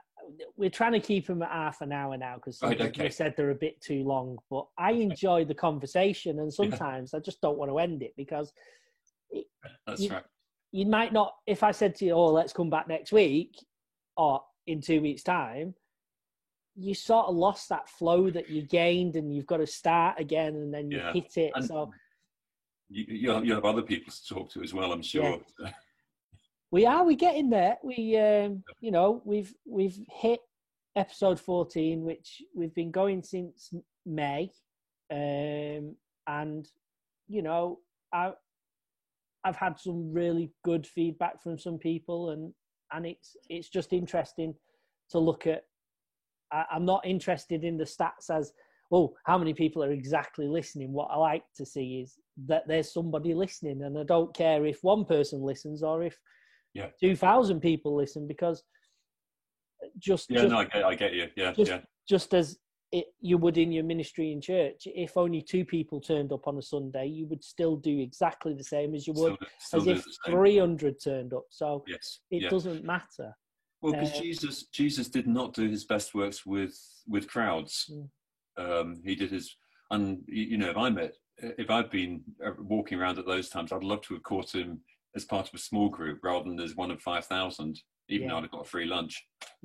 we're 0.56 0.70
trying 0.70 0.92
to 0.92 1.00
keep 1.00 1.26
them 1.26 1.42
at 1.42 1.50
half 1.50 1.80
an 1.82 1.92
hour 1.92 2.16
now 2.16 2.36
because 2.36 2.60
Right, 2.62 2.80
okay. 2.80 3.04
we 3.04 3.10
said 3.10 3.34
they're 3.36 3.50
a 3.50 3.54
bit 3.54 3.80
too 3.80 4.04
long. 4.04 4.38
But 4.48 4.66
I 4.78 4.92
enjoy 4.92 5.44
the 5.44 5.54
conversation, 5.54 6.38
and 6.38 6.52
sometimes 6.52 7.14
I 7.14 7.18
just 7.18 7.40
don't 7.40 7.58
want 7.58 7.70
to 7.70 7.78
end 7.78 8.02
it 8.02 8.14
because 8.16 8.52
That's 9.86 10.00
You- 10.00 10.10
right. 10.10 10.24
you 10.72 10.86
might 10.86 11.12
not. 11.12 11.34
If 11.46 11.62
I 11.62 11.72
said 11.72 11.94
to 11.96 12.04
you, 12.06 12.12
"Oh, 12.12 12.26
let's 12.32 12.52
come 12.52 12.70
back 12.70 12.86
next 12.88 13.12
week," 13.12 13.56
or 14.16 14.42
in 14.66 14.80
two 14.80 15.00
weeks' 15.02 15.22
time, 15.24 15.74
you 16.76 16.94
sort 16.94 17.26
of 17.26 17.34
lost 17.36 17.68
that 17.68 17.88
flow 17.88 18.30
that 18.30 18.48
you 18.48 18.62
gained, 18.62 19.16
and 19.16 19.34
you've 19.34 19.46
got 19.46 19.56
to 19.58 19.66
start 19.66 20.18
again, 20.20 20.54
and 20.54 20.72
then 20.72 20.90
you 20.90 20.98
Yeah. 20.98 21.12
hit 21.12 21.36
it. 21.36 21.52
And- 21.56 21.64
so 21.66 21.92
You, 22.88 23.04
you'll, 23.08 23.44
you'll 23.44 23.56
have 23.56 23.64
other 23.64 23.82
people 23.82 24.12
to 24.12 24.34
talk 24.34 24.50
to 24.50 24.62
as 24.62 24.72
well, 24.72 24.92
I'm 24.92 25.02
sure. 25.02 25.40
we 26.70 26.86
are 26.86 27.04
We're 27.04 27.16
getting 27.16 27.50
there. 27.50 27.78
We 27.82 28.16
um 28.18 28.62
you 28.80 28.90
know 28.90 29.22
we've 29.24 29.54
we've 29.66 29.98
hit 30.10 30.40
episode 30.94 31.38
14 31.38 32.02
which 32.02 32.42
we've 32.54 32.74
been 32.74 32.90
going 32.90 33.22
since 33.22 33.72
may. 34.04 34.50
Um 35.10 35.96
and 36.28 36.68
you 37.28 37.42
know 37.42 37.78
i 38.12 38.32
i've 39.44 39.56
had 39.56 39.78
some 39.78 40.12
really 40.12 40.50
good 40.64 40.86
feedback 40.86 41.40
from 41.42 41.58
some 41.58 41.78
people 41.78 42.30
and 42.30 42.52
and 42.92 43.06
it's 43.06 43.36
it's 43.48 43.68
just 43.68 43.92
interesting 43.92 44.54
to 45.10 45.18
look 45.18 45.46
at. 45.46 45.64
I, 46.52 46.64
i'm 46.72 46.84
not 46.84 47.06
interested 47.06 47.64
in 47.64 47.76
the 47.76 47.84
stats 47.84 48.30
as 48.30 48.52
oh 48.92 49.14
how 49.24 49.38
many 49.38 49.54
people 49.54 49.82
are 49.82 49.92
exactly 49.92 50.46
listening. 50.46 50.92
What 50.92 51.10
i 51.10 51.16
like 51.16 51.44
to 51.56 51.66
see 51.66 52.00
is 52.02 52.18
that 52.46 52.64
there's 52.68 52.92
somebody 52.92 53.32
listening 53.34 53.82
and 53.82 53.98
i 53.98 54.02
don't 54.04 54.34
care 54.34 54.66
if 54.66 54.78
one 54.82 55.04
person 55.04 55.40
listens 55.42 55.82
or 55.82 56.02
if 56.02 56.18
Yeah. 56.74 56.90
2000 57.00 57.60
people 57.60 57.96
listen 57.96 58.26
because 58.28 58.62
just 59.98 60.30
Yeah, 60.30 60.42
just, 60.42 60.50
no, 60.50 60.58
I 60.58 60.64
get, 60.64 60.84
I 60.84 60.94
get 60.94 61.12
you. 61.14 61.28
Yeah, 61.36 61.52
just, 61.52 61.70
yeah. 61.70 61.80
just 62.08 62.34
as 62.34 62.58
it, 62.92 63.06
you 63.20 63.38
would 63.38 63.56
in 63.58 63.72
your 63.72 63.84
ministry 63.84 64.32
in 64.32 64.40
church 64.40 64.82
if 64.84 65.16
only 65.16 65.42
two 65.42 65.64
people 65.64 66.00
turned 66.00 66.32
up 66.32 66.46
on 66.46 66.58
a 66.58 66.62
sunday 66.62 67.06
you 67.06 67.26
would 67.26 67.42
still 67.42 67.76
do 67.76 67.98
exactly 68.00 68.54
the 68.54 68.62
same 68.64 68.94
as 68.94 69.06
you 69.06 69.14
would 69.14 69.36
Still, 69.58 69.82
still 69.82 69.94
as 69.94 70.06
if 70.06 70.16
300 70.26 71.00
turned 71.02 71.32
up 71.34 71.46
so 71.50 71.82
Yes. 71.88 72.20
it 72.30 72.42
yeah. 72.42 72.48
doesn't 72.50 72.84
matter 72.84 73.34
Well, 73.80 73.92
because 73.92 74.12
Uh, 74.18 74.22
Jesus, 74.22 74.66
Jesus 74.80 75.08
did 75.08 75.26
not 75.26 75.54
do 75.54 75.68
his 75.68 75.84
best 75.84 76.14
works 76.14 76.44
with 76.46 76.76
with 77.08 77.28
crowds. 77.28 77.90
Mm. 77.90 78.08
Um, 78.58 79.02
he 79.04 79.14
did 79.14 79.30
his, 79.30 79.54
and 79.90 80.22
you 80.26 80.44
you 80.50 80.56
know, 80.58 80.70
if 80.70 80.76
I 80.76 80.88
met, 80.90 81.12
if 81.38 81.70
I'd 81.70 81.90
been 81.90 82.22
uh, 82.44 82.52
walking 82.58 82.98
around 82.98 83.18
at 83.18 83.26
those 83.26 83.48
times, 83.48 83.72
I'd 83.72 83.84
love 83.84 84.02
to 84.02 84.14
have 84.14 84.22
caught 84.22 84.54
him 84.54 84.80
as 85.14 85.24
part 85.24 85.48
of 85.48 85.54
a 85.54 85.58
small 85.58 85.88
group 85.88 86.20
rather 86.22 86.44
than 86.48 86.60
as 86.60 86.76
one 86.76 86.90
of 86.90 87.00
five 87.00 87.24
thousand. 87.26 87.80
Even 88.08 88.26
Yeah. 88.26 88.32
though 88.32 88.38
I'd 88.38 88.42
have 88.44 88.50
got 88.52 88.66
a 88.66 88.68
free 88.68 88.86
lunch. 88.86 89.26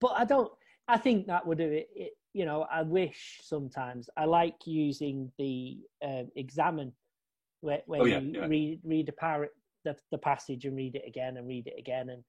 but 0.00 0.12
I 0.16 0.24
don't. 0.24 0.50
I 0.88 0.98
think 0.98 1.26
that 1.26 1.46
would 1.46 1.58
do 1.58 1.70
it, 1.70 1.88
it. 1.94 2.12
You 2.34 2.44
know, 2.46 2.66
I 2.72 2.82
wish 2.82 3.40
sometimes 3.42 4.08
I 4.16 4.24
like 4.24 4.56
using 4.66 5.30
the 5.38 5.78
um, 6.04 6.28
examine 6.34 6.92
where, 7.60 7.82
where 7.86 8.00
Oh, 8.00 8.04
yeah, 8.04 8.18
you 8.18 8.32
yeah. 8.40 8.46
read 8.46 8.80
read 8.84 9.08
a 9.08 9.12
par- 9.12 9.50
the, 9.84 9.96
the 10.10 10.18
passage 10.18 10.64
and 10.64 10.76
read 10.76 10.96
it 10.96 11.04
again 11.06 11.36
and 11.36 11.46
read 11.46 11.66
it 11.66 11.74
again 11.78 12.10
and 12.10 12.22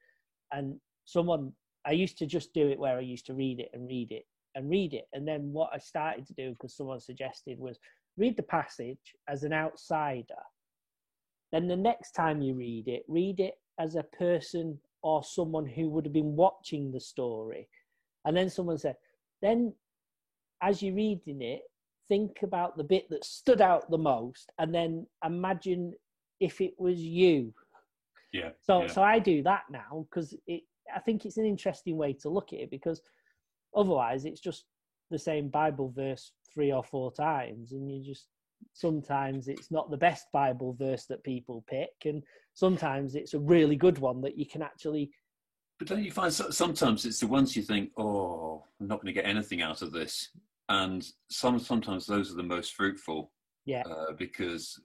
and 0.52 0.80
someone 1.06 1.52
I 1.86 1.92
used 1.92 2.18
to 2.20 2.26
just 2.26 2.54
do 2.54 2.70
it 2.70 2.80
where 2.80 2.98
I 2.98 3.02
used 3.02 3.26
to 3.28 3.34
read 3.34 3.60
it 3.60 3.70
and 3.74 3.88
read 3.88 4.12
it 4.12 4.26
and 4.56 4.70
read 4.70 4.94
it 4.94 5.06
and 5.14 5.28
then 5.28 5.52
what 5.54 5.70
I 5.74 5.78
started 5.78 6.26
to 6.28 6.34
do 6.34 6.52
because 6.52 6.76
someone 6.76 7.00
suggested 7.00 7.60
was 7.60 7.80
read 8.18 8.38
the 8.38 8.44
passage 8.44 9.16
as 9.28 9.44
an 9.44 9.54
outsider. 9.54 10.42
Then 11.52 11.68
the 11.68 11.76
next 11.76 12.12
time 12.12 12.42
you 12.42 12.56
read 12.56 12.88
it, 12.88 13.04
read 13.08 13.40
it 13.40 13.56
as 13.80 13.96
a 13.96 14.04
person 14.04 14.80
or 15.02 15.24
someone 15.24 15.66
who 15.66 15.90
would 15.90 16.06
have 16.06 16.14
been 16.14 16.36
watching 16.36 16.92
the 16.92 17.00
story. 17.00 17.68
And 18.26 18.36
then 18.36 18.50
someone 18.50 18.78
said, 18.78 18.96
then 19.42 19.74
as 20.62 20.82
you're 20.82 20.96
reading 20.96 21.42
it, 21.42 21.62
think 22.08 22.40
about 22.44 22.78
the 22.78 22.84
bit 22.84 23.10
that 23.10 23.24
stood 23.24 23.62
out 23.62 23.90
the 23.90 23.98
most 23.98 24.52
and 24.60 24.74
then 24.74 25.06
imagine 25.26 25.94
if 26.40 26.62
it 26.62 26.74
was 26.78 27.00
you. 27.00 27.54
Yeah. 28.32 28.50
So 28.62 28.82
yeah. 28.82 28.88
so 28.88 29.04
I 29.04 29.20
do 29.20 29.44
that 29.44 29.64
now 29.70 30.06
because 30.10 30.36
it 30.48 30.64
I 30.94 31.00
think 31.00 31.26
it's 31.26 31.38
an 31.38 31.46
interesting 31.46 31.98
way 31.98 32.14
to 32.14 32.30
look 32.30 32.52
at 32.52 32.60
it 32.60 32.72
because 32.72 33.02
otherwise 33.76 34.26
it's 34.26 34.42
just 34.42 34.66
the 35.12 35.20
same 35.20 35.50
Bible 35.50 35.94
verse 35.96 36.32
three 36.54 36.72
or 36.72 36.84
four 36.84 37.12
times 37.12 37.72
and 37.72 37.92
you 37.92 38.04
just 38.04 38.28
sometimes 38.74 39.48
it's 39.48 39.72
not 39.72 39.92
the 39.92 39.98
best 39.98 40.28
Bible 40.32 40.74
verse 40.74 41.06
that 41.06 41.24
people 41.24 41.64
pick 41.68 41.90
and 42.06 42.24
sometimes 42.54 43.16
it's 43.16 43.34
a 43.34 43.40
really 43.40 43.76
good 43.76 43.98
one 43.98 44.22
that 44.22 44.38
you 44.38 44.46
can 44.46 44.62
actually 44.62 45.12
But 45.80 45.88
don't 45.88 46.04
you 46.04 46.12
find 46.12 46.32
sometimes 46.32 47.06
it's 47.06 47.20
the 47.20 47.28
ones 47.28 47.56
you 47.56 47.64
think, 47.64 47.92
oh, 47.98 48.64
I'm 48.80 48.88
not 48.88 49.02
going 49.02 49.14
to 49.14 49.22
get 49.22 49.30
anything 49.30 49.62
out 49.62 49.82
of 49.82 49.92
this, 49.92 50.30
and 50.70 51.06
some 51.30 51.60
sometimes 51.60 52.06
those 52.06 52.32
are 52.32 52.38
the 52.38 52.44
most 52.44 52.74
fruitful. 52.76 53.32
Yeah. 53.66 53.84
Uh, 53.84 54.14
because 54.18 54.80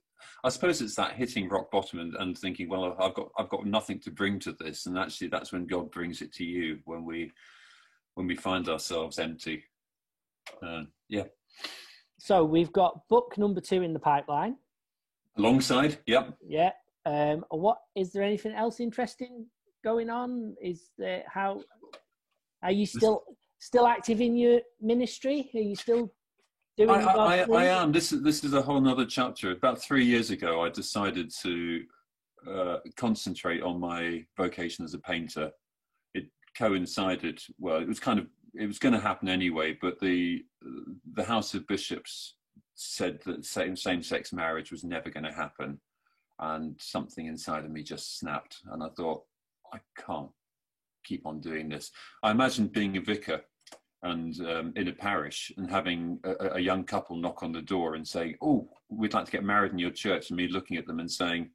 I 0.45 0.49
suppose 0.49 0.81
it's 0.81 0.97
that 0.97 1.14
hitting 1.16 1.49
rock 1.49 1.71
bottom 1.71 2.01
and, 2.01 2.14
and 2.16 2.37
thinking, 2.37 2.69
well, 2.69 2.97
I've 3.01 3.14
got 3.14 3.29
I've 3.39 3.49
got 3.49 3.66
nothing 3.66 4.01
to 4.01 4.11
bring 4.11 4.39
to 4.41 4.53
this, 4.53 4.87
and 4.87 4.99
actually 4.99 5.29
that's 5.29 5.53
when 5.53 5.66
God 5.66 5.91
brings 5.91 6.23
it 6.23 6.33
to 6.35 6.45
you 6.45 6.79
when 6.85 7.05
we 7.05 7.33
when 8.14 8.27
we 8.27 8.37
find 8.37 8.69
ourselves 8.69 9.19
empty. 9.19 9.64
Uh, 10.62 10.83
yeah. 11.09 11.25
So 12.18 12.44
we've 12.44 12.72
got 12.72 13.09
book 13.09 13.34
number 13.38 13.61
two 13.61 13.82
in 13.82 13.92
the 13.92 14.00
pipeline. 14.00 14.56
Alongside, 15.36 15.98
yep. 16.06 16.36
Yeah. 16.46 16.70
Um 17.06 17.44
what 17.50 17.78
is 17.96 18.12
there 18.12 18.22
anything 18.22 18.52
else 18.52 18.80
interesting 18.80 19.46
going 19.84 20.11
on? 20.11 20.54
Is 20.62 20.90
there 20.98 21.24
how 21.32 21.62
are 22.62 22.72
you 22.72 22.86
still 22.86 23.22
still 23.59 23.86
active 23.86 24.20
in 24.20 24.36
your 24.36 24.61
ministry? 24.80 25.50
Are 25.54 25.61
you 25.61 25.76
still 25.76 26.12
doing 26.76 26.90
I, 26.90 27.02
I, 27.02 27.38
I. 27.50 27.64
Am. 27.66 27.92
This 27.92 28.12
is 28.12 28.22
this 28.22 28.44
is 28.44 28.54
a 28.54 28.62
whole 28.62 28.86
other 28.88 29.04
chapter. 29.04 29.50
About 29.50 29.82
three 29.82 30.04
years 30.04 30.30
ago, 30.30 30.62
I 30.62 30.68
decided 30.68 31.32
to 31.42 31.82
uh, 32.50 32.76
concentrate 32.96 33.62
on 33.62 33.80
my 33.80 34.24
vocation 34.36 34.84
as 34.84 34.94
a 34.94 34.98
painter. 34.98 35.50
It 36.14 36.26
coincided. 36.56 37.40
Well, 37.59 37.80
it 37.80 37.88
was 37.88 38.00
kind 38.00 38.18
of 38.18 38.26
it 38.59 38.66
was 38.66 38.78
going 38.78 38.94
to 38.94 39.00
happen 39.00 39.28
anyway, 39.28 39.76
but 39.80 40.00
the 40.00 40.44
the 41.14 41.24
House 41.24 41.54
of 41.54 41.66
Bishops 41.66 42.34
said 42.74 43.20
that 43.24 43.44
same 43.44 43.76
same 43.76 44.02
sex 44.02 44.32
marriage 44.32 44.70
was 44.70 44.84
never 44.84 45.11
going 45.11 45.24
to 45.24 45.32
happen, 45.32 45.80
and 46.40 46.74
something 46.80 47.26
inside 47.26 47.64
of 47.64 47.70
me 47.70 47.82
just 47.82 48.18
snapped, 48.18 48.59
and 48.72 48.82
I 48.82 48.88
thought, 48.96 49.22
I 49.72 49.78
can't 49.96 50.30
keep 51.04 51.24
on 51.26 51.40
doing 51.40 51.68
this. 51.68 51.90
I 52.22 52.32
imagined 52.32 52.72
being 52.72 52.96
a 52.96 53.00
vicar 53.00 53.42
and 54.02 54.38
um, 54.46 54.72
in 54.76 54.88
a 54.88 54.92
parish 54.92 55.50
and 55.56 55.70
having 55.70 56.20
a, 56.24 56.54
a 56.54 56.61
young 56.61 56.84
couple 56.84 57.16
knock 57.16 57.42
on 57.42 57.52
the 57.52 57.62
door 57.62 57.94
and 57.94 58.06
say, 58.06 58.36
"Oh, 58.42 58.68
we'd 58.88 59.14
like 59.14 59.26
to 59.26 59.32
get 59.32 59.44
married 59.44 59.72
in 59.72 59.78
your 59.78 59.90
church," 59.90 60.30
and 60.30 60.36
me 60.36 60.48
looking 60.48 60.76
at 60.76 60.86
them 60.86 61.00
and 61.00 61.11
saying, 61.11 61.50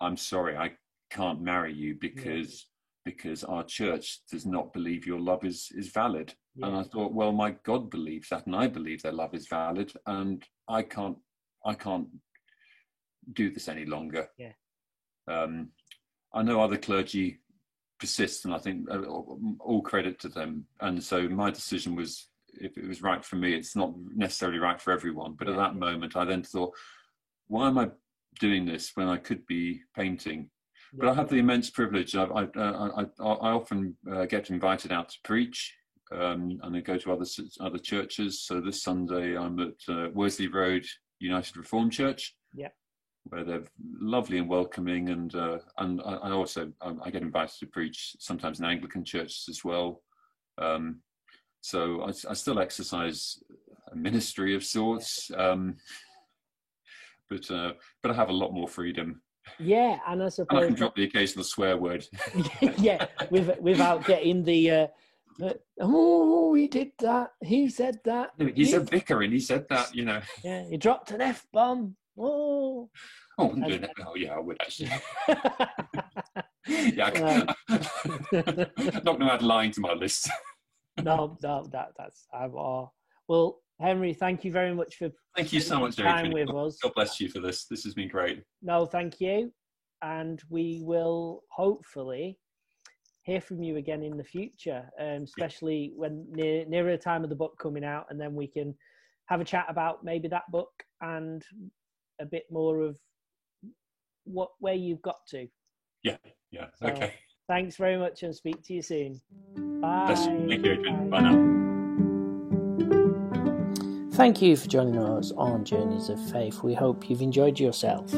"I'm 0.00 0.16
sorry, 0.16 0.56
I 0.56 0.72
can't 1.10 1.42
marry 1.42 1.74
you 1.74 1.96
because 2.00 2.66
because 3.04 3.44
our 3.44 3.64
church 3.64 4.20
does 4.30 4.46
not 4.46 4.72
believe 4.72 5.06
your 5.06 5.20
love 5.20 5.44
is 5.44 5.68
is 5.74 5.88
valid." 5.88 6.34
And 6.60 6.76
I 6.76 6.82
thought, 6.82 7.14
well, 7.14 7.32
my 7.32 7.56
God 7.64 7.90
believes 7.90 8.28
that, 8.28 8.46
and 8.46 8.54
I 8.54 8.66
believe 8.66 9.02
their 9.02 9.12
love 9.12 9.34
is 9.34 9.48
valid, 9.48 9.92
and 10.06 10.44
I 10.68 10.82
can't 10.82 11.16
I 11.64 11.74
can't 11.74 12.08
do 13.32 13.50
this 13.50 13.68
any 13.68 13.84
longer. 13.84 14.28
Yeah. 14.36 14.52
Um, 15.28 15.70
I 16.34 16.42
know 16.42 16.60
other 16.60 16.76
clergy 16.76 17.38
persist, 17.98 18.44
and 18.44 18.54
I 18.54 18.58
think 18.58 18.90
uh, 18.90 19.02
all 19.60 19.82
credit 19.82 20.18
to 20.20 20.28
them. 20.28 20.66
And 20.80 21.02
so 21.02 21.28
my 21.28 21.50
decision 21.50 21.94
was, 21.94 22.28
if 22.48 22.76
it 22.76 22.86
was 22.86 23.02
right 23.02 23.24
for 23.24 23.36
me, 23.36 23.54
it's 23.54 23.76
not 23.76 23.94
necessarily 24.14 24.58
right 24.58 24.80
for 24.80 24.92
everyone. 24.92 25.34
But 25.38 25.48
at 25.48 25.56
that 25.56 25.76
moment, 25.76 26.16
I 26.16 26.24
then 26.24 26.42
thought, 26.42 26.74
why 27.46 27.68
am 27.68 27.78
I 27.78 27.90
doing 28.40 28.66
this 28.66 28.92
when 28.94 29.08
I 29.08 29.18
could 29.18 29.46
be 29.46 29.82
painting? 29.94 30.50
But 30.92 31.08
I 31.08 31.14
have 31.14 31.30
the 31.30 31.38
immense 31.38 31.70
privilege. 31.70 32.14
I, 32.14 32.24
I, 32.24 32.42
I, 32.54 33.02
I, 33.02 33.04
I 33.24 33.50
often 33.50 33.96
uh, 34.10 34.26
get 34.26 34.50
invited 34.50 34.92
out 34.92 35.08
to 35.08 35.16
preach, 35.24 35.74
um, 36.12 36.60
and 36.62 36.76
I 36.76 36.80
go 36.80 36.98
to 36.98 37.12
other 37.12 37.24
other 37.60 37.78
churches. 37.78 38.42
So 38.42 38.60
this 38.60 38.82
Sunday, 38.82 39.36
I'm 39.36 39.58
at 39.58 39.94
uh, 39.94 40.08
Worsley 40.12 40.48
Road 40.48 40.84
United 41.18 41.56
Reformed 41.56 41.92
Church. 41.92 42.36
Yeah. 42.54 42.68
Where 43.24 43.44
they're 43.44 43.64
lovely 44.00 44.36
and 44.36 44.48
welcoming, 44.48 45.08
and 45.08 45.34
uh, 45.34 45.58
and 45.78 46.02
I, 46.02 46.14
I 46.14 46.30
also 46.32 46.70
um, 46.82 47.00
I 47.02 47.10
get 47.10 47.22
invited 47.22 47.58
to 47.60 47.66
preach 47.66 48.16
sometimes 48.18 48.60
in 48.60 48.66
Anglican 48.66 49.04
churches 49.04 49.46
as 49.48 49.64
well. 49.64 50.02
Um, 50.58 51.00
so 51.62 52.02
I, 52.02 52.08
I, 52.28 52.34
still 52.34 52.58
exercise 52.58 53.38
a 53.90 53.96
ministry 53.96 54.54
of 54.54 54.64
sorts, 54.64 55.30
um, 55.38 55.76
but 57.30 57.50
uh, 57.50 57.72
but 58.02 58.10
I 58.10 58.14
have 58.14 58.28
a 58.28 58.34
lot 58.34 58.52
more 58.52 58.68
freedom. 58.68 59.22
Yeah, 59.58 59.98
and 60.06 60.22
I 60.22 60.28
suppose 60.28 60.56
and 60.56 60.64
I 60.64 60.66
can 60.66 60.74
drop 60.74 60.96
the 60.96 61.04
occasional 61.04 61.44
swear 61.44 61.76
word. 61.76 62.06
yeah, 62.78 63.06
with, 63.30 63.58
without 63.60 64.04
getting 64.06 64.42
the. 64.42 64.70
Uh, 64.70 64.86
uh, 65.42 65.54
oh, 65.80 66.54
he 66.54 66.68
did 66.68 66.92
that. 66.98 67.30
He 67.42 67.68
said 67.68 67.98
that. 68.04 68.32
He's 68.54 68.70
he, 68.70 68.74
a 68.74 68.80
vicar, 68.80 69.22
and 69.22 69.32
he 69.32 69.40
said 69.40 69.66
that. 69.70 69.94
You 69.94 70.04
know. 70.04 70.20
Yeah, 70.44 70.64
he 70.68 70.76
dropped 70.76 71.10
an 71.10 71.20
f 71.20 71.46
bomb. 71.52 71.96
Oh. 72.18 72.90
Oh, 73.38 73.50
and, 73.50 73.88
oh 74.06 74.14
yeah, 74.14 74.34
I 74.34 74.40
would 74.40 74.60
actually. 74.60 74.90
yeah, 76.68 77.08
not 78.30 79.04
going 79.04 79.20
to 79.20 79.32
add 79.32 79.42
lying 79.42 79.70
to 79.72 79.80
my 79.80 79.94
list. 79.94 80.28
no, 81.02 81.38
no, 81.42 81.66
that 81.72 81.92
that's 81.96 82.26
I'm 82.32 82.54
all. 82.54 82.94
Well, 83.28 83.61
Henry, 83.82 84.14
thank 84.14 84.44
you 84.44 84.52
very 84.52 84.74
much 84.74 84.96
for 84.96 85.10
thank 85.36 85.52
you 85.52 85.60
so 85.60 85.80
much, 85.80 85.96
time 85.96 86.26
Adrian. 86.26 86.46
with 86.46 86.56
us. 86.56 86.78
God 86.80 86.94
bless 86.94 87.20
you 87.20 87.28
for 87.28 87.40
this. 87.40 87.64
This 87.64 87.82
has 87.82 87.94
been 87.94 88.08
great. 88.08 88.42
No, 88.62 88.86
thank 88.86 89.20
you, 89.20 89.52
and 90.02 90.40
we 90.48 90.80
will 90.84 91.42
hopefully 91.50 92.38
hear 93.24 93.40
from 93.40 93.62
you 93.62 93.76
again 93.76 94.02
in 94.02 94.16
the 94.16 94.24
future, 94.24 94.88
um, 95.00 95.24
especially 95.24 95.92
when 95.96 96.24
near 96.30 96.64
nearer 96.66 96.92
the 96.92 97.02
time 97.02 97.24
of 97.24 97.30
the 97.30 97.36
book 97.36 97.58
coming 97.60 97.84
out, 97.84 98.06
and 98.10 98.20
then 98.20 98.34
we 98.36 98.46
can 98.46 98.72
have 99.26 99.40
a 99.40 99.44
chat 99.44 99.66
about 99.68 100.04
maybe 100.04 100.28
that 100.28 100.50
book 100.52 100.70
and 101.00 101.42
a 102.20 102.24
bit 102.24 102.44
more 102.50 102.82
of 102.82 102.96
what 104.24 104.50
where 104.60 104.74
you've 104.74 105.02
got 105.02 105.18
to. 105.30 105.48
Yeah, 106.04 106.18
yeah, 106.52 106.66
so, 106.78 106.86
okay. 106.86 107.14
Thanks 107.48 107.76
very 107.76 107.96
much, 107.96 108.22
and 108.22 108.32
speak 108.34 108.62
to 108.62 108.74
you 108.74 108.82
soon. 108.82 109.20
Bye. 109.80 110.14
Thank 110.14 110.64
you, 110.64 110.72
Adrian. 110.72 111.10
Bye 111.10 111.20
now. 111.20 111.61
Thank 114.12 114.42
you 114.42 114.56
for 114.56 114.68
joining 114.68 114.98
us 114.98 115.32
on 115.38 115.64
Journeys 115.64 116.10
of 116.10 116.20
Faith. 116.30 116.62
We 116.62 116.74
hope 116.74 117.08
you've 117.08 117.22
enjoyed 117.22 117.58
yourself 117.58 118.12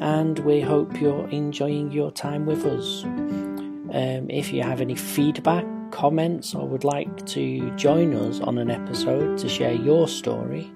and 0.00 0.38
we 0.38 0.62
hope 0.62 0.98
you're 1.00 1.28
enjoying 1.28 1.92
your 1.92 2.10
time 2.10 2.46
with 2.46 2.64
us. 2.64 3.04
Um, 3.04 4.26
if 4.30 4.54
you 4.54 4.62
have 4.62 4.80
any 4.80 4.94
feedback, 4.94 5.66
comments, 5.90 6.54
or 6.54 6.66
would 6.66 6.84
like 6.84 7.26
to 7.26 7.70
join 7.76 8.14
us 8.14 8.40
on 8.40 8.56
an 8.56 8.70
episode 8.70 9.36
to 9.38 9.50
share 9.50 9.74
your 9.74 10.08
story, 10.08 10.72